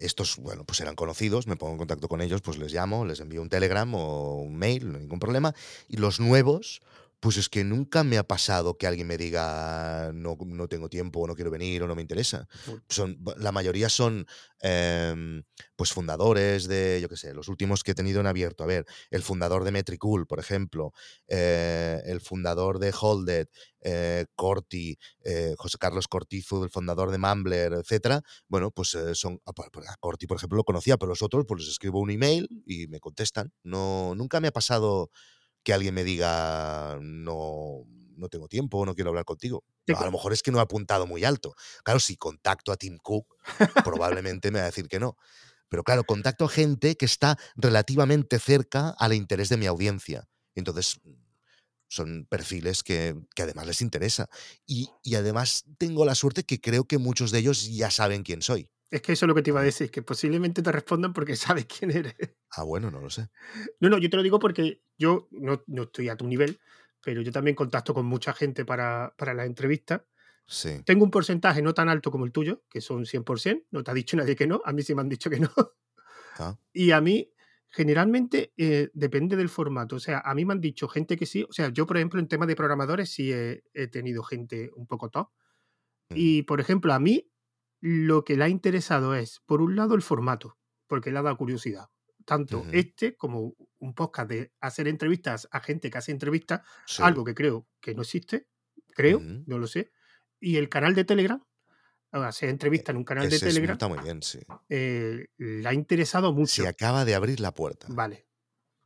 estos, 0.00 0.38
bueno, 0.38 0.64
pues 0.64 0.80
eran 0.80 0.96
conocidos, 0.96 1.46
me 1.46 1.54
pongo 1.54 1.72
en 1.72 1.78
contacto 1.78 2.08
con 2.08 2.20
ellos, 2.20 2.40
pues 2.42 2.58
les 2.58 2.72
llamo, 2.72 3.04
les 3.04 3.20
envío 3.20 3.42
un 3.42 3.48
telegram 3.48 3.94
o 3.94 4.38
un 4.40 4.56
mail, 4.56 4.92
ningún 4.92 5.20
problema. 5.20 5.54
Y 5.88 5.98
los 5.98 6.18
nuevos, 6.18 6.82
pues 7.24 7.38
es 7.38 7.48
que 7.48 7.64
nunca 7.64 8.04
me 8.04 8.18
ha 8.18 8.22
pasado 8.22 8.76
que 8.76 8.86
alguien 8.86 9.06
me 9.06 9.16
diga 9.16 10.10
no, 10.12 10.36
no 10.44 10.68
tengo 10.68 10.90
tiempo 10.90 11.20
o 11.20 11.26
no 11.26 11.34
quiero 11.34 11.50
venir 11.50 11.82
o 11.82 11.86
no 11.86 11.94
me 11.94 12.02
interesa. 12.02 12.46
Son, 12.90 13.18
la 13.38 13.50
mayoría 13.50 13.88
son 13.88 14.26
em, 14.60 15.42
pues 15.74 15.90
fundadores 15.90 16.68
de, 16.68 16.98
yo 17.00 17.08
qué 17.08 17.16
sé, 17.16 17.32
los 17.32 17.48
últimos 17.48 17.82
que 17.82 17.92
he 17.92 17.94
tenido 17.94 18.20
en 18.20 18.26
abierto. 18.26 18.62
A 18.62 18.66
ver, 18.66 18.84
el 19.10 19.22
fundador 19.22 19.64
de 19.64 19.72
Metricool, 19.72 20.26
por 20.26 20.38
ejemplo, 20.38 20.92
eh, 21.26 22.02
el 22.04 22.20
fundador 22.20 22.78
de 22.78 22.92
Holded, 23.00 23.48
eh, 23.80 24.26
Corti, 24.36 24.98
eh, 25.24 25.54
José 25.56 25.78
Carlos 25.78 26.08
Cortizo, 26.08 26.62
el 26.62 26.68
fundador 26.68 27.10
de 27.10 27.16
Mumbler, 27.16 27.72
etcétera. 27.72 28.20
Bueno, 28.48 28.70
pues 28.70 28.98
son. 29.14 29.40
A 29.46 29.96
Corti, 29.98 30.26
por 30.26 30.36
ejemplo, 30.36 30.58
lo 30.58 30.64
conocía, 30.64 30.98
pero 30.98 31.08
los 31.08 31.22
otros, 31.22 31.46
pues 31.48 31.62
les 31.62 31.70
escribo 31.70 32.00
un 32.00 32.10
email 32.10 32.50
y 32.66 32.86
me 32.88 33.00
contestan. 33.00 33.50
No, 33.62 34.14
nunca 34.14 34.40
me 34.40 34.48
ha 34.48 34.52
pasado 34.52 35.08
que 35.64 35.72
alguien 35.72 35.94
me 35.94 36.04
diga 36.04 36.98
no, 37.00 37.84
no 38.16 38.28
tengo 38.28 38.48
tiempo, 38.48 38.84
no 38.86 38.94
quiero 38.94 39.10
hablar 39.10 39.24
contigo. 39.24 39.64
No, 39.86 39.98
a 39.98 40.04
lo 40.04 40.12
mejor 40.12 40.32
es 40.32 40.42
que 40.42 40.50
no 40.50 40.58
he 40.58 40.62
apuntado 40.62 41.06
muy 41.06 41.24
alto. 41.24 41.54
Claro, 41.82 42.00
si 42.00 42.16
contacto 42.16 42.72
a 42.72 42.76
Tim 42.76 42.98
Cook, 42.98 43.26
probablemente 43.84 44.50
me 44.50 44.58
va 44.58 44.64
a 44.64 44.66
decir 44.66 44.88
que 44.88 45.00
no. 45.00 45.16
Pero 45.68 45.82
claro, 45.82 46.04
contacto 46.04 46.44
a 46.44 46.48
gente 46.48 46.96
que 46.96 47.06
está 47.06 47.38
relativamente 47.56 48.38
cerca 48.38 48.90
al 48.90 49.12
interés 49.12 49.48
de 49.48 49.56
mi 49.56 49.66
audiencia. 49.66 50.28
Entonces, 50.54 51.00
son 51.88 52.26
perfiles 52.26 52.82
que, 52.82 53.16
que 53.34 53.42
además 53.42 53.66
les 53.66 53.82
interesa. 53.82 54.28
Y, 54.66 54.90
y 55.02 55.16
además 55.16 55.64
tengo 55.78 56.04
la 56.04 56.14
suerte 56.14 56.44
que 56.44 56.60
creo 56.60 56.84
que 56.84 56.98
muchos 56.98 57.30
de 57.30 57.40
ellos 57.40 57.68
ya 57.74 57.90
saben 57.90 58.22
quién 58.22 58.42
soy. 58.42 58.68
Es 58.94 59.02
que 59.02 59.10
eso 59.10 59.26
es 59.26 59.28
lo 59.28 59.34
que 59.34 59.42
te 59.42 59.50
iba 59.50 59.58
a 59.58 59.64
decir, 59.64 59.90
que 59.90 60.02
posiblemente 60.02 60.62
te 60.62 60.70
respondan 60.70 61.12
porque 61.12 61.34
sabes 61.36 61.66
quién 61.66 61.90
eres. 61.90 62.14
Ah, 62.52 62.62
bueno, 62.62 62.92
no 62.92 63.00
lo 63.00 63.10
sé. 63.10 63.28
No, 63.80 63.88
no, 63.88 63.98
yo 63.98 64.08
te 64.08 64.16
lo 64.16 64.22
digo 64.22 64.38
porque 64.38 64.84
yo 64.96 65.26
no, 65.32 65.64
no 65.66 65.82
estoy 65.82 66.10
a 66.10 66.16
tu 66.16 66.28
nivel, 66.28 66.60
pero 67.02 67.20
yo 67.20 67.32
también 67.32 67.56
contacto 67.56 67.92
con 67.92 68.06
mucha 68.06 68.32
gente 68.32 68.64
para, 68.64 69.12
para 69.18 69.34
las 69.34 69.46
entrevistas. 69.46 70.02
Sí. 70.46 70.80
Tengo 70.84 71.02
un 71.04 71.10
porcentaje 71.10 71.60
no 71.60 71.74
tan 71.74 71.88
alto 71.88 72.12
como 72.12 72.24
el 72.24 72.30
tuyo, 72.30 72.62
que 72.70 72.80
son 72.80 73.04
100%, 73.04 73.64
no 73.72 73.82
te 73.82 73.90
ha 73.90 73.94
dicho 73.94 74.16
nadie 74.16 74.36
que 74.36 74.46
no, 74.46 74.62
a 74.64 74.72
mí 74.72 74.82
sí 74.82 74.94
me 74.94 75.00
han 75.00 75.08
dicho 75.08 75.28
que 75.28 75.40
no. 75.40 75.50
Ah, 76.38 76.56
Y 76.72 76.92
a 76.92 77.00
mí, 77.00 77.32
generalmente, 77.68 78.52
eh, 78.56 78.90
depende 78.94 79.34
del 79.34 79.48
formato. 79.48 79.96
O 79.96 80.00
sea, 80.00 80.20
a 80.20 80.36
mí 80.36 80.44
me 80.44 80.52
han 80.52 80.60
dicho 80.60 80.86
gente 80.86 81.16
que 81.16 81.26
sí. 81.26 81.42
O 81.48 81.52
sea, 81.52 81.70
yo, 81.70 81.84
por 81.84 81.96
ejemplo, 81.96 82.20
en 82.20 82.28
tema 82.28 82.46
de 82.46 82.54
programadores 82.54 83.10
sí 83.10 83.32
he, 83.32 83.64
he 83.74 83.88
tenido 83.88 84.22
gente 84.22 84.70
un 84.76 84.86
poco 84.86 85.10
top. 85.10 85.30
mm, 86.10 86.14
Y, 86.14 86.42
por 86.42 86.60
ejemplo, 86.60 86.92
a 86.92 87.00
mí 87.00 87.30
lo 87.86 88.24
que 88.24 88.34
le 88.36 88.44
ha 88.44 88.48
interesado 88.48 89.14
es, 89.14 89.40
por 89.44 89.60
un 89.60 89.76
lado, 89.76 89.94
el 89.94 90.00
formato, 90.00 90.56
porque 90.86 91.10
le 91.12 91.18
ha 91.18 91.22
dado 91.22 91.36
curiosidad. 91.36 91.90
Tanto 92.24 92.60
ujú, 92.60 92.70
este 92.72 93.14
como 93.14 93.54
un 93.78 93.94
podcast 93.94 94.30
de 94.30 94.52
hacer 94.60 94.88
entrevistas 94.88 95.46
a 95.50 95.60
gente 95.60 95.90
que 95.90 95.98
hace 95.98 96.10
entrevistas, 96.10 96.62
sí, 96.86 97.02
algo 97.02 97.24
que 97.24 97.34
creo 97.34 97.68
que 97.82 97.94
no 97.94 98.00
existe, 98.00 98.48
creo, 98.94 99.18
ujú. 99.18 99.44
no 99.46 99.58
lo 99.58 99.66
sé. 99.66 99.92
Y 100.40 100.56
el 100.56 100.70
canal 100.70 100.94
de 100.94 101.04
Telegram, 101.04 101.44
hacer 102.12 102.48
entrevistas 102.48 102.94
en 102.94 102.96
un 102.96 103.04
canal 103.04 103.28
de 103.28 103.36
Ese 103.36 103.48
es- 103.48 103.54
Telegram, 103.54 103.74
está 103.74 103.88
muy 103.88 103.98
bien, 103.98 104.22
sí. 104.22 104.38
eh, 104.70 105.26
le 105.36 105.68
ha 105.68 105.74
interesado 105.74 106.32
mucho. 106.32 106.62
Se 106.62 106.66
acaba 106.68 107.04
de 107.04 107.14
abrir 107.14 107.40
la 107.40 107.52
puerta. 107.52 107.86
Vale, 107.90 108.26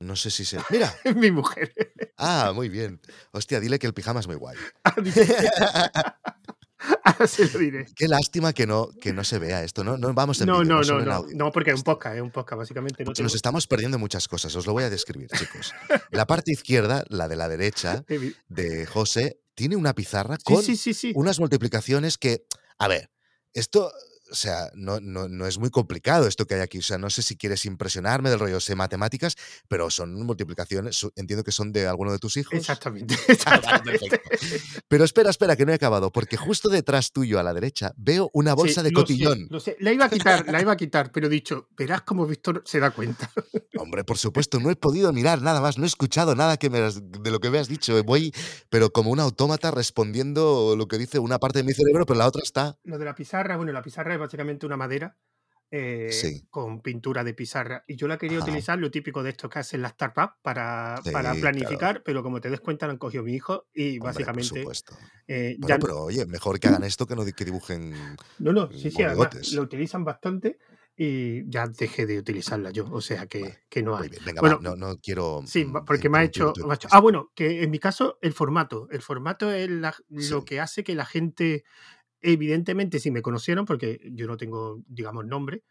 No 0.00 0.16
sé 0.16 0.30
si 0.30 0.44
se. 0.44 0.58
¡Mira! 0.70 0.92
es 1.04 1.14
mi 1.14 1.30
mujer. 1.30 1.72
Ah, 2.16 2.50
muy 2.52 2.68
bien. 2.68 3.00
Hostia, 3.30 3.61
dile 3.61 3.78
que 3.78 3.87
el 3.87 3.94
pijama 3.94 4.18
es 4.18 4.26
muy 4.26 4.34
guay. 4.37 4.56
Se 7.27 7.46
lo 7.51 7.59
diré. 7.59 7.87
Qué 7.94 8.09
lástima 8.09 8.53
que 8.53 8.66
no, 8.66 8.88
que 9.01 9.12
no 9.12 9.24
se 9.24 9.38
vea 9.38 9.64
esto. 9.64 9.85
No, 9.85 9.96
no 9.96 10.12
vamos 10.14 10.40
en 10.40 10.46
No, 10.46 10.64
no, 10.64 10.83
no 10.83 11.01
no, 11.01 11.29
en 11.29 11.37
no, 11.37 11.53
porque 11.53 11.70
es 11.70 11.77
un 11.77 11.83
podcast, 11.83 12.16
es 12.16 12.22
un 12.22 12.31
podcast, 12.31 12.59
básicamente. 12.59 13.05
No 13.05 13.09
Porque 13.09 13.22
nos 13.22 13.35
estamos 13.35 13.66
perdiendo 13.66 13.98
muchas 13.98 14.29
cosas. 14.29 14.55
Os 14.55 14.66
lo 14.66 14.72
voy 14.72 14.85
a 14.85 14.90
describir, 14.90 15.29
chicos. 15.31 15.74
La 16.11 16.27
parte 16.27 16.53
izquierda, 16.53 17.05
la 17.09 17.29
de 17.29 17.37
la 17.37 17.48
derecha, 17.48 18.05
de 18.48 18.87
José, 18.87 19.40
tiene 19.55 19.77
una 19.77 19.94
pizarra 19.94 20.37
con 20.44 20.62
sí, 20.62 20.77
sí, 20.77 20.94
sí. 20.94 21.12
unas 21.14 21.38
multiplicaciones 21.40 22.18
que, 22.18 22.44
a 22.79 22.88
ver, 22.88 23.11
esto, 23.53 23.90
o 24.30 24.34
sea, 24.34 24.70
no, 24.74 25.00
no, 25.00 25.28
no 25.28 25.46
es 25.46 25.58
muy 25.58 25.70
complicado 25.70 26.26
esto 26.26 26.46
que 26.46 26.54
hay 26.54 26.60
aquí. 26.60 26.78
O 26.78 26.82
sea, 26.82 26.98
no 26.98 27.10
sé 27.10 27.22
si 27.22 27.36
quieres 27.36 27.64
impresionarme 27.64 28.30
del 28.30 28.38
rollo, 28.38 28.60
sé 28.60 28.74
matemáticas, 28.74 29.36
pero 29.68 29.90
son 29.90 30.14
multiplicaciones, 30.14 31.06
entiendo 31.16 31.44
que 31.44 31.52
son 31.52 31.72
de 31.72 31.86
alguno 31.86 32.12
de 32.12 32.18
tus 32.18 32.36
hijos. 32.36 32.54
Exactamente, 32.58 33.14
Ah, 33.46 33.56
exactamente. 33.56 34.20
Pero 34.88 35.04
espera, 35.04 35.30
espera, 35.30 35.56
que 35.56 35.64
no 35.66 35.72
he 35.72 35.74
acabado, 35.74 36.10
porque 36.12 36.36
justo 36.36 36.68
detrás 36.68 37.12
tuyo 37.12 37.38
a 37.38 37.42
la 37.42 37.54
derecha 37.54 37.92
veo 37.96 38.30
una 38.32 38.54
bolsa 38.54 38.80
Sí, 38.80 38.84
de 38.84 38.88
sé, 38.90 38.94
cotillón. 38.94 39.46
lo 39.50 39.60
sé. 39.60 39.76
La 39.80 39.92
iba 39.92 40.04
a 40.06 40.10
quitar, 40.10 40.46
la 40.48 40.60
iba 40.60 40.72
a 40.72 40.76
quitar, 40.76 41.10
pero 41.12 41.26
he 41.26 41.30
dicho, 41.30 41.68
verás 41.76 42.02
cómo 42.02 42.26
Víctor 42.26 42.62
se 42.64 42.80
da 42.80 42.90
cuenta. 42.90 43.30
Hombre, 43.78 44.04
por 44.04 44.18
supuesto, 44.18 44.58
no 44.60 44.70
he 44.70 44.76
podido 44.76 45.12
mirar 45.12 45.40
nada 45.42 45.60
más, 45.60 45.78
no 45.78 45.84
he 45.84 45.86
escuchado 45.86 46.34
nada 46.34 46.56
que 46.56 46.68
me 46.70 46.78
has- 46.78 47.00
de 47.02 47.30
lo 47.30 47.40
que 47.40 47.50
me 47.50 47.58
has 47.58 47.68
dicho. 47.68 48.02
Voy, 48.04 48.32
pero 48.70 48.90
como 48.90 49.10
un 49.10 49.20
autómata 49.20 49.70
respondiendo 49.70 50.74
lo 50.76 50.86
que 50.88 50.98
dice 50.98 51.18
una 51.18 51.38
parte 51.38 51.60
de 51.60 51.64
mi 51.64 51.72
cerebro, 51.72 52.04
pero 52.06 52.18
la 52.18 52.26
otra 52.26 52.42
está. 52.42 52.76
Lo 52.84 52.98
de 52.98 53.04
la 53.04 53.14
pizarra, 53.14 53.56
bueno, 53.56 53.72
la 53.72 53.82
pizarra 53.82 54.17
es 54.18 54.20
básicamente 54.20 54.66
una 54.66 54.76
madera 54.76 55.16
eh, 55.70 56.09
Sí. 56.11 56.46
con 56.48 56.81
pintura 56.81 57.22
de 57.24 57.35
pizarra. 57.35 57.85
Y 57.87 57.96
yo 57.96 58.09
la 58.09 58.16
quería 58.16 58.38
Ajá. 58.38 58.46
utilizar, 58.48 58.78
lo 58.78 58.90
típico 58.90 59.22
de 59.22 59.31
esto 59.31 59.50
que 59.50 59.59
hacen 59.59 59.83
las 59.83 59.92
startups 59.92 60.37
para, 60.40 60.98
para 61.12 61.35
planificar, 61.35 62.02
pero 62.02 62.22
como 62.22 62.40
te 62.40 62.48
des 62.48 62.61
cuenta, 62.61 62.87
lo 62.87 62.92
han 62.92 62.98
cogido 62.98 63.22
mi 63.22 63.35
hijo 63.35 63.66
y 63.74 63.98
Hombre, 63.98 64.00
por 64.00 64.04
básicamente 64.07 64.61
supuesto. 64.61 64.96
eh, 65.26 65.57
Bueno, 65.59 65.74
ya 65.76 65.78
pero 65.78 66.04
oye, 66.04 66.24
mejor 66.24 66.59
que 66.59 66.68
hagan 66.68 66.85
esto 66.85 67.07
que 67.07 67.14
no 67.14 67.24
que 67.26 67.44
dibujen 67.44 68.16
No, 68.38 68.52
no, 68.54 68.72
sí, 68.72 68.90
sí, 68.90 69.02
además 69.02 69.52
lo 69.52 69.61
utilizan 69.62 70.04
bastante 70.04 70.59
y 70.96 71.48
ya 71.50 71.66
dejé 71.68 72.07
de 72.07 72.18
utilizarla 72.18 72.70
yo, 72.70 72.90
o 72.90 73.00
sea 73.02 73.26
que, 73.26 73.40
Vale, 73.42 73.59
que 73.68 73.83
no 73.83 73.96
hay. 73.96 74.09
bien, 74.09 74.22
venga, 74.24 74.40
Bueno, 74.40 74.57
va, 74.57 74.62
no, 74.62 74.74
no 74.74 74.96
quiero. 74.98 75.42
Sí, 75.46 75.64
mm, 75.66 75.85
porque 75.85 76.09
me 76.09 76.18
ha 76.18 76.24
hecho, 76.24 76.52
tu 76.54 76.66
me 76.66 76.72
ha 76.72 76.74
hecho- 76.74 76.88
entrevista. 76.88 76.96
Ah, 76.96 77.00
bueno, 77.00 77.31
que 77.35 77.62
en 77.62 77.70
mi 77.70 77.78
caso 77.78 78.18
el 78.22 78.33
formato. 78.33 78.88
El 78.90 79.02
formato 79.02 79.52
es 79.52 79.68
la- 79.68 79.94
lo 80.09 80.44
que 80.44 80.61
hace 80.61 80.83
que 80.83 80.94
la 80.94 81.04
gente, 81.04 81.62
evidentemente, 82.20 83.00
si 83.00 83.11
me 83.11 83.22
conocieran, 83.22 83.64
porque 83.64 84.00
yo 84.12 84.26
no 84.26 84.37
tengo, 84.37 84.83
digamos, 84.87 85.26
nombre, 85.26 85.64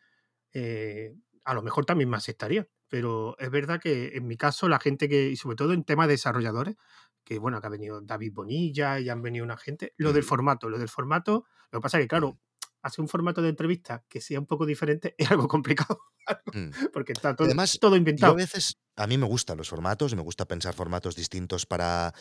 eh, 0.54 1.14
a 1.44 1.54
lo 1.54 1.62
mejor 1.62 1.86
también 1.86 2.10
me 2.10 2.18
aceptaría. 2.18 2.68
Pero 2.90 3.38
es 3.40 3.52
verdad 3.52 3.82
que 3.82 4.16
en 4.16 4.28
mi 4.28 4.38
caso, 4.38 4.70
la 4.70 4.80
gente 4.80 5.10
que, 5.10 5.30
y 5.30 5.36
sobre 5.36 5.58
todo 5.58 5.74
en 5.74 5.84
temas 5.84 6.08
de 6.08 6.14
desarrolladores, 6.14 6.76
que 7.24 7.40
bueno, 7.40 7.60
que 7.60 7.68
ha 7.68 7.70
venido 7.70 8.00
David 8.02 8.32
Bonilla 8.34 9.00
y 9.00 9.10
han 9.10 9.22
venido 9.22 9.44
una 9.44 9.58
gente, 9.58 9.94
lo 9.98 10.14
del 10.14 10.24
formato, 10.24 10.70
lo 10.70 10.80
del 10.80 10.88
formato, 10.88 11.46
lo 11.72 11.80
que 11.80 11.84
pasa 11.84 11.98
es 11.98 12.06
que, 12.06 12.08
claro, 12.08 12.40
hacer 12.82 13.02
un 13.02 13.10
formato 13.10 13.42
de 13.42 13.50
entrevista 13.50 14.06
que 14.08 14.22
sea 14.22 14.40
un 14.40 14.46
poco 14.46 14.66
diferente 14.66 15.16
es 15.18 15.30
algo 15.30 15.48
complicado. 15.48 16.00
Mm. 16.54 16.70
porque 16.94 17.14
está 17.14 17.36
todo, 17.36 17.46
además, 17.46 17.78
todo 17.80 17.96
yo 17.96 17.96
a 17.96 17.98
inventado. 17.98 18.36
veces, 18.36 18.78
a 18.96 19.08
mí 19.08 19.18
me 19.18 19.26
gustan 19.26 19.58
los 19.58 19.70
formatos, 19.70 20.16
me 20.16 20.22
gusta 20.22 20.46
pensar 20.46 20.74
formatos 20.74 21.16
distintos 21.16 21.66
para, 21.66 22.14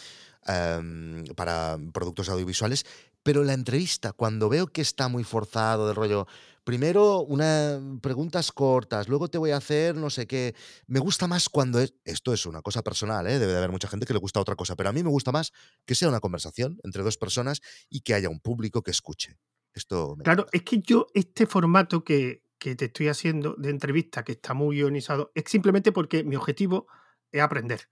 em, 0.47 1.25
para 1.37 1.79
productos 1.93 2.29
audiovisuales, 2.29 2.85
pero 3.27 3.43
la 3.43 3.55
entrevista, 3.55 4.13
cuando 4.13 4.49
veo 4.49 4.69
que 4.69 4.81
está 4.81 5.09
muy 5.09 5.25
forzado 5.25 5.89
del 5.89 5.97
rollo, 5.97 6.29
primero 6.63 7.23
una 7.23 7.81
preguntas 8.01 8.53
cortas, 8.53 9.09
luego 9.09 9.27
te 9.29 9.37
voy 9.37 9.51
a 9.51 9.57
hacer 9.57 9.97
no 9.97 10.11
sé 10.11 10.29
qué, 10.29 10.55
me 10.87 11.01
gusta 11.01 11.27
más 11.27 11.49
cuando 11.49 11.81
es, 11.81 11.95
esto 12.05 12.33
es 12.33 12.47
una 12.47 12.63
cosa 12.63 12.83
personal, 12.83 13.27
¿eh? 13.27 13.41
debe 13.41 13.51
de 13.51 13.59
haber 13.59 13.73
mucha 13.73 13.89
gente 13.89 14.07
que 14.07 14.13
le 14.13 14.21
gusta 14.21 14.39
otra 14.41 14.55
cosa, 14.55 14.77
pero 14.77 14.91
a 14.91 14.93
mí 14.93 15.03
me 15.03 15.11
gusta 15.11 15.33
más 15.33 15.53
que 15.85 15.97
sea 15.97 16.09
una 16.09 16.21
conversación 16.21 16.79
entre 16.85 17.03
dos 17.03 17.17
personas 17.19 17.63
y 17.89 18.03
que 18.03 18.15
haya 18.15 18.29
un 18.29 18.39
público 18.39 18.83
que 18.83 18.93
escuche. 18.93 19.37
Esto 19.75 20.15
me 20.17 20.23
Claro, 20.23 20.47
encanta. 20.47 20.53
es 20.53 20.63
que 20.63 20.81
yo 20.83 21.07
este 21.15 21.47
formato 21.47 22.05
que, 22.05 22.43
que 22.59 22.75
te 22.77 22.87
estoy 22.87 23.09
haciendo 23.09 23.55
de 23.59 23.71
entrevista, 23.71 24.25
que 24.25 24.33
está 24.33 24.55
muy 24.55 24.77
guionizado, 24.77 25.33
es 25.35 25.45
simplemente 25.49 25.93
porque 25.93 26.25
mi 26.25 26.37
objetivo 26.37 26.87
es 27.33 27.43
aprender 27.43 27.89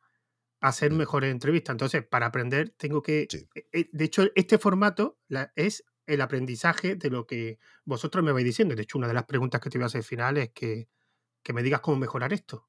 hacer 0.69 0.93
mejores 0.93 1.31
entrevistas. 1.33 1.75
Entonces, 1.75 2.05
para 2.07 2.27
aprender 2.27 2.71
tengo 2.77 3.03
que... 3.03 3.27
sí, 3.31 3.47
eh, 3.55 3.67
eh, 3.73 3.89
De 3.93 4.05
hecho, 4.05 4.25
este 4.35 4.59
formato 4.59 5.19
la- 5.29 5.53
es 5.57 5.85
el 6.07 6.21
aprendizaje 6.21 6.97
de 6.97 7.11
lo 7.11 7.27
que 7.27 7.59
vosotros 7.85 8.25
me 8.25 8.33
vais 8.33 8.45
diciendo. 8.45 8.75
De 8.75 8.83
hecho, 8.83 8.99
una 8.99 9.09
de 9.09 9.15
las 9.15 9.25
preguntas 9.25 9.61
que 9.61 9.71
te 9.71 9.79
voy 9.79 9.85
a 9.85 9.87
hacer 9.87 10.01
al 10.01 10.05
final 10.05 10.37
es 10.39 10.51
que, 10.53 10.89
que 11.43 11.53
me 11.55 11.63
digas 11.63 11.81
cómo 11.81 11.99
mejorar 11.99 12.33
esto. 12.33 12.69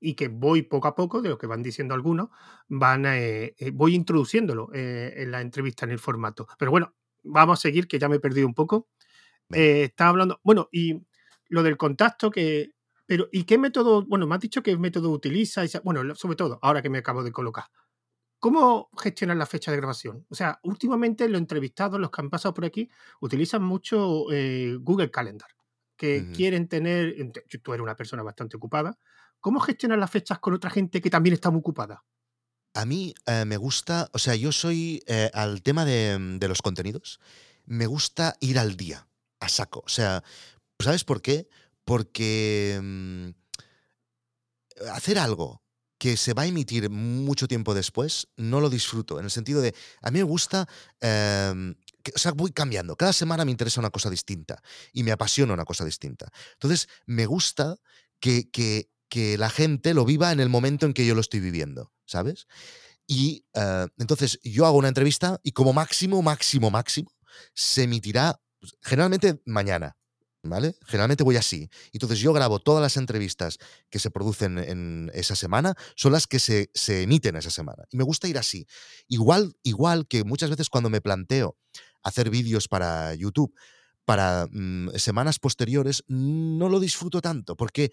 Y 0.00 0.14
que 0.14 0.28
voy 0.28 0.62
poco 0.62 0.88
a 0.88 0.94
poco, 0.94 1.22
de 1.22 1.30
lo 1.30 1.38
que 1.38 1.46
van 1.46 1.62
diciendo 1.62 1.94
algunos, 1.94 2.28
van 2.68 3.06
eh, 3.06 3.54
eh, 3.58 3.70
voy 3.72 3.94
introduciéndolo 3.94 4.70
eh, 4.74 5.14
en 5.16 5.30
la 5.30 5.40
entrevista, 5.40 5.86
en 5.86 5.92
el 5.92 5.98
formato. 5.98 6.46
Pero 6.58 6.70
bueno, 6.70 6.94
vamos 7.22 7.58
a 7.58 7.62
seguir, 7.62 7.88
que 7.88 7.98
ya 7.98 8.08
me 8.08 8.16
he 8.16 8.20
perdido 8.20 8.46
un 8.46 8.54
poco. 8.54 8.88
Eh, 9.52 9.84
estaba 9.84 10.10
hablando, 10.10 10.40
bueno, 10.44 10.68
y 10.72 11.02
lo 11.48 11.62
del 11.64 11.76
contacto 11.78 12.30
que, 12.30 12.73
pero 13.06 13.28
¿y 13.32 13.44
qué 13.44 13.58
método? 13.58 14.04
Bueno, 14.06 14.26
me 14.26 14.34
has 14.34 14.40
dicho 14.40 14.62
qué 14.62 14.76
método 14.76 15.10
utiliza, 15.10 15.62
bueno, 15.82 16.14
sobre 16.14 16.36
todo, 16.36 16.58
ahora 16.62 16.82
que 16.82 16.90
me 16.90 16.98
acabo 16.98 17.22
de 17.22 17.32
colocar. 17.32 17.64
¿Cómo 18.38 18.90
gestionan 18.98 19.38
la 19.38 19.46
fecha 19.46 19.70
de 19.70 19.78
grabación? 19.78 20.26
O 20.28 20.34
sea, 20.34 20.60
últimamente 20.64 21.28
los 21.28 21.40
entrevistados, 21.40 21.98
los 21.98 22.10
que 22.10 22.20
han 22.20 22.30
pasado 22.30 22.52
por 22.52 22.66
aquí, 22.66 22.90
utilizan 23.20 23.62
mucho 23.62 24.30
eh, 24.32 24.76
Google 24.80 25.10
Calendar, 25.10 25.48
que 25.96 26.30
quieren 26.34 26.68
tener, 26.68 27.14
tú 27.62 27.72
eres 27.72 27.82
una 27.82 27.96
persona 27.96 28.22
bastante 28.22 28.56
ocupada, 28.56 28.98
¿cómo 29.40 29.60
gestionan 29.60 30.00
las 30.00 30.10
fechas 30.10 30.40
con 30.40 30.52
otra 30.52 30.68
gente 30.68 31.00
que 31.00 31.08
también 31.08 31.32
está 31.32 31.50
muy 31.50 31.60
ocupada? 31.60 32.04
A 32.74 32.84
mí 32.84 33.14
eh, 33.26 33.44
me 33.46 33.56
gusta, 33.56 34.10
o 34.12 34.18
sea, 34.18 34.34
yo 34.34 34.52
soy 34.52 35.02
eh, 35.06 35.30
al 35.32 35.62
tema 35.62 35.84
de, 35.84 36.18
mm, 36.18 36.38
de 36.38 36.48
los 36.48 36.60
contenidos, 36.60 37.20
me 37.64 37.86
gusta 37.86 38.36
ir 38.40 38.58
al 38.58 38.76
día, 38.76 39.06
a 39.40 39.48
saco. 39.48 39.82
O 39.86 39.88
sea, 39.88 40.22
¿sabes 40.80 41.04
por 41.04 41.22
qué? 41.22 41.48
Porque 41.84 42.80
mm, 42.82 43.28
hacer 44.92 45.18
algo 45.18 45.62
que 45.98 46.16
se 46.16 46.34
va 46.34 46.42
a 46.42 46.46
emitir 46.46 46.90
mucho 46.90 47.48
tiempo 47.48 47.72
después, 47.72 48.28
no 48.36 48.60
lo 48.60 48.68
disfruto. 48.68 49.18
En 49.18 49.24
el 49.24 49.30
sentido 49.30 49.62
de, 49.62 49.74
a 50.02 50.10
mí 50.10 50.18
me 50.18 50.24
gusta, 50.24 50.68
em, 51.00 51.74
que- 52.02 52.12
o 52.14 52.18
sea, 52.18 52.32
voy 52.32 52.50
cambiando. 52.50 52.96
Cada 52.96 53.12
semana 53.12 53.44
me 53.44 53.52
interesa 53.52 53.80
una 53.80 53.90
cosa 53.90 54.10
distinta 54.10 54.60
y 54.92 55.02
me 55.02 55.12
apasiona 55.12 55.54
una 55.54 55.64
cosa 55.64 55.84
distinta. 55.84 56.28
Entonces, 56.54 56.88
me 57.06 57.26
gusta 57.26 57.76
que, 58.20 58.50
que- 58.50 58.90
que 59.08 59.38
la 59.38 59.48
gente 59.48 59.94
lo 59.94 60.04
viva 60.04 60.32
en 60.32 60.40
el 60.40 60.48
momento 60.48 60.84
en 60.86 60.92
que 60.92 61.06
yo 61.06 61.14
lo 61.14 61.20
estoy 61.20 61.40
viviendo, 61.40 61.92
¿sabes? 62.04 62.46
Y 63.06 63.44
eh, 63.54 63.86
entonces 63.98 64.40
yo 64.42 64.66
hago 64.66 64.78
una 64.78 64.88
entrevista 64.88 65.40
y 65.42 65.52
como 65.52 65.72
máximo, 65.72 66.22
máximo, 66.22 66.70
máximo, 66.70 67.10
se 67.54 67.84
emitirá 67.84 68.40
pues, 68.60 68.74
generalmente 68.82 69.40
mañana, 69.46 69.96
¿vale? 70.44 70.76
Generalmente 70.86 71.24
voy 71.24 71.36
así. 71.36 71.68
Entonces 71.92 72.18
yo 72.18 72.32
grabo 72.32 72.60
todas 72.60 72.82
las 72.82 72.96
entrevistas 72.96 73.58
que 73.90 73.98
se 73.98 74.10
producen 74.10 74.58
en 74.58 75.10
esa 75.14 75.34
semana, 75.34 75.74
son 75.96 76.12
las 76.12 76.26
que 76.26 76.38
se, 76.38 76.70
se 76.74 77.02
emiten 77.02 77.36
esa 77.36 77.50
semana. 77.50 77.84
Y 77.90 77.96
me 77.96 78.04
gusta 78.04 78.28
ir 78.28 78.38
así. 78.38 78.66
Igual, 79.08 79.56
igual 79.62 80.06
que 80.06 80.24
muchas 80.24 80.50
veces 80.50 80.68
cuando 80.68 80.90
me 80.90 81.00
planteo 81.00 81.56
hacer 82.02 82.30
vídeos 82.30 82.68
para 82.68 83.14
YouTube, 83.14 83.54
para 84.04 84.46
mm, 84.50 84.90
semanas 84.96 85.38
posteriores, 85.38 86.04
no 86.08 86.68
lo 86.68 86.78
disfruto 86.78 87.20
tanto, 87.20 87.56
porque 87.56 87.90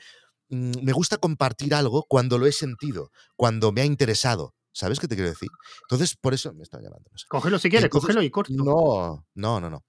mm, 0.49 0.83
me 0.83 0.91
gusta 0.91 1.17
compartir 1.17 1.73
algo 1.73 2.05
cuando 2.07 2.37
lo 2.37 2.45
he 2.45 2.51
sentido, 2.51 3.11
cuando 3.35 3.71
me 3.71 3.81
ha 3.81 3.85
interesado. 3.85 4.53
¿Sabes 4.73 5.01
qué 5.01 5.07
te 5.07 5.15
quiero 5.15 5.29
decir? 5.29 5.49
Entonces, 5.83 6.15
por 6.15 6.33
eso 6.33 6.53
me 6.53 6.63
está 6.63 6.77
llamando. 6.77 7.09
no 7.11 7.17
sé. 7.17 7.25
Cógelo 7.27 7.59
si 7.59 7.69
quieres, 7.69 7.85
entonces, 7.85 8.07
cógelo 8.07 8.23
y 8.23 8.29
corto. 8.29 8.53
no, 8.53 9.25
no, 9.35 9.59
no, 9.59 9.69
no. 9.69 9.83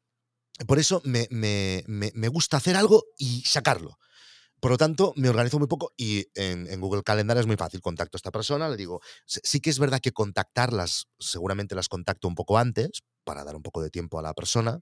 Por 0.67 0.79
eso 0.79 1.01
me, 1.05 1.27
me- 1.31 1.83
me- 1.87 2.13
me 2.15 2.29
gusta 2.29 2.57
hacer 2.59 2.77
algo 2.77 3.05
y 3.19 3.43
sacarlo. 3.43 3.99
Por 4.61 4.71
lo 4.73 4.79
tanto, 4.79 5.13
me 5.17 5.29
organizo 5.29 5.59
muy 5.59 5.69
poco 5.69 5.93
y 5.97 6.27
en, 6.35 6.69
en 6.69 6.81
Google 6.81 7.03
Calendar 7.03 7.37
es 7.39 7.47
muy 7.47 7.57
fácil. 7.57 7.81
Contacto 7.81 8.17
a 8.17 8.19
esta 8.21 8.31
persona, 8.31 8.69
le 8.69 8.77
digo, 8.77 9.01
"Sí- 9.27 9.61
que 9.61 9.71
es 9.71 9.79
verdad 9.81 10.01
que 10.01 10.13
contactarlas, 10.13 11.09
seguramente 11.19 11.75
las 11.75 11.89
contacto 11.89 12.29
un 12.29 12.37
poco 12.37 12.59
antes 12.59 13.03
para 13.25 13.45
dar 13.45 13.57
un 13.57 13.63
poco 13.63 13.83
de 13.83 13.91
tiempo 13.91 14.19
a 14.19 14.23
la 14.23 14.35
persona. 14.35 14.81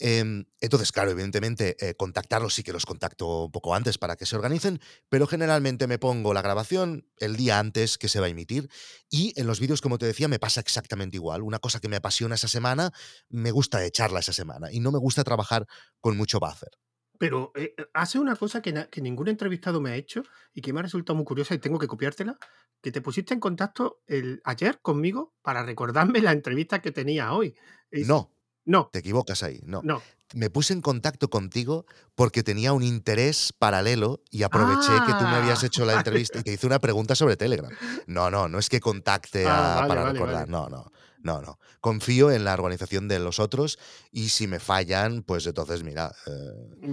Em, 0.00 0.44
entonces, 0.60 0.90
claro, 0.92 1.10
evidentemente, 1.12 1.76
eh, 1.78 1.94
contactarlos 1.94 2.54
sí 2.54 2.62
que 2.64 2.72
los 2.72 2.84
contacto 2.84 3.44
un 3.44 3.52
poco 3.52 3.74
antes 3.74 3.96
para 3.96 4.16
que 4.16 4.26
se 4.26 4.34
organicen, 4.36 4.80
pero 5.08 5.26
generalmente 5.26 5.86
me 5.86 5.98
pongo 5.98 6.34
la 6.34 6.42
grabación 6.42 7.06
el 7.18 7.36
día 7.36 7.58
antes 7.60 7.96
que 7.96 8.08
se 8.08 8.18
va 8.20 8.26
a 8.26 8.28
emitir 8.28 8.68
y 9.08 9.32
en 9.40 9.46
los 9.46 9.60
vídeos, 9.60 9.80
como 9.80 9.98
te 9.98 10.06
decía, 10.06 10.26
me 10.28 10.38
pasa 10.40 10.60
exactamente 10.60 11.16
igual. 11.16 11.42
Una 11.42 11.60
cosa 11.60 11.80
que 11.80 11.88
me 11.88 11.96
apasiona 11.96 12.34
esa 12.34 12.48
semana, 12.48 12.92
me 13.28 13.52
gusta 13.52 13.84
echarla 13.84 14.20
esa 14.20 14.32
semana 14.32 14.72
y 14.72 14.80
no 14.80 14.90
me 14.92 14.98
gusta 14.98 15.22
trabajar 15.24 15.66
con 16.00 16.16
mucho 16.16 16.40
buffer. 16.40 16.70
Pero 17.18 17.52
eh, 17.54 17.74
eh, 17.78 17.86
hace 17.94 18.18
una 18.18 18.36
cosa 18.36 18.60
que, 18.60 18.88
que 18.90 19.00
ningún 19.00 19.28
entrevistado 19.28 19.80
me 19.80 19.90
ha 19.90 19.96
hecho 19.96 20.24
y 20.52 20.60
que 20.62 20.72
me 20.72 20.80
ha 20.80 20.82
resultado 20.82 21.16
muy 21.16 21.24
curiosa 21.24 21.54
y 21.54 21.58
tengo 21.58 21.78
que 21.78 21.86
copiártela, 21.86 22.38
que 22.82 22.90
te 22.92 23.00
pusiste 23.00 23.34
en 23.34 23.40
contacto 23.40 24.02
el, 24.06 24.40
ayer 24.44 24.80
conmigo 24.80 25.34
para 25.42 25.62
recordarme 25.62 26.20
la 26.20 26.32
entrevista 26.32 26.82
que 26.82 26.90
tenía 26.92 27.32
hoy. 27.32 27.54
Es- 27.90 28.08
No, 28.08 28.33
no, 28.64 28.88
te 28.92 28.98
equivocas 29.00 29.42
ahí, 29.42 29.60
no. 29.64 29.80
no. 29.84 30.02
Me 30.34 30.50
puse 30.50 30.72
en 30.72 30.80
contacto 30.80 31.28
contigo 31.30 31.86
porque 32.16 32.42
tenía 32.42 32.72
un 32.72 32.82
interés 32.82 33.52
paralelo 33.56 34.20
y 34.30 34.42
aproveché 34.42 35.00
que 35.06 35.14
tú 35.14 35.24
me 35.28 35.36
habías 35.36 35.62
Ah, 35.62 35.66
hecho 35.66 35.84
la 35.84 35.94
entrevista 35.94 36.40
y 36.40 36.42
te 36.42 36.52
hice 36.52 36.66
una 36.66 36.80
pregunta 36.80 37.14
sobre 37.14 37.36
Telegram. 37.36 37.70
No, 38.08 38.30
no, 38.30 38.48
no 38.48 38.58
es 38.58 38.68
que 38.68 38.80
contacte 38.80 39.46
Ah, 39.46 39.74
a- 39.74 39.74
vale, 39.76 39.88
para 39.88 40.02
vale, 40.02 40.12
recordar, 40.14 40.48
vale. 40.48 40.50
no, 40.50 40.68
no, 40.68 40.90
no, 41.24 41.42
no. 41.42 41.58
Confío 41.80 42.30
en 42.30 42.44
la 42.44 42.54
organización 42.54 43.08
de 43.08 43.18
los 43.18 43.40
otros 43.40 43.78
y 44.12 44.28
si 44.28 44.46
me 44.46 44.60
fallan, 44.60 45.22
pues 45.24 45.46
entonces 45.46 45.82
mira, 45.82 46.12
eh, 46.26 46.30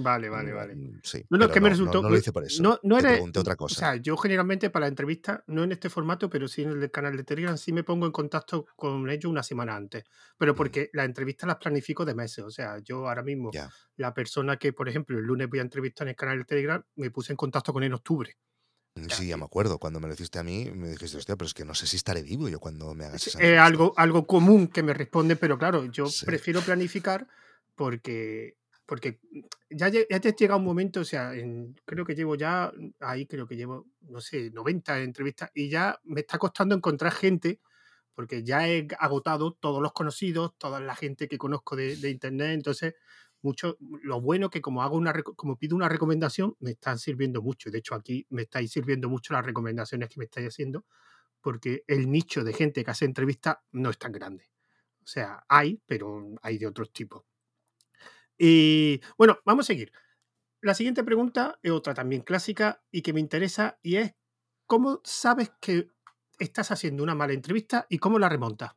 Vale, 0.02 0.30
vale, 0.30 0.52
mm, 0.52 0.56
vale. 0.56 0.76
mm, 0.76 1.00
sí, 1.04 1.24
No, 1.30 1.38
no, 1.38 1.50
que 1.52 1.60
me 1.62 1.70
no, 1.70 1.76
no, 1.76 1.80
resultó. 1.84 2.02
no 2.02 2.08
lo 2.10 2.13
me- 2.13 2.20
hice 2.20 2.32
por 2.32 2.44
eso. 2.44 2.63
No, 2.63 2.80
no 2.84 2.96
Te 2.96 3.02
eres. 3.02 3.12
pregunté 3.13 3.39
otra 3.39 3.54
O 3.54 3.58
cosa. 3.58 3.76
sea, 3.76 3.96
yo 3.98 4.17
generalmente 4.17 4.70
para 4.70 4.88
entrevistas, 4.88 5.41
no 5.48 5.63
en 5.63 5.74
este 5.74 5.89
formato, 5.89 6.30
pero 6.30 6.48
sí 6.48 6.63
en 6.63 6.72
el 6.82 6.89
canal 6.89 7.15
de 7.15 7.24
Telegram, 7.24 7.58
sí 7.58 7.72
me 7.74 7.84
pongo 7.84 8.06
en 8.06 8.12
contacto 8.12 8.65
con 8.76 9.10
ellos 9.10 9.30
una 9.30 9.44
semana 9.44 9.76
antes. 9.76 10.06
Pero 10.38 10.54
Mm, 10.54 10.58
porque 10.58 10.89
las 10.94 11.06
entrevistas 11.06 11.48
las 11.48 11.58
planifico 11.58 12.06
de 12.06 12.15
meses. 12.15 12.44
O 12.46 12.50
sea, 12.50 12.80
yo 12.80 13.08
ahora 13.08 13.24
mismo, 13.24 13.52
la 13.98 14.13
persona 14.13 14.58
que, 14.58 14.74
por 14.74 14.88
ejemplo, 14.89 15.17
el 15.20 15.26
lunes 15.26 15.50
voy 15.50 15.60
a 15.60 15.63
entrevistar 15.63 16.08
en 16.08 16.10
el 16.12 16.15
canal 16.15 16.38
de 16.39 16.46
Telegram, 16.46 16.84
me 16.96 17.12
puse 17.12 17.34
en 17.34 17.38
contacto 17.38 17.74
con 17.74 17.84
él 17.84 17.88
en 17.88 17.94
octubre. 17.96 18.36
Mm, 18.96 19.08
Sí, 19.10 19.28
ya 19.28 19.38
me 19.38 19.46
acuerdo. 19.46 19.78
Cuando 19.80 20.00
me 20.00 20.08
lo 20.08 20.14
hiciste 20.14 20.40
a 20.40 20.44
mí, 20.44 20.70
me 20.74 20.90
dijiste, 20.90 21.18
hostia, 21.18 21.36
pero 21.38 21.46
es 21.48 21.54
que 21.54 21.64
no 21.66 21.74
sé 21.74 21.88
si 21.88 21.96
estaré 21.96 22.22
vivo 22.24 22.50
yo 22.50 22.60
cuando 22.60 22.94
me 22.94 23.06
hagas 23.06 23.22
es 23.22 23.28
esa 23.28 23.40
es 23.40 23.44
entrevista. 23.46 23.66
algo, 23.66 23.94
algo 23.98 24.28
común 24.28 24.68
que 24.68 24.84
me 24.84 24.94
responde, 24.94 25.36
pero 25.36 25.58
claro, 25.58 25.86
yo 25.86 26.08
Sí. 26.08 26.26
prefiero 26.26 26.62
planificar 26.62 27.28
porque. 27.76 28.58
Porque 28.86 29.22
ya, 29.70 29.88
lle- 29.88 30.06
ya 30.10 30.20
te 30.20 30.34
llega 30.34 30.58
un 30.58 30.66
momento, 30.66 31.00
o 31.00 31.06
sea, 31.06 31.34
en- 31.34 31.76
creo 31.86 32.04
que 32.06 32.14
llevo 32.14 32.36
ya, 32.36 32.74
ahí 33.00 33.26
creo 33.26 33.48
que 33.48 33.56
llevo, 33.56 33.88
no 34.02 34.20
sé, 34.20 34.50
90 34.52 35.00
entrevistas 35.00 35.50
y 35.54 35.70
ya 35.70 35.98
me 36.04 36.20
está 36.22 36.38
costando 36.38 36.76
encontrar 36.76 37.14
gente 37.14 37.62
porque 38.14 38.44
ya 38.44 38.68
he 38.68 38.88
agotado 39.00 39.54
todos 39.54 39.82
los 39.82 39.94
conocidos, 39.94 40.58
toda 40.58 40.82
la 40.82 40.94
gente 40.96 41.30
que 41.30 41.38
conozco 41.38 41.78
de, 41.78 41.96
de 41.96 42.10
internet, 42.10 42.52
entonces 42.54 42.96
mucho 43.42 43.78
lo 44.04 44.22
bueno 44.22 44.50
que 44.50 44.62
como 44.62 44.84
hago 44.84 44.98
una 44.98 45.14
como 45.24 45.58
pido 45.58 45.76
una 45.76 45.90
recomendación 45.90 46.56
me 46.60 46.72
están 46.72 47.00
sirviendo 47.00 47.42
mucho, 47.42 47.70
de 47.72 47.80
hecho 47.80 47.96
aquí 47.96 48.26
me 48.30 48.44
estáis 48.44 48.72
sirviendo 48.72 49.10
mucho 49.10 49.34
las 49.34 49.46
recomendaciones 49.46 50.10
que 50.10 50.20
me 50.20 50.26
estáis 50.26 50.48
haciendo 50.48 50.86
porque 51.42 51.84
el 51.88 52.10
nicho 52.10 52.44
de 52.44 52.54
gente 52.54 52.84
que 52.84 52.92
hace 52.92 53.06
entrevistas 53.06 53.58
no 53.72 53.90
es 53.90 53.98
tan 53.98 54.12
grande. 54.12 54.52
O 55.04 55.08
sea, 55.08 55.44
hay, 55.50 55.82
pero 55.88 56.36
hay 56.44 56.60
de 56.60 56.68
otros 56.68 56.94
tipos. 56.94 57.24
Y 58.38 59.02
bueno, 59.18 59.40
vamos 59.46 59.66
a 59.66 59.68
seguir. 59.68 59.92
La 60.62 60.76
siguiente 60.76 61.04
pregunta 61.04 61.60
es 61.64 61.72
otra 61.72 61.94
también 61.94 62.22
clásica 62.22 62.84
y 62.92 63.02
que 63.02 63.14
me 63.14 63.20
interesa 63.20 63.80
y 63.82 63.96
es 63.96 64.14
¿cómo 64.68 65.02
sabes 65.04 65.52
que 65.60 65.90
estás 66.40 66.72
haciendo 66.72 67.04
una 67.04 67.16
mala 67.16 67.34
entrevista 67.34 67.86
y 67.90 67.98
cómo 67.98 68.20
la 68.20 68.30
remontas? 68.30 68.72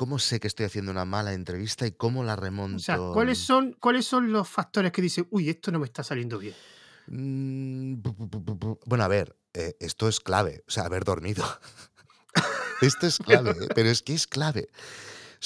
¿Cómo 0.00 0.18
sé 0.18 0.40
que 0.40 0.48
estoy 0.48 0.64
haciendo 0.64 0.90
una 0.90 1.04
mala 1.04 1.34
entrevista 1.34 1.86
y 1.86 1.92
cómo 1.92 2.24
la 2.24 2.32
O 2.32 2.36
sea, 2.36 2.46
remonto? 2.96 3.12
¿cuáles 3.12 3.36
son, 3.36 3.76
¿cuáles 3.78 4.06
son 4.06 4.32
los 4.32 4.48
factores 4.48 4.92
que 4.92 5.02
dicen, 5.02 5.28
uy, 5.30 5.50
esto 5.50 5.70
no 5.70 5.78
me 5.78 5.84
está 5.84 6.02
saliendo 6.02 6.38
bien? 6.38 6.54
Mm, 7.08 7.96
bu- 8.00 8.16
bu- 8.16 8.30
bu- 8.30 8.42
bu- 8.42 8.58
bu- 8.58 8.78
Bueno, 8.86 9.04
a 9.04 9.08
ver, 9.08 9.36
eh, 9.52 9.76
esto 9.78 10.08
es 10.08 10.20
clave, 10.20 10.64
o 10.66 10.70
sea, 10.70 10.84
haber 10.84 11.04
dormido. 11.04 11.44
Esto 12.80 13.06
es 13.06 13.18
clave, 13.26 13.54
pero 13.74 13.90
es 13.90 14.00
que 14.00 14.14
es 14.14 14.26
clave. 14.26 14.70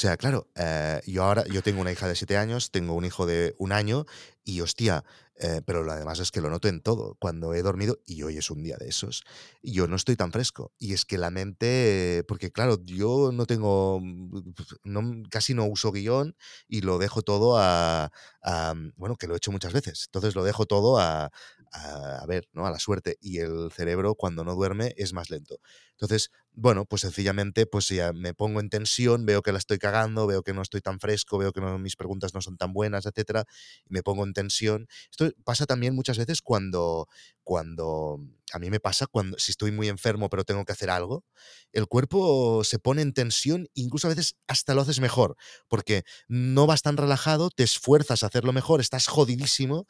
Sea, 0.01 0.17
claro, 0.17 0.49
eh, 0.57 1.01
yo 1.07 1.23
ahora 1.25 1.45
yo 1.47 1.63
tengo 1.63 1.81
una 1.81 1.93
hija 1.93 2.09
de 2.09 2.17
siete 2.17 2.37
años, 2.37 2.71
tengo 2.71 2.95
un 2.95 3.05
hijo 3.05 3.27
de 3.27 3.55
un 3.59 3.73
año 3.73 4.07
y 4.45 4.61
hostia, 4.61 5.05
eh, 5.37 5.63
pero 5.65 5.83
lo 5.85 5.93
además 5.93 6.19
es 6.21 6.31
que 6.31 6.41
lo 6.41 6.51
noto 6.51 6.69
en 6.69 6.81
todo. 6.81 7.17
Cuando 7.21 7.55
he 7.55 7.63
dormido, 7.63 7.99
y 8.07 8.23
hoy 8.23 8.37
es 8.37 8.51
un 8.51 8.63
día 8.63 8.77
de 8.77 8.89
esos, 8.89 9.25
yo 9.63 9.87
no 9.87 9.97
estoy 9.97 10.17
tan 10.17 10.33
fresco. 10.33 10.73
Y 10.79 10.95
es 10.95 11.05
que 11.05 11.19
la 11.19 11.31
mente, 11.31 12.25
porque 12.29 12.51
claro, 12.53 12.79
yo 12.85 13.31
no 13.33 13.47
tengo, 13.47 14.01
mm, 14.01 14.41
no, 14.85 15.23
casi 15.31 15.55
no 15.55 15.65
uso 15.67 15.93
guion 15.93 16.37
y 16.69 16.81
lo 16.83 16.99
dejo 16.99 17.23
todo 17.23 17.57
a, 17.59 18.11
a- 18.43 18.75
bueno, 18.97 19.17
que 19.17 19.27
lo 19.27 19.35
he 19.35 19.37
hecho 19.39 19.53
muchas 19.53 19.73
veces. 19.73 20.05
Entonces 20.07 20.35
lo 20.35 20.45
dejo 20.45 20.67
todo 20.67 20.99
a, 20.99 21.31
a, 21.75 22.25
ver, 22.27 22.49
¿no? 22.53 22.67
A 22.67 22.71
la 22.71 22.79
suerte. 22.79 23.17
Y 23.21 23.39
el 23.39 23.71
cerebro 23.73 24.15
cuando 24.15 24.45
no 24.45 24.55
duerme 24.55 24.95
es 24.97 25.13
más 25.13 25.31
lento. 25.31 25.59
Entonces, 25.93 26.31
bueno, 26.53 26.85
pues 26.85 27.03
sencillamente, 27.03 27.67
pues 27.67 27.89
ya 27.89 28.13
me 28.13 28.33
pongo 28.33 28.61
en 28.61 28.71
tensión, 28.71 29.27
veo 29.27 29.43
que 29.43 29.53
la 29.53 29.59
estoy 29.59 29.79
cagando, 29.79 30.27
veo 30.27 30.43
que 30.43 30.53
no 30.53 30.63
estoy 30.63 30.81
tan 30.81 31.01
fresco, 31.01 31.39
veo 31.39 31.53
que 31.53 31.61
mis 31.61 31.97
preguntas 31.97 32.33
no 32.35 32.41
son 32.41 32.57
tan 32.57 32.73
buenas, 32.73 33.07
etcétera, 33.07 33.45
me 33.89 34.03
pongo 34.03 34.25
en 34.25 34.33
tensión. 34.33 34.87
Esto 35.11 35.31
pasa 35.45 35.67
también 35.67 35.95
muchas 35.95 36.19
veces 36.19 36.43
cuando, 36.43 37.09
cuando 37.43 38.21
a 38.53 38.59
mí 38.61 38.71
me 38.71 38.79
pasa 38.79 39.07
cuando 39.07 39.37
si 39.39 39.51
estoy 39.51 39.73
muy 39.73 39.89
enfermo 39.89 40.29
pero 40.29 40.45
tengo 40.45 40.65
que 40.65 40.73
hacer 40.73 40.91
algo, 40.91 41.25
el 41.73 41.87
cuerpo 41.87 42.63
se 42.63 42.79
pone 42.79 43.03
en 43.03 43.13
tensión, 43.13 43.69
incluso 43.75 44.07
a 44.07 44.11
veces 44.11 44.37
hasta 44.47 44.75
lo 44.75 44.83
haces 44.83 45.01
mejor, 45.01 45.37
porque 45.69 46.05
no 46.29 46.67
vas 46.67 46.83
tan 46.83 46.97
relajado, 46.97 47.51
te 47.51 47.65
esfuerzas 47.65 48.23
a 48.23 48.27
hacerlo 48.27 48.53
mejor, 48.53 48.81
estás 48.81 49.09
jodidísimo, 49.09 49.87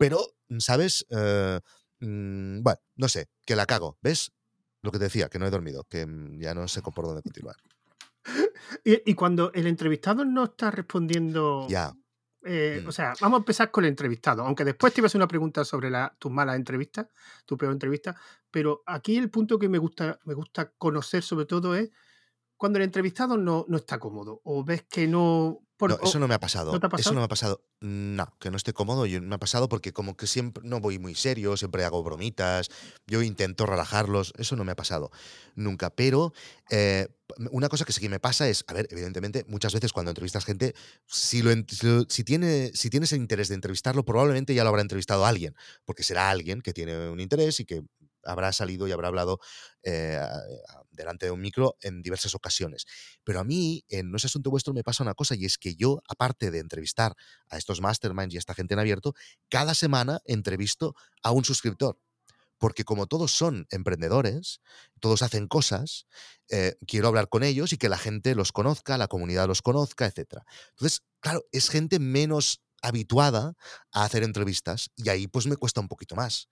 pero, 0.00 0.18
¿sabes? 0.60 1.04
Eh, 1.10 1.60
mm, 2.00 2.62
bueno, 2.62 2.80
no 2.96 3.08
sé, 3.08 3.28
que 3.44 3.54
la 3.54 3.66
cago, 3.66 3.98
¿ves? 4.00 4.32
Lo 4.82 4.90
que 4.90 4.98
te 4.98 5.04
decía, 5.04 5.28
que 5.28 5.38
no 5.38 5.46
he 5.46 5.50
dormido, 5.50 5.84
que 5.84 6.06
mm, 6.06 6.40
ya 6.40 6.54
no 6.54 6.66
sé 6.68 6.80
por 6.80 7.04
dónde 7.04 7.22
continuar. 7.22 7.56
Y, 8.84 9.10
y 9.10 9.14
cuando 9.14 9.52
el 9.52 9.66
entrevistado 9.66 10.24
no 10.24 10.44
está 10.44 10.70
respondiendo, 10.70 11.66
Ya. 11.68 11.92
eh, 12.44 12.82
o 12.86 12.88
mm, 12.88 12.92
sea, 12.92 13.12
vamos 13.20 13.38
a 13.38 13.42
empezar 13.42 13.70
con 13.70 13.84
el 13.84 13.90
entrevistado, 13.90 14.42
aunque 14.44 14.64
después 14.64 14.94
te 14.94 15.00
iba 15.00 15.06
a 15.06 15.08
hacer 15.08 15.18
una 15.18 15.28
pregunta 15.28 15.64
sobre 15.64 15.90
la, 15.90 16.16
tus 16.18 16.30
malas 16.32 16.56
entrevistas, 16.56 17.08
tu 17.44 17.58
peor 17.58 17.72
entrevista, 17.72 18.16
pero 18.50 18.82
aquí 18.86 19.16
el 19.18 19.28
punto 19.30 19.58
que 19.58 19.68
me 19.68 19.78
gusta, 19.78 20.18
me 20.24 20.34
gusta 20.34 20.70
conocer 20.78 21.22
sobre 21.22 21.44
todo 21.46 21.74
es 21.74 21.90
cuando 22.56 22.78
el 22.78 22.84
entrevistado 22.84 23.36
no, 23.36 23.64
no 23.68 23.76
está 23.78 23.98
cómodo 23.98 24.40
o 24.44 24.64
ves 24.64 24.84
que 24.88 25.06
no... 25.06 25.60
por- 25.80 25.90
No, 25.90 25.98
eso 26.06 26.18
no 26.18 26.28
me 26.28 26.34
ha 26.34 26.36
¿No 26.36 26.40
pasado. 26.40 26.78
te 26.78 26.86
ha 26.86 26.90
Eso 26.98 27.12
no 27.12 27.20
me 27.20 27.24
ha 27.24 27.28
pasado. 27.28 27.64
No, 27.80 28.36
que 28.38 28.50
no 28.50 28.58
esté 28.58 28.74
cómodo. 28.74 29.06
Yo, 29.06 29.20
me 29.22 29.34
ha 29.34 29.38
pasado 29.38 29.68
porque 29.68 29.92
como 29.92 30.14
que 30.14 30.26
siempre 30.26 30.62
no 30.64 30.78
voy 30.78 30.98
muy 30.98 31.14
serio, 31.14 31.56
siempre 31.56 31.84
hago 31.84 32.02
bromitas, 32.04 32.68
yo 33.06 33.22
intento 33.22 33.64
relajarlos. 33.64 34.34
Eso 34.36 34.54
no 34.56 34.64
me 34.64 34.72
ha 34.72 34.76
pasado 34.76 35.10
nunca. 35.54 35.88
Pero 35.88 36.34
eh, 36.70 37.08
una 37.50 37.70
cosa 37.70 37.86
que 37.86 37.92
sí 37.92 38.00
que 38.00 38.10
me 38.10 38.20
pasa 38.20 38.46
es, 38.48 38.62
a 38.68 38.74
ver, 38.74 38.86
evidentemente, 38.90 39.44
muchas 39.48 39.72
veces 39.72 39.92
cuando 39.92 40.10
entrevistas 40.10 40.44
gente, 40.44 40.74
si, 41.06 41.40
lo, 41.40 41.50
si, 42.08 42.24
tiene, 42.24 42.70
si 42.74 42.90
tienes 42.90 43.12
el 43.12 43.20
interés 43.20 43.48
de 43.48 43.54
entrevistarlo, 43.54 44.04
probablemente 44.04 44.54
ya 44.54 44.62
lo 44.62 44.68
habrá 44.68 44.82
entrevistado 44.82 45.24
alguien, 45.24 45.54
porque 45.86 46.02
será 46.02 46.28
alguien 46.28 46.60
que 46.60 46.74
tiene 46.74 47.08
un 47.08 47.20
interés 47.20 47.58
y 47.60 47.64
que 47.64 47.82
habrá 48.22 48.52
salido 48.52 48.86
y 48.86 48.92
habrá 48.92 49.08
hablado 49.08 49.40
eh, 49.82 50.20
delante 51.00 51.26
de 51.26 51.32
un 51.32 51.40
micro 51.40 51.76
en 51.80 52.02
diversas 52.02 52.34
ocasiones. 52.34 52.86
Pero 53.24 53.40
a 53.40 53.44
mí, 53.44 53.84
en 53.88 54.10
No 54.10 54.16
es 54.16 54.24
asunto 54.24 54.50
vuestro, 54.50 54.74
me 54.74 54.84
pasa 54.84 55.02
una 55.02 55.14
cosa 55.14 55.34
y 55.34 55.44
es 55.44 55.58
que 55.58 55.74
yo, 55.74 56.02
aparte 56.08 56.50
de 56.50 56.58
entrevistar 56.58 57.14
a 57.48 57.58
estos 57.58 57.80
masterminds 57.80 58.34
y 58.34 58.36
a 58.36 58.40
esta 58.40 58.54
gente 58.54 58.74
en 58.74 58.80
abierto, 58.80 59.14
cada 59.48 59.74
semana 59.74 60.20
entrevisto 60.24 60.94
a 61.22 61.32
un 61.32 61.44
suscriptor. 61.44 61.98
Porque 62.58 62.84
como 62.84 63.06
todos 63.06 63.32
son 63.32 63.66
emprendedores, 63.70 64.60
todos 65.00 65.22
hacen 65.22 65.48
cosas, 65.48 66.06
eh, 66.50 66.76
quiero 66.86 67.08
hablar 67.08 67.28
con 67.30 67.42
ellos 67.42 67.72
y 67.72 67.78
que 67.78 67.88
la 67.88 67.96
gente 67.96 68.34
los 68.34 68.52
conozca, 68.52 68.98
la 68.98 69.08
comunidad 69.08 69.46
los 69.46 69.62
conozca, 69.62 70.04
etc. 70.04 70.42
Entonces, 70.70 71.02
claro, 71.20 71.42
es 71.52 71.70
gente 71.70 71.98
menos 71.98 72.62
habituada 72.82 73.54
a 73.92 74.04
hacer 74.04 74.22
entrevistas 74.22 74.90
y 74.96 75.08
ahí 75.08 75.26
pues 75.26 75.46
me 75.46 75.56
cuesta 75.56 75.80
un 75.80 75.88
poquito 75.88 76.16
más. 76.16 76.48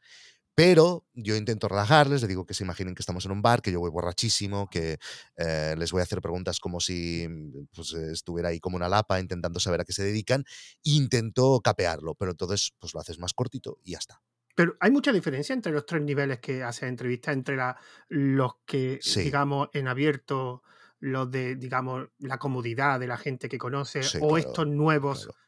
Pero 0.59 1.07
yo 1.15 1.37
intento 1.37 1.69
relajarles, 1.69 2.21
les 2.21 2.29
digo 2.29 2.45
que 2.45 2.53
se 2.53 2.65
imaginen 2.65 2.93
que 2.97 3.03
estamos 3.03 3.25
en 3.25 3.31
un 3.31 3.41
bar, 3.41 3.63
que 3.63 3.71
yo 3.71 3.79
voy 3.79 3.93
borrachísimo, 3.93 4.69
que 4.69 4.99
eh, 5.37 5.77
les 5.79 5.93
voy 5.93 6.01
a 6.01 6.03
hacer 6.03 6.21
preguntas 6.21 6.59
como 6.59 6.81
si 6.81 7.29
mm, 7.29 7.69
pues, 7.73 7.93
estuviera 7.93 8.49
ahí 8.49 8.59
como 8.59 8.75
una 8.75 8.89
lapa 8.89 9.21
intentando 9.21 9.61
saber 9.61 9.83
a 9.83 9.85
qué 9.85 9.93
se 9.93 10.03
dedican. 10.03 10.45
Intento 10.83 11.61
capearlo, 11.63 12.17
pero 12.17 12.33
entonces 12.33 12.73
pues 12.77 12.93
lo 12.93 12.99
haces 12.99 13.21
más 13.21 13.35
cortito 13.35 13.79
y 13.85 13.93
ya 13.93 13.99
está. 13.99 14.21
Pero 14.57 14.77
hay 14.81 14.91
mucha 14.91 15.13
diferencia 15.13 15.53
entre 15.53 15.71
los 15.71 15.87
tres 15.87 16.03
niveles 16.03 16.41
que 16.41 16.65
haces 16.65 16.89
entrevistas, 16.89 17.35
entre 17.35 17.55
la, 17.55 17.77
los 18.09 18.55
que, 18.67 18.99
Sí, 19.01 19.21
digamos, 19.21 19.69
en 19.75 19.87
abierto, 19.87 20.65
los 20.99 21.31
de, 21.31 21.55
digamos, 21.55 22.09
la 22.19 22.39
comodidad 22.39 22.99
de 22.99 23.07
la 23.07 23.17
gente 23.17 23.49
que 23.49 23.59
conoce, 23.59 24.03
sí, 24.03 24.19
o 24.21 24.31
claro, 24.31 24.39
estos 24.39 24.67
nuevos. 24.67 25.27
claro. 25.27 25.39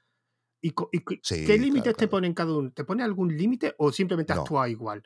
¿Y, 0.63 0.71
co- 0.73 0.91
y 0.93 0.99
co- 1.01 1.15
qué 1.23 1.45
claro, 1.45 1.63
límites 1.63 1.95
te 1.95 1.99
claro. 1.99 2.11
ponen 2.11 2.35
cada 2.35 2.53
uno? 2.55 2.71
¿Te 2.71 2.85
pone 2.85 3.03
algún 3.03 3.37
límite 3.37 3.75
o 3.79 3.93
simplemente 3.93 4.33
No, 4.35 4.41
actúa 4.41 4.69
igual? 4.69 5.03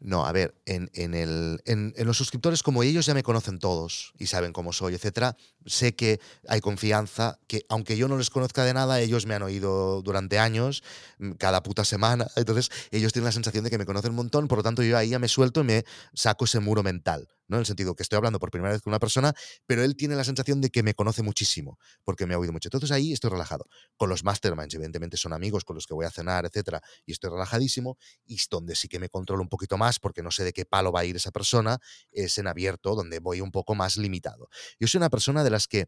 No, 0.00 0.26
a 0.26 0.32
ver, 0.32 0.54
en, 0.66 0.90
en 0.94 1.14
el, 1.14 1.60
en, 1.64 1.92
en 1.96 2.06
los 2.06 2.16
suscriptores, 2.16 2.62
como 2.62 2.82
ellos 2.82 3.06
ya 3.06 3.14
me 3.14 3.22
conocen 3.22 3.58
todos 3.58 4.12
y 4.18 4.26
saben 4.26 4.52
cómo 4.52 4.72
soy, 4.72 4.94
etcétera, 4.94 5.36
sé 5.66 5.94
que 5.94 6.20
hay 6.48 6.60
confianza, 6.60 7.38
que 7.46 7.64
aunque 7.68 7.96
yo 7.96 8.08
no 8.08 8.16
les 8.18 8.30
conozca 8.30 8.64
de 8.64 8.74
nada, 8.74 9.00
ellos 9.00 9.26
me 9.26 9.34
han 9.34 9.42
oído 9.42 10.02
durante 10.02 10.38
años, 10.38 10.82
mm, 11.18 11.32
cada 11.32 11.62
puta 11.62 11.84
semana. 11.84 12.26
Entonces, 12.36 12.70
ellos 12.90 13.12
tienen 13.12 13.26
la 13.26 13.32
sensación 13.32 13.64
de 13.64 13.70
que 13.70 13.78
me 13.78 13.86
conocen 13.86 14.10
un 14.10 14.16
montón, 14.16 14.48
por 14.48 14.58
lo 14.58 14.62
tanto, 14.64 14.82
yo 14.82 14.96
ahí 14.96 15.10
ya 15.10 15.18
me 15.18 15.28
suelto 15.28 15.60
y 15.60 15.64
me 15.64 15.84
saco 16.14 16.44
ese 16.44 16.60
muro 16.60 16.82
mental, 16.82 17.28
¿no? 17.50 17.56
En 17.56 17.60
el 17.60 17.66
sentido 17.66 17.94
que 17.94 18.02
estoy 18.02 18.16
hablando 18.16 18.38
por 18.38 18.50
primera 18.50 18.72
vez 18.72 18.80
con 18.80 18.92
una 18.92 18.98
persona, 18.98 19.34
pero 19.66 19.84
él 19.84 19.96
tiene 19.96 20.14
la 20.14 20.24
sensación 20.24 20.60
de 20.60 20.70
que 20.70 20.82
me 20.82 20.94
conoce 20.94 21.22
muchísimo, 21.22 21.78
porque 22.04 22.26
me 22.26 22.34
ha 22.34 22.38
oído 22.38 22.52
mucho. 22.52 22.68
Entonces, 22.68 22.90
ahí 22.92 23.12
estoy 23.12 23.30
relajado. 23.30 23.66
Con 23.96 24.08
los 24.08 24.24
masterminds, 24.24 24.74
evidentemente, 24.74 25.16
son 25.16 25.32
amigos 25.32 25.64
con 25.64 25.74
los 25.74 25.86
que 25.86 25.94
voy 25.94 26.06
a 26.06 26.10
cenar, 26.10 26.46
etcétera, 26.46 26.80
y 27.04 27.12
estoy 27.12 27.30
relajadísimo 27.30 27.98
y 28.24 28.38
donde 28.50 28.74
sí 28.74 28.88
que 28.88 28.98
me 28.98 29.08
controlo 29.08 29.42
un 29.42 29.48
poquito 29.48 29.76
más 29.76 29.98
porque 29.98 30.22
no 30.22 30.30
sé 30.30 30.44
de 30.44 30.52
qué 30.52 30.64
palo 30.64 30.92
va 30.92 31.00
a 31.00 31.04
ir 31.04 31.16
esa 31.16 31.30
persona, 31.30 31.78
es 32.12 32.38
en 32.38 32.46
abierto, 32.46 32.94
donde 32.94 33.18
voy 33.18 33.40
un 33.40 33.50
poco 33.50 33.74
más 33.74 33.96
limitado. 33.96 34.48
Yo 34.78 34.86
soy 34.86 34.98
una 34.98 35.10
persona 35.10 35.44
de 35.44 35.50
las 35.50 35.66
que 35.66 35.86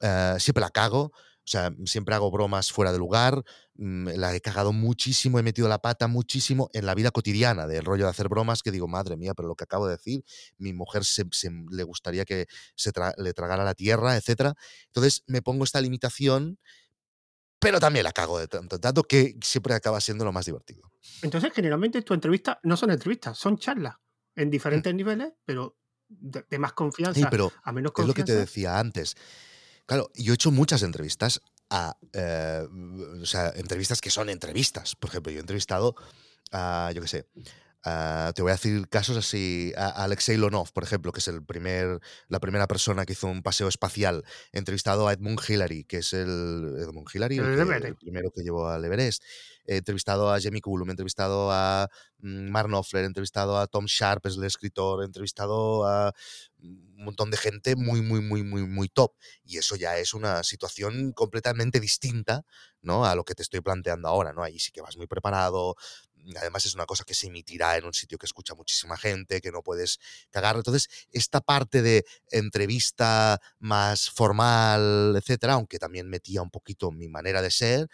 eh, 0.00 0.36
siempre 0.38 0.60
la 0.60 0.70
cago, 0.70 1.12
o 1.44 1.46
sea, 1.46 1.70
siempre 1.84 2.14
hago 2.14 2.30
bromas 2.30 2.72
fuera 2.72 2.90
de 2.92 2.98
lugar, 2.98 3.44
mm, 3.74 4.08
la 4.16 4.34
he 4.34 4.40
cagado 4.40 4.72
muchísimo, 4.72 5.38
he 5.38 5.42
metido 5.42 5.68
la 5.68 5.78
pata 5.78 6.06
muchísimo 6.08 6.70
en 6.72 6.86
la 6.86 6.94
vida 6.94 7.10
cotidiana, 7.10 7.66
del 7.66 7.84
rollo 7.84 8.04
de 8.04 8.10
hacer 8.10 8.28
bromas 8.28 8.62
que 8.62 8.70
digo, 8.70 8.88
madre 8.88 9.16
mía, 9.16 9.34
pero 9.34 9.48
lo 9.48 9.54
que 9.54 9.64
acabo 9.64 9.86
de 9.86 9.92
decir, 9.96 10.24
mi 10.58 10.72
mujer 10.72 11.04
se, 11.04 11.24
se- 11.32 11.50
le 11.70 11.82
gustaría 11.82 12.24
que 12.24 12.46
se 12.76 12.92
tra- 12.92 13.14
le 13.18 13.34
tragara 13.34 13.64
la 13.64 13.74
tierra, 13.74 14.16
etcétera. 14.16 14.54
Entonces 14.86 15.22
me 15.26 15.42
pongo 15.42 15.64
esta 15.64 15.80
limitación, 15.80 16.58
pero 17.58 17.80
también 17.80 18.04
la 18.04 18.12
cago 18.12 18.38
de 18.38 18.48
tanto 18.48 18.78
tanto 18.78 19.02
que 19.04 19.36
siempre 19.42 19.74
acaba 19.74 20.00
siendo 20.00 20.24
lo 20.24 20.32
más 20.32 20.46
divertido. 20.46 20.92
Entonces, 21.22 21.52
generalmente 21.54 22.02
tus 22.02 22.14
entrevistas 22.14 22.58
no 22.62 22.76
son 22.76 22.90
entrevistas, 22.90 23.38
son 23.38 23.56
charlas 23.58 23.96
en 24.36 24.50
Mm. 24.50 24.50
diferentes 24.50 24.94
niveles, 24.94 25.32
pero 25.44 25.78
de, 26.08 26.44
de 26.48 26.58
más 26.58 26.72
Sí, 27.12 27.26
confianza 27.26 27.26
pero 27.26 27.52
a 27.62 27.72
menos 27.72 27.92
es 27.96 28.06
lo 28.06 28.14
que 28.14 28.24
te 28.24 28.32
confianza. 28.32 28.40
decía 28.40 28.78
antes. 28.78 29.16
Claro, 29.86 30.10
yo 30.14 30.32
he 30.32 30.34
hecho 30.34 30.50
muchas 30.50 30.82
entrevistas 30.82 31.42
a, 31.70 31.96
eh, 32.12 32.66
o 33.22 33.26
sea, 33.26 33.52
entrevistas 33.56 34.00
que 34.00 34.10
son 34.10 34.28
entrevistas. 34.28 34.96
Por 34.96 35.10
ejemplo, 35.10 35.32
yo 35.32 35.38
he 35.38 35.40
entrevistado 35.40 35.94
a, 36.52 36.90
yo 36.94 37.02
qué 37.02 37.08
sé, 37.08 37.26
a- 37.84 38.32
te 38.34 38.42
voy 38.42 38.50
a 38.50 38.54
decir 38.54 38.88
casos 38.88 39.16
así, 39.16 39.72
a 39.76 39.88
Alexei 40.04 40.36
Lonov, 40.36 40.72
por 40.72 40.84
ejemplo, 40.84 41.12
que 41.12 41.20
es 41.20 41.28
el 41.28 41.44
primer, 41.44 42.00
la 42.28 42.40
primera 42.40 42.66
persona 42.66 43.04
que 43.04 43.12
hizo 43.12 43.26
un 43.26 43.42
paseo 43.42 43.68
espacial. 43.68 44.24
Entrevistado 44.52 45.06
a 45.08 45.12
Edmund 45.12 45.40
Hillary, 45.46 45.84
que 45.84 45.98
es 45.98 46.12
el, 46.12 46.76
Edmund 46.78 47.08
Hillary, 47.12 47.38
el, 47.38 47.44
El 47.46 47.56
que, 47.56 47.62
Everest. 47.62 47.84
el 47.86 47.96
primero 47.96 48.30
que 48.30 48.42
llevó 48.42 48.68
al 48.68 48.84
Everest. 48.84 49.22
He 49.66 49.76
entrevistado 49.78 50.30
a 50.32 50.38
Jamie 50.40 50.60
Cullum, 50.60 50.88
he 50.88 50.92
entrevistado 50.92 51.50
a 51.50 51.88
mm, 52.18 52.50
Mark 52.50 52.68
Knopfler, 52.68 53.04
he 53.04 53.06
entrevistado 53.06 53.58
a 53.58 53.66
Tom 53.66 53.86
Sharp, 53.86 54.26
es 54.26 54.36
el 54.36 54.44
escritor, 54.44 55.02
he 55.02 55.06
entrevistado 55.06 55.86
a 55.86 56.12
un 56.62 57.04
montón 57.04 57.30
de 57.30 57.36
gente 57.36 57.76
muy, 57.76 58.00
muy, 58.02 58.20
muy, 58.20 58.42
muy, 58.42 58.66
muy 58.66 58.88
top. 58.88 59.12
Y 59.44 59.58
eso 59.58 59.76
ya 59.76 59.98
es 59.98 60.14
una 60.14 60.42
situación 60.42 61.12
completamente 61.12 61.80
distinta, 61.80 62.44
¿no? 62.82 63.04
A 63.06 63.14
lo 63.14 63.24
que 63.24 63.34
te 63.34 63.42
estoy 63.42 63.60
planteando 63.60 64.08
ahora, 64.08 64.32
¿no? 64.32 64.42
Ahí 64.42 64.58
sí 64.58 64.70
que 64.72 64.80
vas 64.82 64.96
muy 64.96 65.06
preparado. 65.06 65.76
Además 66.36 66.66
es 66.66 66.74
una 66.74 66.86
cosa 66.86 67.04
que 67.04 67.14
se 67.14 67.26
emitirá 67.28 67.76
en 67.76 67.84
un 67.84 67.94
sitio 67.94 68.18
que 68.18 68.26
escucha 68.26 68.54
muchísima 68.54 68.96
gente, 68.96 69.40
que 69.40 69.52
no 69.52 69.62
puedes 69.62 69.98
cagar. 70.30 70.56
Entonces, 70.56 70.88
esta 71.10 71.40
parte 71.40 71.82
de 71.82 72.04
entrevista 72.30 73.40
más 73.58 74.10
formal, 74.10 75.14
etcétera, 75.16 75.54
aunque 75.54 75.78
también 75.78 76.08
metía 76.08 76.42
un 76.42 76.50
poquito 76.50 76.90
mi 76.90 77.08
manera 77.08 77.42
de 77.42 77.50
ser, 77.50 77.88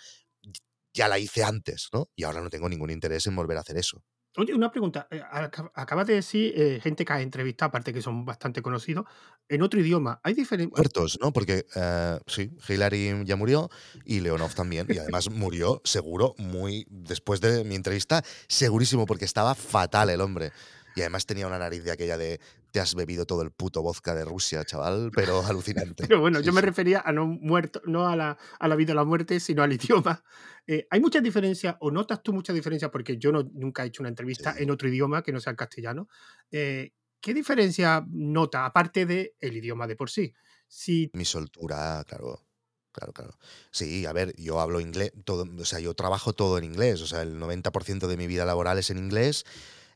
ya 0.93 1.09
la 1.09 1.19
hice 1.19 1.45
antes, 1.45 1.89
¿no? 1.93 2.09
Y 2.17 2.25
ahora 2.25 2.41
no 2.41 2.51
tengo 2.51 2.69
ningún 2.69 2.91
interés 2.91 3.27
en 3.27 3.37
volver 3.37 3.57
a 3.57 3.61
hacer 3.61 3.77
eso. 3.77 4.03
Oye, 4.37 4.55
una 4.55 4.71
pregunta. 4.71 5.09
eh, 5.11 5.21
aca- 5.31 5.73
Acabas 5.75 6.07
de 6.07 6.15
decir 6.15 6.53
eh, 6.57 6.81
gente 6.83 7.05
que 7.05 7.13
has 7.13 7.21
entrevistado, 7.21 7.69
aparte 7.69 7.93
que 7.93 8.01
son 8.01 8.25
bastante 8.25 8.63
conocidos, 8.63 9.05
en 9.49 9.63
otro 9.63 9.81
idioma. 9.81 10.21
¿Hay 10.23 10.35
diferencia? 10.35 10.73
Muertos, 10.77 11.19
¿no? 11.21 11.33
Porque 11.33 11.67
eh, 11.75 12.19
sí, 12.27 12.51
Hillary 12.69 13.25
ya 13.25 13.35
murió 13.37 13.69
y 14.05 14.21
Leonov 14.21 14.55
también. 14.55 14.87
Y 14.89 14.99
además 14.99 15.29
murió, 15.31 15.81
seguro, 15.85 16.35
muy 16.39 16.87
después 16.91 17.41
de 17.41 17.65
mi 17.65 17.75
entrevista, 17.75 18.23
segurísimo, 18.47 19.05
porque 19.07 19.25
estaba 19.25 19.55
fatal 19.57 20.11
el 20.11 20.21
hombre. 20.21 20.53
Y 20.97 21.01
además 21.03 21.27
tenía 21.27 21.47
una 21.47 21.59
nariz 21.59 21.85
de 21.85 21.93
aquella 21.93 22.17
de 22.19 22.41
te 22.71 22.81
has 22.81 22.95
bebido 22.95 23.27
todo 23.27 23.43
el 23.43 23.51
puto 23.51 23.83
vodka 23.83 24.15
de 24.15 24.25
Rusia, 24.25 24.65
chaval, 24.65 25.11
pero 25.15 25.45
alucinante. 25.45 26.07
Pero 26.07 26.21
bueno, 26.21 26.39
Sí, 26.41 26.45
yo 26.47 26.53
me 26.53 26.61
sí. 26.61 26.67
refería 26.67 27.03
a 27.05 27.13
no 27.13 27.27
muerto, 27.27 27.83
no 27.87 28.09
a 28.09 28.17
la, 28.17 28.39
a 28.59 28.69
la 28.69 28.77
vida 28.77 28.93
o 28.93 28.97
la 28.97 29.05
muerte, 29.05 29.41
sino 29.41 29.63
al 29.63 29.73
idioma. 29.75 30.23
Eh, 30.67 30.87
¿Hay 30.91 31.01
muchas 31.01 31.23
diferencias 31.23 31.77
o 31.81 31.91
notas 31.91 32.23
tú 32.23 32.33
muchas 32.33 32.55
diferencias? 32.55 32.91
Porque 32.91 33.17
yo 33.19 33.33
no, 33.33 33.43
nunca 33.55 33.85
he 33.85 33.89
hecho 33.89 34.03
una 34.03 34.09
entrevista 34.11 34.55
Sí. 34.55 34.63
en 34.63 34.71
otro 34.71 34.89
idioma 34.89 35.23
que 35.23 35.33
no 35.33 35.41
sea 35.41 35.51
el 35.51 35.57
castellano. 35.57 36.09
Eh, 36.51 36.93
¿Qué 37.21 37.35
diferencia 37.35 38.05
nota, 38.09 38.65
aparte 38.65 39.05
del 39.05 39.33
el 39.41 39.57
idioma 39.57 39.87
de 39.87 39.97
por 39.97 40.09
sí? 40.11 40.33
Si, 40.69 41.11
Mi 41.13 41.25
soltura, 41.25 42.03
claro. 42.07 42.47
Claro, 42.93 43.13
claro. 43.13 43.39
Sí, 43.71 44.05
a 44.05 44.13
ver, 44.13 44.35
yo 44.37 44.61
hablo 44.61 44.81
inglés, 44.81 45.13
todo, 45.25 45.47
o 45.61 45.65
sea, 45.65 45.79
yo 45.79 45.95
trabajo 45.95 46.33
todo 46.33 46.59
en 46.59 46.65
inglés, 46.65 47.01
o 47.03 47.07
sea, 47.07 47.23
el 47.23 47.39
90% 47.39 48.09
de 48.09 48.17
mi 48.17 48.27
vida 48.27 48.45
laboral 48.45 48.79
es 48.79 48.91
en 48.91 48.99
inglés, 48.99 49.45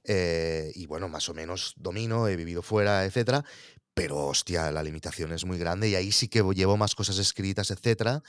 eh, 0.05 0.71
y 0.75 0.87
bueno, 0.87 1.09
más 1.09 1.29
o 1.29 1.35
menos 1.35 1.75
domino, 1.77 2.29
he 2.29 2.37
vivido 2.37 2.63
fuera, 2.63 3.05
etcétera, 3.05 3.45
pero 3.95 4.27
hostia, 4.27 4.71
la 4.71 4.83
limitación 4.83 5.33
es 5.33 5.45
muy 5.45 5.59
grande 5.59 5.89
y 5.89 5.95
ahí 5.95 6.13
sí 6.13 6.29
que 6.29 6.43
llevo 6.55 6.77
más 6.77 6.95
cosas 6.95 7.19
escritas, 7.19 7.71
etcétera, 7.71 8.23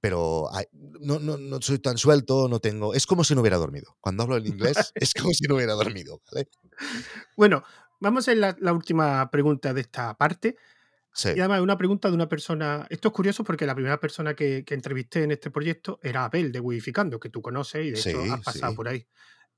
pero 0.00 0.52
hay- 0.54 0.66
no, 0.72 1.18
no, 1.18 1.36
no 1.36 1.60
soy 1.60 1.78
tan 1.78 1.98
suelto, 1.98 2.48
no 2.48 2.60
tengo. 2.60 2.94
Es 2.94 3.06
como 3.06 3.24
si 3.24 3.34
no 3.34 3.40
hubiera 3.40 3.56
dormido. 3.56 3.96
Cuando 4.00 4.22
hablo 4.22 4.36
en 4.36 4.46
inglés, 4.46 4.92
es 4.94 5.12
como 5.14 5.32
si 5.32 5.46
no 5.46 5.56
hubiera 5.56 5.74
dormido, 5.74 6.22
¿vale? 6.32 6.48
bueno, 7.36 7.64
vamos 8.00 8.28
a 8.28 8.34
la, 8.34 8.56
la 8.60 8.72
última 8.72 9.30
pregunta 9.30 9.74
de 9.74 9.80
esta 9.80 10.16
parte. 10.16 10.56
Sí, 11.12 11.30
Y 11.34 11.40
además, 11.40 11.62
una 11.62 11.76
pregunta 11.76 12.08
de 12.08 12.14
una 12.14 12.28
persona. 12.28 12.86
Esto 12.90 13.08
es 13.08 13.14
curioso 13.14 13.42
porque 13.42 13.66
la 13.66 13.74
primera 13.74 13.98
persona 13.98 14.34
que, 14.34 14.64
que 14.64 14.74
entrevisté 14.74 15.24
en 15.24 15.32
este 15.32 15.50
proyecto 15.50 15.98
era 16.02 16.24
Abel 16.24 16.52
de 16.52 16.60
Widificando, 16.60 17.18
que 17.18 17.28
tú 17.28 17.42
conoces 17.42 17.84
y 17.86 17.90
de 17.90 17.98
hecho 17.98 18.22
sí, 18.22 18.30
has 18.30 18.40
pasado 18.44 18.70
sí. 18.70 18.76
por 18.76 18.88
ahí. 18.88 19.06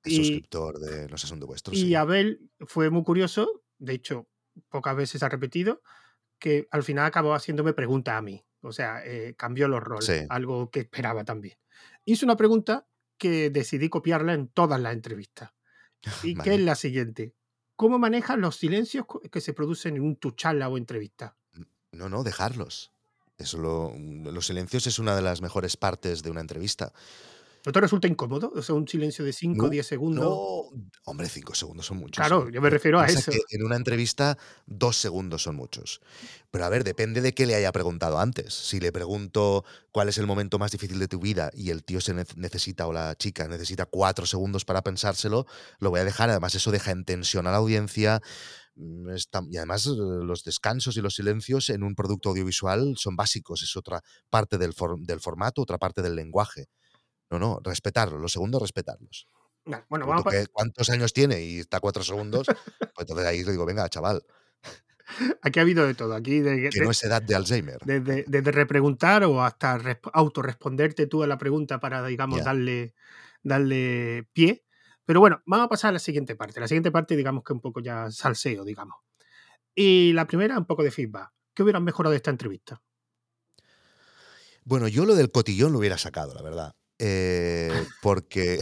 Es 0.04 0.12
Y, 0.12 0.16
suscriptor 0.16 0.78
de 0.78 1.16
son 1.18 1.40
de 1.40 1.46
vuestros, 1.46 1.76
y 1.76 1.82
sí. 1.82 1.94
Abel 1.94 2.50
fue 2.60 2.90
muy 2.90 3.02
curioso, 3.02 3.62
de 3.78 3.94
hecho, 3.94 4.28
pocas 4.68 4.96
veces 4.96 5.22
ha 5.22 5.28
repetido, 5.28 5.82
que 6.38 6.66
al 6.70 6.82
final 6.82 7.04
acabó 7.06 7.34
haciéndome 7.34 7.72
preguntas 7.74 8.14
a 8.14 8.22
mí. 8.22 8.44
O 8.62 8.72
sea, 8.72 9.04
eh, 9.04 9.34
cambió 9.36 9.68
los 9.68 9.82
roles, 9.82 10.04
Sí, 10.06 10.26
algo 10.28 10.70
que 10.70 10.80
esperaba 10.80 11.24
también. 11.24 11.56
Hizo 12.04 12.26
una 12.26 12.36
pregunta 12.36 12.86
que 13.18 13.50
decidí 13.50 13.88
copiarla 13.88 14.32
en 14.34 14.48
todas 14.48 14.80
las 14.80 14.92
entrevistas. 14.94 15.52
Y 16.24 16.34
que 16.34 16.40
es 16.50 16.56
vale. 16.56 16.64
la 16.64 16.74
siguiente. 16.74 17.34
¿Cómo 17.76 17.98
manejas 17.98 18.38
los 18.38 18.56
silencios 18.56 19.06
que 19.30 19.40
se 19.40 19.52
producen 19.54 19.96
en 19.96 20.02
un 20.02 20.16
tu 20.16 20.30
charla 20.32 20.68
o 20.68 20.76
entrevista? 20.78 21.36
No, 21.92 22.08
no, 22.08 22.22
dejarlos. 22.22 22.92
Eso 23.38 23.58
lo- 23.58 23.94
los 24.30 24.46
silencios 24.46 24.86
es 24.86 24.98
una 24.98 25.16
de 25.16 25.22
las 25.22 25.40
mejores 25.40 25.76
partes 25.78 26.22
de 26.22 26.30
una 26.30 26.40
entrevista. 26.42 26.92
¿No 27.66 27.72
te 27.72 27.80
resulta 27.80 28.08
incómodo? 28.08 28.52
O 28.54 28.62
sea, 28.62 28.74
un 28.74 28.88
silencio 28.88 29.24
de 29.24 29.32
5 29.32 29.62
o 29.62 29.64
No, 29.64 29.70
10 29.70 29.86
segundos. 29.86 30.24
no. 30.24 30.90
Hombre, 31.04 31.28
cinco 31.28 31.54
segundos 31.54 31.86
son 31.86 31.98
muchos. 31.98 32.16
Claro, 32.24 32.48
yo 32.48 32.60
me 32.62 32.70
refiero 32.70 33.00
a 33.00 33.06
eso. 33.06 33.30
es 33.30 33.44
que 33.48 33.56
en 33.56 33.64
una 33.64 33.76
entrevista, 33.76 34.38
dos 34.66 34.96
segundos 34.96 35.42
son 35.42 35.56
muchos. 35.56 36.00
Pero 36.50 36.64
a 36.64 36.68
ver, 36.68 36.84
depende 36.84 37.20
de 37.20 37.34
qué 37.34 37.46
le 37.46 37.54
haya 37.54 37.70
preguntado 37.72 38.18
antes. 38.18 38.54
Si 38.54 38.80
le 38.80 38.92
pregunto 38.92 39.64
cuál 39.92 40.08
es 40.08 40.18
el 40.18 40.26
momento 40.26 40.58
más 40.58 40.70
difícil 40.70 40.98
de 40.98 41.08
tu 41.08 41.18
vida 41.20 41.50
y 41.52 41.70
el 41.70 41.84
tío 41.84 42.00
se 42.00 42.14
ne- 42.14 42.24
necesita 42.36 42.86
o 42.86 42.92
la 42.92 43.14
chica 43.16 43.46
necesita 43.48 43.84
cuatro 43.86 44.24
segundos 44.26 44.64
para 44.64 44.82
pensárselo, 44.82 45.46
lo 45.80 45.90
voy 45.90 46.00
a 46.00 46.04
dejar. 46.04 46.30
Además, 46.30 46.54
eso 46.54 46.70
deja 46.70 46.92
en 46.92 47.04
tensión 47.04 47.46
a 47.46 47.50
la 47.50 47.58
audiencia. 47.58 48.20
Mm, 48.76 49.08
y 49.50 49.56
además, 49.58 49.86
eh, 49.86 49.90
los 49.96 50.44
descansos 50.44 50.96
y 50.96 51.00
los 51.02 51.14
silencios 51.14 51.68
en 51.70 51.82
un 51.82 51.94
producto 51.94 52.30
audiovisual 52.30 52.94
son 52.96 53.16
básicos. 53.16 53.62
Es 53.62 53.76
otra 53.76 54.00
parte 54.30 54.56
del, 54.56 54.72
for- 54.72 54.98
del 55.00 55.20
formato, 55.20 55.60
otra 55.62 55.78
parte 55.78 56.00
del 56.02 56.14
lenguaje. 56.16 56.66
No, 57.30 57.38
no, 57.38 57.60
respetarlos. 57.62 58.20
Los 58.20 58.32
segundos, 58.32 58.60
respetarlos. 58.60 59.26
Nah, 59.66 59.80
Bueno, 59.88 60.06
vamos 60.06 60.24
que 60.24 60.46
cuántos 60.50 60.90
años 60.90 61.12
tiene 61.12 61.42
y 61.42 61.58
está 61.60 61.80
cuatro 61.80 62.02
segundos, 62.02 62.46
pues 62.94 62.98
entonces 62.98 63.26
ahí 63.26 63.44
le 63.44 63.52
digo, 63.52 63.64
venga, 63.66 63.88
chaval, 63.88 64.22
aquí 65.42 65.58
ha 65.58 65.62
habido 65.62 65.86
de 65.86 65.94
todo. 65.94 66.14
Aquí 66.14 66.40
de- 66.40 66.70
que 66.70 66.78
de- 66.78 66.84
no 66.84 66.90
es 66.90 67.02
edad 67.04 67.22
de 67.22 67.34
Alzheimer. 67.34 67.78
desde, 67.84 68.24
desde 68.26 68.50
repreguntar 68.52 69.24
o 69.24 69.42
hasta 69.42 69.78
resp- 69.78 70.10
autorresponderte 70.12 71.06
tú 71.06 71.22
a 71.22 71.26
la 71.26 71.38
pregunta 71.38 71.78
para, 71.78 72.04
digamos, 72.04 72.38
darle, 72.44 72.94
darle 73.42 74.28
pie. 74.32 74.64
Pero 75.04 75.20
bueno, 75.20 75.42
vamos 75.46 75.66
a 75.66 75.68
pasar 75.68 75.88
a 75.90 75.92
la 75.92 75.98
siguiente 75.98 76.36
parte. 76.36 76.60
La 76.60 76.68
siguiente 76.68 76.90
parte, 76.90 77.16
digamos 77.16 77.42
que 77.44 77.52
un 77.52 77.60
poco 77.60 77.80
ya 77.80 78.10
salseo, 78.10 78.64
digamos. 78.64 78.96
Y 79.74 80.12
la 80.14 80.26
primera, 80.26 80.58
un 80.58 80.66
poco 80.66 80.82
de 80.82 80.90
feedback. 80.90 81.30
¿Qué 81.54 81.62
hubieran 81.62 81.84
mejorado 81.84 82.10
de 82.12 82.16
esta 82.16 82.30
entrevista? 82.30 82.80
Bueno, 84.64 84.88
yo 84.88 85.04
lo 85.04 85.14
del 85.14 85.30
cotillón 85.30 85.72
lo 85.72 85.78
hubiera 85.78 85.98
sacado, 85.98 86.34
la 86.34 86.42
verdad. 86.42 86.74
Eh, 87.00 87.70
porque. 88.02 88.60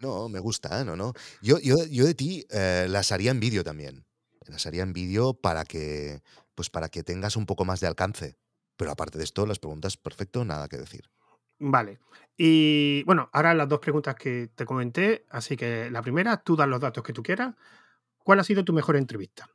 no, 0.00 0.28
me 0.28 0.38
gusta, 0.38 0.84
no, 0.84 0.96
no. 0.96 1.12
Yo, 1.42 1.58
yo, 1.58 1.76
yo 1.90 2.06
de 2.06 2.14
ti 2.14 2.46
eh, 2.50 2.86
las 2.88 3.12
haría 3.12 3.32
en 3.32 3.40
vídeo 3.40 3.64
también. 3.64 4.06
Las 4.46 4.64
haría 4.66 4.82
en 4.82 4.92
vídeo 4.92 5.34
para 5.34 5.64
que. 5.64 6.22
Pues 6.54 6.70
para 6.70 6.88
que 6.88 7.02
tengas 7.02 7.36
un 7.36 7.44
poco 7.44 7.64
más 7.64 7.80
de 7.80 7.88
alcance. 7.88 8.38
Pero 8.76 8.90
aparte 8.90 9.18
de 9.18 9.24
esto, 9.24 9.44
las 9.44 9.58
preguntas, 9.58 9.96
perfecto, 9.96 10.44
nada 10.44 10.68
que 10.68 10.76
decir. 10.78 11.10
Vale. 11.58 11.98
Y 12.36 13.02
bueno, 13.04 13.28
ahora 13.32 13.54
las 13.54 13.68
dos 13.68 13.80
preguntas 13.80 14.14
que 14.14 14.48
te 14.54 14.64
comenté. 14.64 15.26
Así 15.30 15.56
que 15.56 15.90
la 15.90 16.02
primera, 16.02 16.36
tú 16.38 16.56
das 16.56 16.68
los 16.68 16.80
datos 16.80 17.02
que 17.02 17.12
tú 17.12 17.22
quieras. 17.22 17.54
¿Cuál 18.18 18.40
ha 18.40 18.44
sido 18.44 18.64
tu 18.64 18.72
mejor 18.72 18.96
entrevista? 18.96 19.48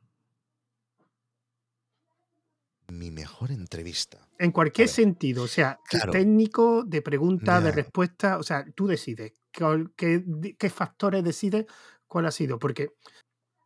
Mi 2.92 3.10
mejor 3.10 3.50
entrevista. 3.50 4.28
En 4.38 4.52
cualquier 4.52 4.88
sentido, 4.88 5.44
o 5.44 5.48
sea, 5.48 5.78
claro. 5.88 6.12
técnico, 6.12 6.84
de 6.84 7.00
pregunta, 7.00 7.60
de 7.60 7.72
respuesta, 7.72 8.38
o 8.38 8.42
sea, 8.42 8.66
tú 8.74 8.86
decides 8.86 9.32
qué, 9.50 10.24
qué 10.58 10.70
factores 10.70 11.24
decides 11.24 11.64
cuál 12.06 12.26
ha 12.26 12.30
sido, 12.30 12.58
porque 12.58 12.90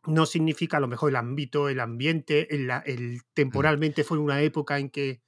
no 0.05 0.25
significa 0.25 0.77
a 0.77 0.79
lo 0.79 0.87
mejor 0.87 1.09
el 1.09 1.17
ámbito, 1.17 1.69
el 1.69 1.79
ambiente, 1.79 2.47
el, 2.55 2.67
Mm. 2.67 3.19
temporalmente 3.33 4.03
fue 4.03 4.17
una 4.17 4.41
época 4.41 4.79
en 4.79 4.89
que, 4.89 5.21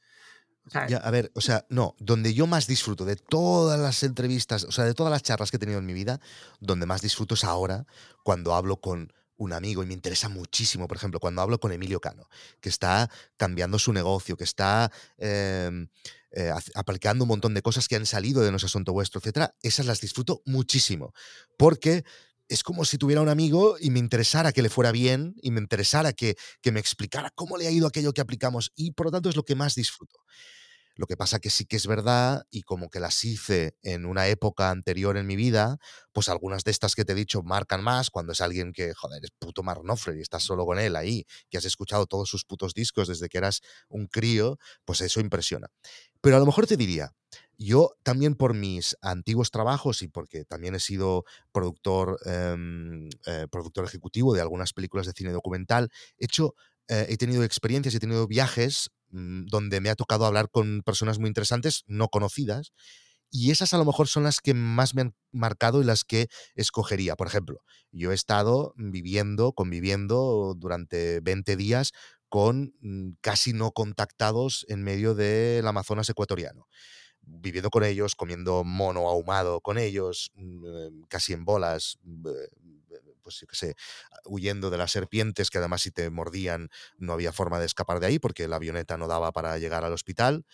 o 0.65 0.69
sea, 0.69 0.87
Ya, 0.87 0.97
a 0.97 1.11
ver, 1.11 1.31
o 1.35 1.41
sea, 1.41 1.65
no, 1.69 1.95
donde 1.99 2.33
yo 2.33 2.47
más 2.47 2.65
disfruto 2.67 3.03
de 3.03 3.17
todas 3.17 3.79
las 3.79 4.03
entrevistas, 4.03 4.63
o 4.63 4.71
sea, 4.71 4.85
de 4.85 4.93
todas 4.93 5.11
las 5.11 5.23
charlas 5.23 5.51
que 5.51 5.57
he 5.57 5.59
tenido 5.59 5.79
en 5.79 5.85
mi 5.85 5.93
vida, 5.93 6.21
donde 6.61 6.85
más 6.85 7.01
disfruto 7.01 7.35
es 7.35 7.43
ahora, 7.43 7.85
cuando 8.23 8.53
hablo 8.53 8.77
con 8.77 9.11
un 9.39 9.53
amigo 9.53 9.81
y 9.81 9.87
me 9.87 9.93
interesa 9.93 10.29
muchísimo, 10.29 10.87
por 10.87 10.97
ejemplo, 10.97 11.19
cuando 11.19 11.41
hablo 11.41 11.59
con 11.59 11.71
Emilio 11.71 11.99
Cano, 11.99 12.29
que 12.61 12.69
está 12.69 13.09
cambiando 13.37 13.79
su 13.79 13.91
negocio, 13.93 14.37
que 14.37 14.43
está 14.43 14.91
em, 15.17 15.87
eh, 16.31 16.51
aplicando 16.75 17.23
un 17.23 17.29
montón 17.29 17.53
de 17.53 17.61
cosas 17.61 17.87
que 17.87 17.95
han 17.95 18.05
salido 18.05 18.41
de 18.43 18.51
nuestro 18.51 18.67
asunto 18.67 18.93
vuestro, 18.93 19.19
etcétera, 19.19 19.55
esas 19.63 19.85
las 19.85 20.01
disfruto 20.01 20.41
muchísimo, 20.45 21.13
porque 21.57 22.03
es 22.49 22.63
como 22.63 22.83
si 22.83 22.97
tuviera 22.97 23.21
un 23.21 23.29
amigo 23.29 23.77
y 23.79 23.91
me 23.91 23.99
interesara 23.99 24.51
que 24.51 24.61
le 24.61 24.69
fuera 24.69 24.91
bien 24.91 25.35
y 25.41 25.51
me 25.51 25.61
interesara 25.61 26.13
que, 26.13 26.35
que 26.61 26.71
me 26.71 26.79
explicara 26.79 27.31
cómo 27.33 27.57
le 27.57 27.67
ha 27.67 27.71
ido 27.71 27.87
aquello 27.87 28.11
que 28.11 28.21
aplicamos 28.21 28.71
y 28.75 28.91
por 28.91 29.05
lo 29.05 29.11
tanto 29.11 29.29
es 29.29 29.35
lo 29.35 29.43
que 29.43 29.55
más 29.55 29.75
disfruto. 29.75 30.19
Lo 30.99 31.07
que 31.07 31.15
pasa 31.15 31.39
que 31.39 31.49
sí 31.49 31.63
que 31.63 31.77
es 31.77 31.87
verdad, 31.87 32.43
y 32.51 32.63
como 32.63 32.89
que 32.89 32.99
las 32.99 33.23
hice 33.23 33.73
en 33.83 34.05
una 34.05 34.27
época 34.27 34.69
anterior 34.69 35.15
en 35.15 35.27
mi 35.27 35.37
vida, 35.37 35.77
pues 36.11 36.27
algunas 36.27 36.65
de 36.65 36.71
estas 36.71 36.93
que 36.93 37.05
te 37.05 37.13
he 37.13 37.15
dicho 37.15 37.41
marcan 37.41 37.81
más 37.81 38.09
cuando 38.09 38.33
es 38.33 38.41
alguien 38.41 38.73
que, 38.73 38.93
joder, 38.93 39.23
es 39.23 39.31
puto 39.31 39.63
Mark 39.63 39.79
Knopfler 39.81 40.17
y 40.17 40.21
estás 40.21 40.43
solo 40.43 40.65
con 40.65 40.77
él 40.77 40.97
ahí, 40.97 41.25
que 41.49 41.57
has 41.57 41.63
escuchado 41.63 42.05
todos 42.05 42.27
sus 42.27 42.43
putos 42.43 42.73
discos 42.73 43.07
desde 43.07 43.29
que 43.29 43.37
eras 43.37 43.61
un 43.87 44.07
crío, 44.07 44.57
pues 44.83 44.99
eso 44.99 45.21
impresiona. 45.21 45.67
Pero 46.19 46.35
a 46.35 46.39
lo 46.39 46.45
mejor 46.45 46.67
te 46.67 46.75
diría, 46.75 47.13
yo 47.57 47.91
también 48.03 48.35
por 48.35 48.53
mis 48.53 48.97
antiguos 49.01 49.51
trabajos 49.51 50.01
y 50.01 50.09
porque 50.09 50.43
también 50.43 50.75
he 50.75 50.81
sido 50.81 51.23
productor, 51.53 52.19
em, 52.25 53.07
eh, 53.25 53.47
productor 53.49 53.85
ejecutivo 53.85 54.33
de 54.33 54.41
algunas 54.41 54.73
películas 54.73 55.07
de 55.07 55.13
cine 55.13 55.31
documental, 55.31 55.91
he 56.17 56.25
hecho 56.25 56.55
eh, 56.89 57.05
he 57.07 57.17
tenido 57.17 57.43
experiencias, 57.43 57.93
he 57.93 57.99
tenido 57.99 58.27
viajes 58.27 58.89
donde 59.11 59.81
me 59.81 59.89
ha 59.89 59.95
tocado 59.95 60.25
hablar 60.25 60.49
con 60.49 60.81
personas 60.83 61.19
muy 61.19 61.27
interesantes, 61.27 61.83
no 61.87 62.09
conocidas, 62.09 62.71
y 63.31 63.51
esas 63.51 63.73
a 63.73 63.77
lo 63.77 63.85
mejor 63.85 64.07
son 64.07 64.23
las 64.23 64.39
que 64.39 64.53
más 64.53 64.95
me 64.95 65.01
han 65.01 65.15
marcado 65.31 65.81
y 65.81 65.85
las 65.85 66.03
que 66.03 66.29
escogería. 66.55 67.15
Por 67.15 67.27
ejemplo, 67.27 67.61
yo 67.91 68.11
he 68.11 68.15
estado 68.15 68.73
viviendo, 68.75 69.53
conviviendo 69.53 70.55
durante 70.57 71.19
20 71.21 71.55
días 71.55 71.91
con 72.27 72.73
mm, 72.81 73.11
casi 73.21 73.53
no 73.53 73.71
contactados 73.71 74.65
en 74.69 74.83
medio 74.83 75.13
del 75.15 75.67
Amazonas 75.67 76.09
ecuatoriano 76.09 76.67
viviendo 77.21 77.69
con 77.69 77.83
ellos, 77.83 78.15
comiendo 78.15 78.63
mono 78.63 79.07
ahumado 79.07 79.61
con 79.61 79.77
ellos, 79.77 80.31
mm, 80.35 81.03
casi 81.07 81.33
en 81.33 81.45
bolas, 81.45 81.99
mm, 82.03 82.27
eh, 82.27 82.31
pues 83.29 83.39
yo 83.41 83.47
qué 83.47 83.55
sé, 83.55 83.75
huyendo 84.25 84.69
de 84.69 84.77
las 84.77 84.91
serpientes 84.91 85.49
que 85.49 85.59
además 85.59 85.81
si 85.83 85.91
te 85.91 86.09
mordían 86.09 86.69
no 86.97 87.13
había 87.13 87.31
forma 87.31 87.59
de 87.59 87.65
escapar 87.67 87.99
de 87.99 88.07
ahí 88.07 88.19
porque 88.19 88.47
la 88.47 88.57
avioneta 88.57 88.97
no 88.97 89.07
daba 89.07 89.31
para 89.31 89.57
llegar 89.57 89.85
al 89.85 89.93
hospital. 89.93 90.45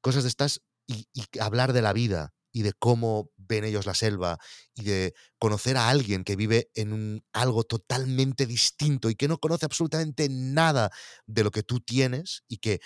Cosas 0.00 0.24
de 0.24 0.28
estas 0.28 0.60
y, 0.86 1.08
y 1.12 1.24
hablar 1.40 1.72
de 1.72 1.82
la 1.82 1.92
vida 1.92 2.34
y 2.52 2.62
de 2.62 2.72
cómo 2.72 3.30
ven 3.36 3.64
ellos 3.64 3.84
la 3.84 3.94
selva 3.94 4.38
y 4.74 4.84
de 4.84 5.14
conocer 5.38 5.76
a 5.76 5.88
alguien 5.88 6.22
que 6.22 6.36
vive 6.36 6.70
en 6.74 6.92
un, 6.92 7.24
algo 7.32 7.64
totalmente 7.64 8.46
distinto 8.46 9.10
y 9.10 9.16
que 9.16 9.26
no 9.26 9.38
conoce 9.38 9.66
absolutamente 9.66 10.28
nada 10.30 10.90
de 11.26 11.42
lo 11.42 11.50
que 11.50 11.64
tú 11.64 11.80
tienes 11.80 12.44
y 12.46 12.58
que 12.58 12.80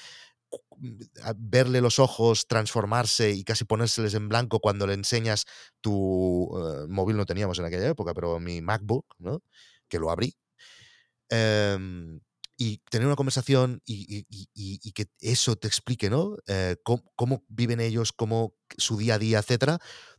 verle 1.37 1.81
los 1.81 1.99
ojos 1.99 2.47
transformarse 2.47 3.31
y 3.33 3.45
casi 3.45 3.65
ponérseles 3.65 4.15
en 4.15 4.29
blanco 4.29 4.61
cuando 4.61 4.87
le 4.87 4.95
enseñas 4.95 5.45
tu 5.81 6.49
eh, 6.57 6.87
móvil 6.89 7.17
no 7.17 7.27
teníamos 7.27 7.59
en 7.59 7.65
aquella 7.65 7.89
época, 7.89 8.15
pero 8.15 8.39
mi 8.41 8.61
MacBook, 8.61 9.15
¿no? 9.19 9.43
Que 9.89 9.99
lo 9.99 10.11
abrí 10.11 10.37
em, 11.29 12.21
y 12.57 12.79
tener 12.91 13.07
una 13.07 13.17
conversación 13.17 13.81
y, 13.87 14.25
que 14.93 15.07
eso 15.21 15.57
te 15.57 15.69
explique, 15.69 16.11
¿no? 16.11 16.37
Eh, 16.47 16.77
cómo, 16.83 17.05
cómo 17.15 17.45
viven 17.49 17.81
ellos, 17.81 18.13
cómo 18.13 18.55
su 18.77 18.97
día 18.97 19.15
a 19.15 19.19
día, 19.19 19.39
etcétera. 19.39 19.79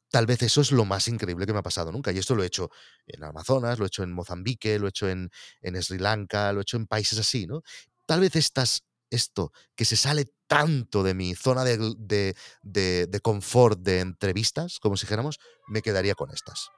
Tal 0.09 0.25
vez 0.25 0.41
eso 0.41 0.61
es 0.61 0.71
lo 0.71 0.85
más 0.85 1.07
increíble 1.07 1.45
que 1.45 1.53
me 1.53 1.59
ha 1.59 1.63
pasado 1.63 1.91
nunca. 1.91 2.11
Y 2.11 2.17
esto 2.17 2.35
lo 2.35 2.43
he 2.43 2.47
hecho 2.47 2.71
en 3.05 3.23
Amazonas, 3.23 3.77
lo 3.77 3.85
he 3.85 3.87
hecho 3.87 4.03
en 4.03 4.11
Mozambique, 4.11 4.79
lo 4.79 4.87
he 4.87 4.89
hecho 4.89 5.07
en, 5.09 5.29
en 5.61 5.81
Sri 5.83 5.99
Lanka, 5.99 6.51
lo 6.51 6.59
he 6.59 6.61
hecho 6.63 6.77
en 6.77 6.87
países 6.87 7.19
así, 7.19 7.45
¿no? 7.45 7.61
Tal 8.07 8.21
vez 8.21 8.35
estas, 8.35 8.83
esto, 9.09 9.51
que 9.75 9.85
se 9.85 9.95
sale 9.95 10.25
tanto 10.47 11.03
de 11.03 11.13
mi 11.13 11.35
zona 11.35 11.63
de, 11.63 11.77
de, 11.97 12.35
de- 12.61 13.07
de 13.07 13.19
confort 13.19 13.79
de 13.79 13.99
entrevistas, 13.99 14.79
como 14.79 14.97
si 14.97 15.05
dijéramos, 15.05 15.39
me 15.67 15.81
quedaría 15.81 16.15
con 16.15 16.31
estas. 16.31 16.69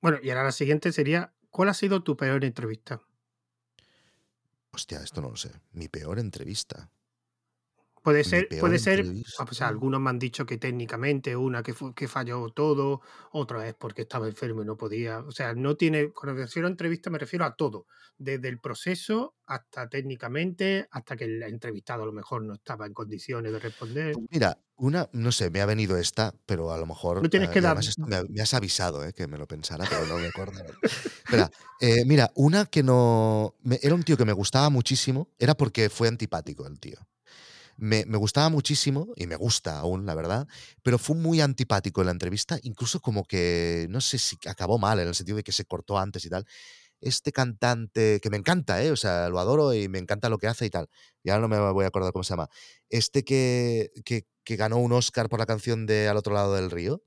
Bueno, 0.00 0.18
y 0.22 0.30
ahora 0.30 0.44
la 0.44 0.52
siguiente 0.52 0.92
sería, 0.92 1.34
¿cuál 1.50 1.68
ha 1.68 1.74
sido 1.74 2.02
tu 2.02 2.16
peor 2.16 2.44
entrevista? 2.44 3.00
Hostia, 4.72 5.00
esto 5.02 5.20
no 5.22 5.30
lo 5.30 5.36
sé. 5.36 5.50
Mi 5.72 5.88
peor 5.88 6.18
entrevista. 6.18 6.90
Puede 8.06 8.22
ser, 8.22 8.48
puede 8.60 8.78
ser, 8.78 8.98
ah, 9.00 9.02
entrevista. 9.02 9.44
pues 9.44 9.62
algunos 9.62 10.00
me 10.00 10.10
han 10.10 10.20
dicho 10.20 10.46
que 10.46 10.58
técnicamente, 10.58 11.34
una 11.34 11.64
que, 11.64 11.74
que 11.96 12.06
falló 12.06 12.50
todo, 12.50 13.00
otra 13.32 13.66
es 13.66 13.74
porque 13.74 14.02
estaba 14.02 14.28
enfermo 14.28 14.62
y 14.62 14.64
no 14.64 14.76
podía. 14.76 15.18
O 15.18 15.32
sea, 15.32 15.54
no 15.54 15.76
tiene, 15.76 16.12
cuando 16.12 16.34
me 16.38 16.42
refiero 16.42 16.68
a 16.68 16.70
entrevista 16.70 17.10
me 17.10 17.18
refiero 17.18 17.44
a 17.44 17.56
todo, 17.56 17.86
desde 18.16 18.46
el 18.46 18.60
proceso 18.60 19.34
hasta 19.44 19.88
técnicamente, 19.88 20.86
hasta 20.92 21.16
que 21.16 21.24
el 21.24 21.42
entrevistado 21.42 22.04
a 22.04 22.06
lo 22.06 22.12
mejor 22.12 22.44
no 22.44 22.54
estaba 22.54 22.86
en 22.86 22.94
condiciones 22.94 23.50
de 23.50 23.58
responder. 23.58 24.12
Pues 24.14 24.26
mira, 24.30 24.56
una, 24.76 25.08
no 25.12 25.32
sé, 25.32 25.50
me 25.50 25.60
ha 25.60 25.66
venido 25.66 25.96
esta, 25.96 26.32
pero 26.46 26.70
a 26.70 26.78
lo 26.78 26.86
mejor. 26.86 27.24
No 27.24 27.28
tienes 27.28 27.48
eh, 27.48 27.54
que 27.54 27.60
dar... 27.60 27.76
me, 28.06 28.22
me 28.28 28.40
has 28.40 28.54
avisado, 28.54 29.04
eh, 29.04 29.12
que 29.12 29.26
me 29.26 29.36
lo 29.36 29.48
pensara, 29.48 29.84
pero 29.90 30.06
no 30.06 30.16
me 30.18 30.28
acuerdo. 30.28 30.62
Espera, 30.84 31.50
eh, 31.80 32.04
mira, 32.04 32.30
una 32.36 32.66
que 32.66 32.84
no. 32.84 33.56
me- 33.64 33.80
era 33.82 33.96
un 33.96 34.04
tío 34.04 34.16
que 34.16 34.24
me 34.24 34.32
gustaba 34.32 34.70
muchísimo, 34.70 35.28
era 35.40 35.56
porque 35.56 35.90
fue 35.90 36.06
antipático 36.06 36.68
el 36.68 36.78
tío. 36.78 36.98
Me, 37.78 38.04
me 38.06 38.16
gustaba 38.18 38.48
muchísimo, 38.48 39.12
y 39.16 39.26
me 39.26 39.36
gusta 39.36 39.78
aún, 39.78 40.06
la 40.06 40.14
verdad, 40.14 40.46
pero 40.82 40.98
fue 40.98 41.16
muy 41.16 41.40
antipático 41.42 42.00
en 42.00 42.06
la 42.06 42.12
entrevista, 42.12 42.58
incluso 42.62 43.00
como 43.00 43.24
que, 43.24 43.86
no 43.90 44.00
sé 44.00 44.18
si 44.18 44.36
acabó 44.46 44.78
mal, 44.78 44.98
en 45.00 45.08
el 45.08 45.14
sentido 45.14 45.36
de 45.36 45.42
que 45.44 45.52
se 45.52 45.64
cortó 45.66 45.98
antes 45.98 46.24
y 46.24 46.30
tal. 46.30 46.46
Este 47.00 47.32
cantante, 47.32 48.20
que 48.22 48.30
me 48.30 48.38
encanta, 48.38 48.82
¿eh? 48.82 48.90
O 48.92 48.96
sea, 48.96 49.28
lo 49.28 49.38
adoro 49.40 49.74
y 49.74 49.88
me 49.88 49.98
encanta 49.98 50.30
lo 50.30 50.38
que 50.38 50.48
hace 50.48 50.66
y 50.66 50.70
tal. 50.70 50.88
Ya 51.24 51.38
no 51.38 51.48
me 51.48 51.58
voy 51.72 51.84
a 51.84 51.88
acordar 51.88 52.12
cómo 52.12 52.24
se 52.24 52.30
llama. 52.32 52.48
Este 52.90 53.24
que, 53.24 53.90
que, 54.04 54.26
que 54.44 54.56
ganó 54.56 54.78
un 54.78 54.92
Oscar 54.92 55.28
por 55.28 55.38
la 55.38 55.46
canción 55.46 55.86
de 55.86 56.08
Al 56.08 56.16
otro 56.16 56.34
lado 56.34 56.54
del 56.54 56.70
río, 56.70 57.02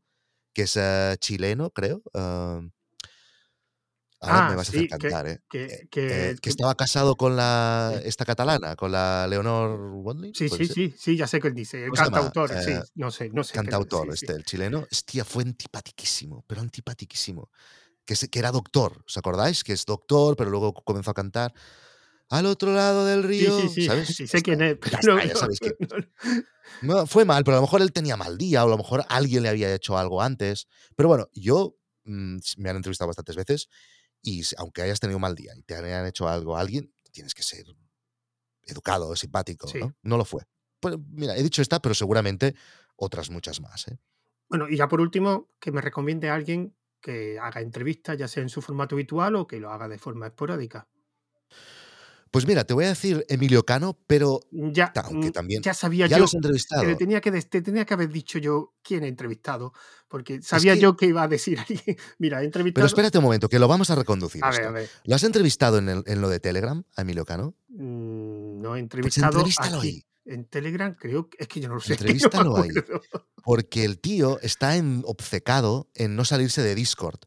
que 0.54 0.64
es 0.64 0.78
eh, 0.78 1.16
chileno, 1.20 1.72
creo. 1.72 2.02
ah, 2.14 2.62
ahora 4.22 4.42
me 4.44 4.56
Ah, 4.56 4.56
vas 4.56 4.70
a 4.70 4.72
hacer 4.72 4.86
sí, 4.86 4.88
que, 4.98 4.98
cantar, 4.98 5.28
¿eh? 5.28 5.40
que, 5.50 5.66
Eh, 5.68 5.88
que, 5.90 6.32
eh, 6.32 6.36
que 6.42 6.50
que- 6.50 6.52
estaba 6.52 6.76
casado 6.76 7.16
con 7.18 7.36
la 7.38 7.94
sí. 7.94 8.04
esta 8.04 8.26
catalana, 8.26 8.76
con 8.76 8.92
la 8.92 9.28
Leonor 9.28 9.80
Wadley, 9.96 10.34
Sí, 10.34 10.48
sí, 10.50 10.68
ser. 10.68 10.68
sí, 10.68 10.94
sí, 10.98 11.18
ya 11.18 11.28
sé 11.28 11.40
que 11.40 11.48
él 11.50 11.56
dice, 11.56 11.84
el 11.86 11.92
cantautor, 11.94 12.58
sí, 12.60 12.82
Eh, 12.82 12.84
no 12.96 13.12
sé, 13.12 13.30
no 13.32 13.44
sé 13.44 13.58
cantautor, 13.58 13.86
sí, 13.90 14.14
sí. 14.16 14.28
este, 14.28 14.34
el 14.34 14.44
chileno. 14.46 14.88
Hostia, 14.92 15.26
fue 15.26 15.44
antipatiquísimo, 15.44 16.44
pero 16.48 16.62
antipatiquísimo. 16.62 17.52
Que, 18.06 18.16
que 18.16 18.40
era 18.40 18.52
doctor, 18.52 19.04
¿os 19.08 19.18
acordáis? 19.18 19.64
Que 19.64 19.74
es 19.74 19.86
doctor, 19.86 20.36
pero 20.38 20.50
luego 20.52 20.74
comenzó 20.74 21.12
a 21.12 21.16
cantar 21.16 21.54
al 22.30 22.46
otro 22.48 22.74
lado 22.74 23.06
del 23.06 23.24
Sí, 23.38 23.52
río, 23.52 23.52
sí, 23.52 23.70
sí, 23.70 23.90
¿sabes? 24.06 24.18
sí 24.18 24.28
sé 24.28 24.42
quién 24.42 24.62
es, 24.62 24.78
pero 24.80 24.98
no, 25.04 25.20
ya 25.24 25.36
sabéis 25.36 25.60
es. 25.64 25.74
no, 26.82 27.06
fue 27.08 27.26
mal, 27.26 27.44
pero 27.44 27.58
a 27.58 27.60
lo 27.60 27.66
mejor 27.68 27.82
él 27.82 27.92
tenía 27.92 28.18
mal 28.18 28.38
día 28.38 28.64
o 28.64 28.68
a 28.68 28.70
lo 28.72 28.78
mejor 28.78 29.04
alguien 29.10 29.44
le 29.44 29.50
había 29.50 29.74
hecho 29.74 29.98
algo 29.98 30.22
antes. 30.22 30.68
Pero 30.96 31.10
bueno, 31.10 31.28
yo 31.34 31.76
mm, 32.06 32.38
s- 32.38 32.56
me 32.58 32.70
han 32.70 32.78
entrevistado 32.78 33.08
bastantes 33.08 33.36
veces 33.36 33.68
y 34.22 34.44
aunque 34.58 34.82
hayas 34.82 35.00
tenido 35.00 35.20
mal 35.20 35.36
día 35.36 35.54
y 35.56 35.64
te 35.64 35.76
hayan 35.76 36.06
hecho 36.06 36.28
algo 36.28 36.58
a 36.58 36.62
alguien, 36.62 36.94
tienes 37.12 37.34
que 37.34 37.44
ser 37.44 37.66
educado, 38.64 39.16
simpático, 39.16 39.68
Sí. 39.68 39.80
¿no? 39.80 39.96
No 40.04 40.18
lo 40.18 40.26
fue. 40.26 40.44
Pues 40.80 40.96
mira, 41.10 41.36
he 41.36 41.44
dicho 41.44 41.62
esta, 41.62 41.82
pero 41.82 41.96
seguramente 41.96 42.56
otras 42.96 43.30
muchas 43.30 43.60
más, 43.62 43.88
¿eh? 43.88 44.00
Bueno, 44.50 44.68
y 44.70 44.78
ya 44.78 44.88
por 44.88 45.02
último, 45.02 45.50
que 45.60 45.72
me 45.72 45.82
recomiende 45.82 46.30
a 46.30 46.36
alguien 46.36 46.76
que 47.02 47.40
haga 47.40 47.62
entrevistas, 47.62 48.18
ya 48.18 48.28
sea 48.28 48.44
en 48.44 48.50
su 48.50 48.62
formato 48.62 48.96
habitual 48.96 49.36
o 49.36 49.48
que 49.48 49.60
lo 49.60 49.72
haga 49.72 49.88
de 49.88 49.98
forma 50.00 50.28
esporádica. 50.28 50.90
Pues 52.32 52.46
mira, 52.46 52.64
te 52.64 52.74
voy 52.74 52.86
a 52.86 52.90
decir 52.90 53.26
Emilio 53.28 53.66
Cano, 53.66 53.98
pero 54.06 54.42
Ya, 54.52 54.94
ta- 54.94 55.02
aunque 55.02 55.30
mm, 55.30 55.32
también 55.32 55.62
ya 55.64 55.74
sabía 55.74 56.06
ya 56.08 56.18
yo, 56.18 56.24
los 56.24 56.34
entrevistado. 56.36 56.96
tenía 56.98 57.22
que, 57.22 57.32
te 57.32 57.62
tenía 57.62 57.86
que 57.86 57.94
haber 57.96 58.10
dicho 58.10 58.38
yo 58.38 58.76
quién 58.84 59.04
he 59.04 59.08
entrevistado, 59.08 59.74
porque 60.08 60.36
Es 60.36 60.46
sabía 60.48 60.76
que, 60.76 60.80
yo 60.82 60.96
que 60.96 61.08
iba 61.08 61.24
a 61.24 61.28
decir 61.28 61.58
alguien, 61.68 61.98
mira, 62.20 62.38
he 62.38 62.42
pero 62.42 62.46
entrevistado, 62.46 62.86
espérate 62.88 63.18
un 63.18 63.24
momento, 63.24 63.50
que 63.50 63.58
lo 63.60 63.68
vamos 63.68 63.90
a 63.90 63.96
reconducir 63.96 64.44
a 64.44 64.52
ver, 64.52 64.66
a 64.66 64.72
ver, 64.72 64.90
¿Lo 65.06 65.16
has 65.16 65.24
entrevistado 65.24 65.80
en, 65.80 65.90
el- 65.90 66.04
en 66.06 66.22
lo 66.22 66.30
de 66.30 66.40
Telegram, 66.40 66.84
a 66.96 67.02
Emilio 67.02 67.26
Cano? 67.26 67.56
mm, 67.70 68.62
no 68.62 68.76
he 68.76 68.80
Pues 68.88 69.18
entrevistado 69.18 69.40
aquí, 69.42 69.88
ahí. 69.88 70.06
en 70.26 70.46
Telegram, 70.46 70.96
creo 71.00 71.30
que 71.30 71.38
es 71.40 71.48
que 71.48 71.60
yo 71.62 71.70
no 71.70 71.76
lo 71.76 71.82
sé, 71.82 71.88
que 71.98 72.04
no 72.04 72.10
Entrevístalo 72.12 72.58
ahí. 72.58 72.70
Porque 73.44 73.86
el 73.86 74.00
tío 74.00 74.40
está 74.42 74.76
en- 74.76 75.02
obcecado 75.06 75.90
en 75.96 76.16
no 76.16 76.26
salirse 76.26 76.62
de 76.62 76.76
Discord. 76.76 77.20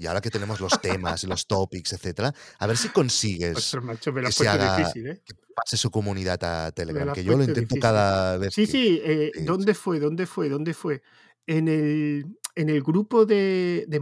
Y 0.00 0.06
ahora 0.06 0.22
que 0.22 0.30
tenemos 0.30 0.60
los 0.60 0.80
temas 0.80 1.22
y 1.24 1.26
los 1.26 1.46
topics, 1.46 1.92
etcétera, 1.92 2.32
a 2.58 2.66
ver 2.66 2.78
si 2.78 2.88
consigues 2.88 3.54
Ostras, 3.58 3.84
macho, 3.84 4.12
me 4.14 4.22
lo 4.22 4.28
que 4.28 4.32
se 4.32 4.44
puesto 4.44 4.62
haga, 4.64 4.76
difícil, 4.78 5.06
¿eh? 5.08 5.22
que 5.22 5.34
pase 5.54 5.76
su 5.76 5.90
comunidad 5.90 6.42
a 6.42 6.72
Telegram, 6.72 7.12
que 7.12 7.22
yo 7.22 7.32
lo 7.36 7.44
intento 7.44 7.60
difícil. 7.60 7.80
cada 7.82 8.38
vez 8.38 8.54
Sí, 8.54 8.64
que... 8.64 8.72
sí, 8.72 9.00
eh, 9.04 9.30
sí, 9.34 9.44
¿dónde 9.44 9.74
fue? 9.74 10.00
¿Dónde 10.00 10.24
fue? 10.24 10.48
¿Dónde 10.48 10.72
fue? 10.72 11.02
En 11.46 11.68
el, 11.68 12.24
en 12.54 12.70
el 12.70 12.82
grupo 12.82 13.26
de, 13.26 13.84
de 13.88 14.00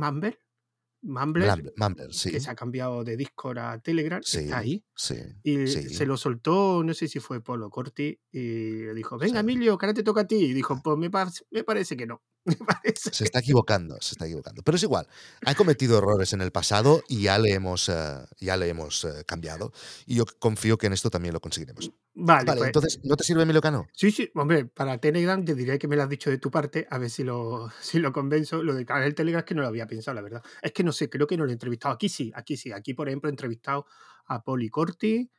Mumbler, 1.02 1.48
Mumbler, 1.48 1.48
Mumbler, 1.48 1.74
Mumbler, 1.76 2.06
que 2.08 2.12
sí, 2.14 2.40
se 2.40 2.50
ha 2.50 2.54
cambiado 2.54 3.04
de 3.04 3.16
Discord 3.16 3.58
a 3.58 3.78
Telegram, 3.80 4.20
está 4.20 4.40
sí, 4.40 4.50
ahí. 4.52 4.84
sí, 4.96 5.14
Y 5.42 5.66
se 5.68 5.88
sí. 5.88 6.04
lo 6.04 6.16
soltó, 6.16 6.82
no 6.84 6.92
sé 6.94 7.06
si 7.08 7.20
fue 7.20 7.40
Polo 7.42 7.70
Corti, 7.70 8.20
y 8.32 8.84
le 8.84 8.94
dijo, 8.94 9.16
venga 9.18 9.34
sí. 9.34 9.40
Emilio, 9.40 9.78
que 9.78 9.86
ahora 9.86 9.94
te 9.94 10.02
toca 10.02 10.22
a 10.22 10.26
ti. 10.26 10.36
Y 10.36 10.52
dijo, 10.52 10.80
pues 10.82 10.96
me, 10.98 11.10
pa- 11.10 11.30
me 11.50 11.62
parece 11.64 11.96
que 11.96 12.06
no. 12.06 12.22
Me 12.48 12.56
parece 12.56 13.10
Se 13.12 13.18
que 13.18 13.24
está 13.24 13.40
equivocando, 13.40 13.96
se 14.00 14.12
está 14.14 14.24
equivocando. 14.24 14.62
Pero 14.62 14.76
es 14.76 14.82
igual. 14.82 15.06
Ha 15.44 15.54
cometido 15.54 15.98
errores 15.98 16.32
en 16.32 16.40
el 16.40 16.50
pasado 16.50 17.02
y 17.06 17.22
ya 17.22 17.38
le 17.38 17.52
hemos, 17.52 17.90
eh, 17.90 18.24
ya 18.40 18.56
le 18.56 18.68
hemos 18.68 19.04
eh, 19.04 19.24
cambiado. 19.26 19.70
Y 20.06 20.14
yo 20.14 20.24
confío 20.38 20.78
que 20.78 20.86
en 20.86 20.94
esto 20.94 21.10
también 21.10 21.34
lo 21.34 21.40
conseguiremos. 21.40 21.90
Vale, 22.20 22.46
Vale, 22.46 22.58
pues 22.58 22.66
entonces, 22.68 22.98
¿no 23.04 23.16
te 23.16 23.24
sirve 23.24 23.42
Emilio 23.44 23.60
Cano? 23.60 23.86
sí, 23.92 24.10
sí, 24.10 24.30
hombre, 24.34 24.64
para 24.66 24.98
Telegram 24.98 25.44
te 25.44 25.54
diré 25.54 25.78
que 25.78 25.88
me 25.88 25.96
lo 25.96 26.02
has 26.02 26.08
dicho 26.08 26.30
de 26.30 26.38
tu 26.38 26.50
parte, 26.50 26.86
a 26.90 26.98
ver 26.98 27.10
si 27.10 27.24
lo, 27.24 27.68
si 27.80 27.98
lo 27.98 28.12
convenzo. 28.12 28.62
Lo 28.62 28.74
de 28.74 28.84
cara 28.84 29.06
el 29.06 29.14
Telegram 29.14 29.40
es 29.40 29.44
que 29.44 29.54
no 29.54 29.62
lo 29.62 29.68
había 29.68 29.86
pensado, 29.86 30.14
la 30.16 30.22
verdad. 30.22 30.42
Es 30.62 30.72
que 30.72 30.84
no 30.84 30.92
sé, 30.92 31.08
creo 31.10 31.26
que 31.26 31.36
no 31.36 31.44
lo 31.44 31.50
he 31.50 31.52
entrevistado. 31.54 31.94
Aquí 31.94 32.08
sí, 32.08 32.32
aquí 32.34 32.56
sí. 32.56 32.72
Aquí, 32.72 32.94
por 32.94 33.08
ejemplo, 33.08 33.28
he 33.28 33.32
entrevistado 33.32 33.86
a 34.26 34.42
Poli 34.42 34.68
Corti, 34.68 35.30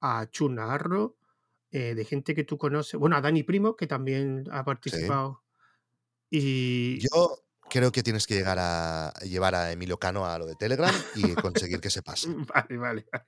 a 0.00 0.28
Chus 0.30 0.50
Navarro, 0.50 1.16
eh, 1.70 1.94
de 1.94 2.04
gente 2.04 2.34
que 2.34 2.44
tú 2.44 2.58
conoces. 2.58 2.98
Bueno, 3.00 3.16
a 3.16 3.20
Dani 3.20 3.42
Primo, 3.44 3.76
que 3.76 3.86
también 3.86 4.44
ha 4.50 4.64
Sí. 4.64 4.64
participado. 4.64 5.44
Y. 6.30 7.08
Yo 7.12 7.38
creo 7.68 7.92
que 7.92 8.02
tienes 8.02 8.26
que 8.26 8.34
llegar 8.34 8.58
a 8.58 9.12
llevar 9.22 9.54
a 9.54 9.72
Emilio 9.72 9.98
Cano 9.98 10.26
a 10.26 10.38
lo 10.38 10.46
de 10.46 10.54
Telegram 10.56 10.94
y 11.14 11.34
conseguir 11.34 11.80
que 11.80 11.90
se 11.90 12.02
pase. 12.02 12.28
Vale, 12.28 12.76
vale. 12.76 13.06
vale. 13.12 13.26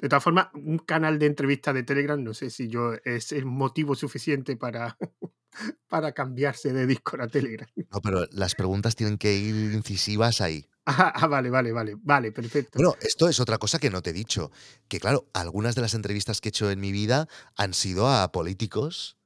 De 0.00 0.08
todas 0.08 0.22
formas, 0.22 0.48
un 0.54 0.78
canal 0.78 1.18
de 1.18 1.26
entrevistas 1.26 1.74
de 1.74 1.82
Telegram, 1.82 2.22
no 2.22 2.34
sé 2.34 2.50
si 2.50 2.68
yo 2.68 2.94
es 3.04 3.32
el 3.32 3.46
motivo 3.46 3.94
suficiente 3.94 4.56
para, 4.56 4.96
para 5.88 6.12
cambiarse 6.12 6.72
de 6.72 6.86
Discord 6.86 7.22
a 7.22 7.28
Telegram. 7.28 7.68
No, 7.90 8.00
pero 8.00 8.26
las 8.30 8.54
preguntas 8.54 8.96
tienen 8.96 9.18
que 9.18 9.34
ir 9.34 9.72
incisivas 9.72 10.40
ahí. 10.40 10.68
Ah, 10.86 11.12
ah, 11.14 11.26
vale, 11.26 11.48
vale, 11.48 11.72
vale. 11.72 11.96
Vale, 11.96 12.30
perfecto. 12.30 12.78
Bueno, 12.78 12.94
esto 13.00 13.28
es 13.28 13.40
otra 13.40 13.58
cosa 13.58 13.78
que 13.78 13.90
no 13.90 14.02
te 14.02 14.10
he 14.10 14.12
dicho. 14.12 14.50
Que 14.86 15.00
claro, 15.00 15.30
algunas 15.32 15.74
de 15.74 15.80
las 15.80 15.94
entrevistas 15.94 16.40
que 16.40 16.48
he 16.48 16.50
hecho 16.50 16.70
en 16.70 16.80
mi 16.80 16.92
vida 16.92 17.26
han 17.56 17.72
sido 17.72 18.08
a 18.08 18.30
políticos, 18.32 19.16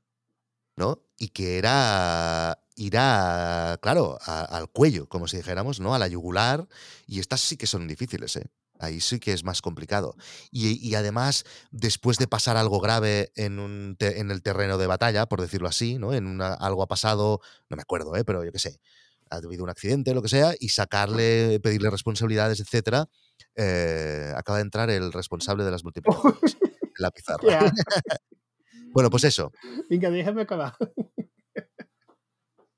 ¿no? 0.77 1.08
Y 1.19 1.29
que 1.31 1.59
era 1.59 2.59
ir 2.77 2.97
a, 2.97 3.77
claro, 3.83 4.19
a- 4.25 4.45
al 4.45 4.69
cuello, 4.71 5.09
como 5.09 5.27
si 5.27 5.37
dijéramos, 5.37 5.81
¿no? 5.81 5.95
A 5.95 5.99
la 5.99 6.07
yugular. 6.09 6.69
Y 7.07 7.19
estas 7.21 7.41
sí 7.41 7.57
que 7.57 7.67
son 7.67 7.89
difíciles, 7.89 8.37
¿eh? 8.37 8.47
Ahí 8.81 9.01
sí 9.01 9.19
que 9.19 9.33
es 9.33 9.43
más 9.43 9.61
complicado. 9.61 10.15
Y, 10.53 10.79
y 10.89 10.95
además, 10.95 11.45
después 11.73 12.17
de 12.19 12.29
pasar 12.29 12.57
algo 12.57 12.79
grave 12.79 13.33
en, 13.35 13.59
un 13.59 13.97
te- 13.99 14.21
en 14.21 14.31
el 14.31 14.41
terreno 14.43 14.79
de 14.79 14.87
batalla, 14.87 15.27
por 15.27 15.41
decirlo 15.41 15.67
así, 15.69 15.99
¿no? 15.99 16.15
En 16.15 16.29
una, 16.29 16.55
algo 16.55 16.85
ha 16.85 16.87
pasado, 16.87 17.41
no 17.69 17.77
me 17.77 17.83
acuerdo, 17.83 18.15
¿eh? 18.15 18.23
Pero 18.25 18.45
yo 18.45 18.53
qué 18.53 18.61
sé, 18.61 18.79
ha 19.31 19.37
habido 19.39 19.65
un 19.65 19.71
accidente, 19.71 20.15
lo 20.15 20.23
que 20.23 20.29
sea, 20.29 20.55
y 20.61 20.69
sacarle, 20.69 21.59
pedirle 21.61 21.91
responsabilidades, 21.91 22.61
etcétera, 22.61 23.09
eh, 23.57 24.33
acaba 24.37 24.59
de 24.59 24.63
entrar 24.63 24.89
el 24.91 25.13
responsable 25.13 25.65
de 25.65 25.73
las 25.73 25.83
multiplicaciones 25.85 26.57
en 26.63 26.91
la 26.99 27.11
pizarra. 27.11 27.73
Bueno, 28.93 29.11
pues 29.11 29.25
eso. 29.25 29.53
Venga, 29.89 30.11
déjame 30.11 30.43
acabar. 30.43 30.75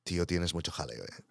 Tío, 0.04 0.26
tienes 0.26 0.54
mucho 0.54 0.72
jaleo, 0.72 1.04
¿eh? 1.04 1.24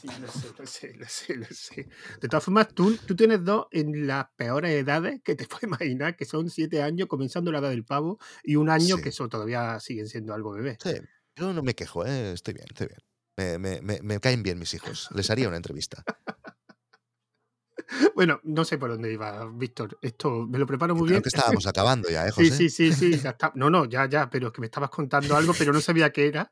Sí, 0.00 0.08
lo 0.20 0.28
sé, 0.30 0.46
lo 0.56 0.66
sé, 0.66 0.94
lo 0.94 1.06
sé, 1.08 1.34
lo 1.36 1.46
sé. 1.46 1.88
De 2.20 2.28
todas 2.28 2.44
formas, 2.44 2.68
tú, 2.72 2.96
tú 3.06 3.16
tienes 3.16 3.42
dos 3.44 3.66
en 3.72 4.06
las 4.06 4.26
peores 4.36 4.70
edades 4.72 5.20
que 5.24 5.34
te 5.34 5.46
puedes 5.48 5.64
imaginar, 5.64 6.16
que 6.16 6.24
son 6.24 6.48
siete 6.48 6.82
años 6.82 7.08
comenzando 7.08 7.50
la 7.50 7.58
edad 7.58 7.70
del 7.70 7.84
pavo 7.84 8.18
y 8.44 8.56
un 8.56 8.70
año 8.70 8.96
Sí. 8.96 9.02
que 9.02 9.08
eso 9.08 9.28
todavía 9.28 9.78
siguen 9.80 10.06
siendo 10.08 10.32
algo 10.32 10.52
bebé. 10.52 10.78
Sí, 10.82 10.92
yo 11.34 11.52
no 11.52 11.62
me 11.62 11.74
quejo, 11.74 12.06
¿eh? 12.06 12.32
Estoy 12.32 12.54
bien, 12.54 12.66
estoy 12.68 12.86
bien. 12.88 13.00
Me, 13.36 13.58
me- 13.58 13.80
me- 13.82 14.02
me 14.02 14.20
caen 14.20 14.42
bien 14.42 14.58
mis 14.58 14.74
hijos. 14.74 15.08
Les 15.14 15.28
haría 15.30 15.48
una 15.48 15.56
entrevista. 15.56 16.04
Bueno, 18.14 18.40
no 18.44 18.64
sé 18.64 18.78
por 18.78 18.90
dónde 18.90 19.12
iba, 19.12 19.46
Víctor. 19.52 19.98
Esto 20.02 20.46
me 20.48 20.58
lo 20.58 20.66
preparo 20.66 20.94
muy 20.94 21.06
Creo 21.06 21.20
bien. 21.20 21.22
que 21.22 21.28
estábamos 21.28 21.66
acabando 21.66 22.08
ya, 22.08 22.26
¿eh, 22.26 22.32
Sí, 22.32 22.50
José? 22.50 22.56
sí, 22.56 22.70
sí, 22.70 22.92
sí, 22.92 23.18
ya 23.18 23.30
está. 23.30 23.52
No, 23.54 23.70
no, 23.70 23.84
ya, 23.86 24.06
ya, 24.08 24.28
pero 24.30 24.48
es 24.48 24.52
que 24.52 24.60
me 24.60 24.66
estabas 24.66 24.90
contando 24.90 25.36
algo, 25.36 25.52
pero 25.58 25.72
no 25.72 25.80
sabía 25.80 26.10
qué 26.10 26.26
era. 26.28 26.50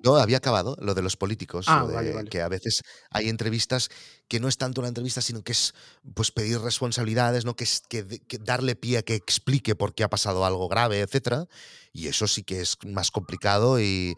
No, 0.00 0.14
había 0.16 0.36
acabado 0.36 0.76
lo 0.80 0.94
de 0.94 1.02
los 1.02 1.16
políticos, 1.16 1.66
Ah, 1.68 1.80
lo 1.80 1.92
vale, 1.92 2.08
de 2.10 2.14
vale. 2.14 2.30
que 2.30 2.40
a 2.40 2.48
veces 2.48 2.82
hay 3.10 3.28
entrevistas 3.28 3.88
que 4.28 4.38
no 4.38 4.46
es 4.46 4.56
tanto 4.56 4.80
una 4.80 4.86
entrevista, 4.88 5.20
sino 5.20 5.42
que 5.42 5.50
es 5.52 5.74
pues 6.14 6.30
pedir 6.30 6.60
responsabilidades, 6.60 7.44
¿no? 7.44 7.56
Que 7.56 7.64
es 7.64 7.82
que, 7.88 8.06
que 8.06 8.38
darle 8.38 8.76
pie 8.76 8.98
a 8.98 9.02
que 9.02 9.16
explique 9.16 9.74
por 9.74 9.94
qué 9.94 10.04
ha 10.04 10.08
pasado 10.08 10.44
algo 10.44 10.68
grave, 10.68 11.00
etcétera. 11.00 11.46
Y 11.92 12.06
eso 12.06 12.28
sí 12.28 12.44
que 12.44 12.60
es 12.60 12.78
más 12.86 13.10
complicado 13.10 13.80
y, 13.80 14.14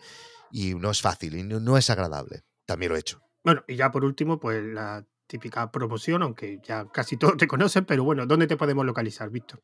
y 0.50 0.74
no 0.74 0.90
es 0.90 1.00
fácil 1.00 1.34
y 1.36 1.42
no, 1.44 1.60
no 1.60 1.78
es 1.78 1.88
agradable. 1.88 2.42
También 2.66 2.90
lo 2.90 2.96
he 2.96 3.00
hecho. 3.00 3.22
Bueno, 3.42 3.64
y 3.66 3.76
ya 3.76 3.90
por 3.90 4.04
último, 4.04 4.38
pues 4.38 4.62
la 4.62 5.06
típica 5.30 5.70
promoción, 5.70 6.22
aunque 6.22 6.58
ya 6.62 6.86
casi 6.92 7.16
todos 7.16 7.36
te 7.38 7.46
conocen, 7.46 7.84
pero 7.84 8.04
bueno, 8.04 8.26
¿dónde 8.26 8.48
te 8.48 8.56
podemos 8.56 8.84
localizar, 8.84 9.30
Víctor? 9.30 9.62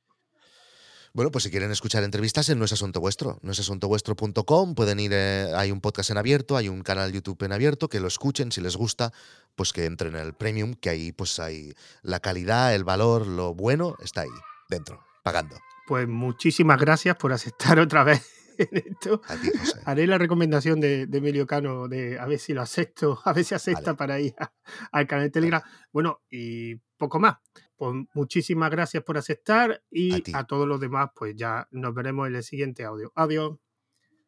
Bueno, 1.12 1.30
pues 1.30 1.44
si 1.44 1.50
quieren 1.50 1.70
escuchar 1.70 2.04
entrevistas 2.04 2.48
en 2.50 2.58
No 2.58 2.66
es 2.66 2.72
Asunto 2.72 3.00
Vuestro, 3.00 3.38
noesasuntovuestro.com, 3.42 4.74
pueden 4.74 5.00
ir, 5.00 5.12
eh, 5.14 5.50
hay 5.56 5.72
un 5.72 5.80
podcast 5.80 6.10
en 6.10 6.18
abierto, 6.18 6.56
hay 6.56 6.68
un 6.68 6.82
canal 6.82 7.10
YouTube 7.10 7.42
en 7.42 7.52
abierto, 7.52 7.88
que 7.88 8.00
lo 8.00 8.06
escuchen, 8.06 8.52
si 8.52 8.60
les 8.60 8.76
gusta, 8.76 9.12
pues 9.54 9.72
que 9.72 9.86
entren 9.86 10.14
en 10.14 10.20
el 10.20 10.34
Premium, 10.34 10.74
que 10.74 10.90
ahí 10.90 11.12
pues 11.12 11.40
hay 11.40 11.72
la 12.02 12.20
calidad, 12.20 12.74
el 12.74 12.84
valor, 12.84 13.26
lo 13.26 13.54
bueno, 13.54 13.96
está 14.02 14.20
ahí, 14.20 14.28
dentro, 14.68 15.00
pagando. 15.24 15.56
Pues 15.86 16.06
muchísimas 16.06 16.78
gracias 16.78 17.16
por 17.16 17.32
aceptar 17.32 17.78
otra 17.80 18.04
vez 18.04 18.35
en 18.70 18.76
esto. 18.92 19.20
A 19.28 19.36
ti, 19.36 19.50
José. 19.58 19.80
Haré 19.84 20.06
la 20.06 20.18
recomendación 20.18 20.80
de, 20.80 21.06
de 21.06 21.18
Emilio 21.18 21.46
Cano 21.46 21.88
de 21.88 22.18
a 22.18 22.26
ver 22.26 22.38
si 22.38 22.52
lo 22.54 22.62
acepto, 22.62 23.20
a 23.24 23.32
ver 23.32 23.44
si 23.44 23.54
acepta 23.54 23.92
Vale. 23.92 23.96
para 23.96 24.20
ir 24.20 24.34
a- 24.38 24.52
al 24.92 25.06
canal 25.06 25.26
de 25.26 25.30
Telegram. 25.30 25.62
Bueno, 25.92 26.22
y 26.30 26.76
poco 26.96 27.18
más. 27.20 27.36
Pues 27.76 27.94
muchísimas 28.14 28.70
gracias 28.70 29.02
por 29.04 29.18
aceptar 29.18 29.82
y 29.90 30.22
a 30.34 30.44
todos 30.44 30.66
los 30.66 30.80
demás, 30.80 31.10
pues 31.14 31.34
ya 31.36 31.68
nos 31.70 31.94
veremos 31.94 32.26
en 32.26 32.36
el 32.36 32.42
siguiente 32.42 32.84
audio. 32.84 33.12
Adiós. 33.14 33.58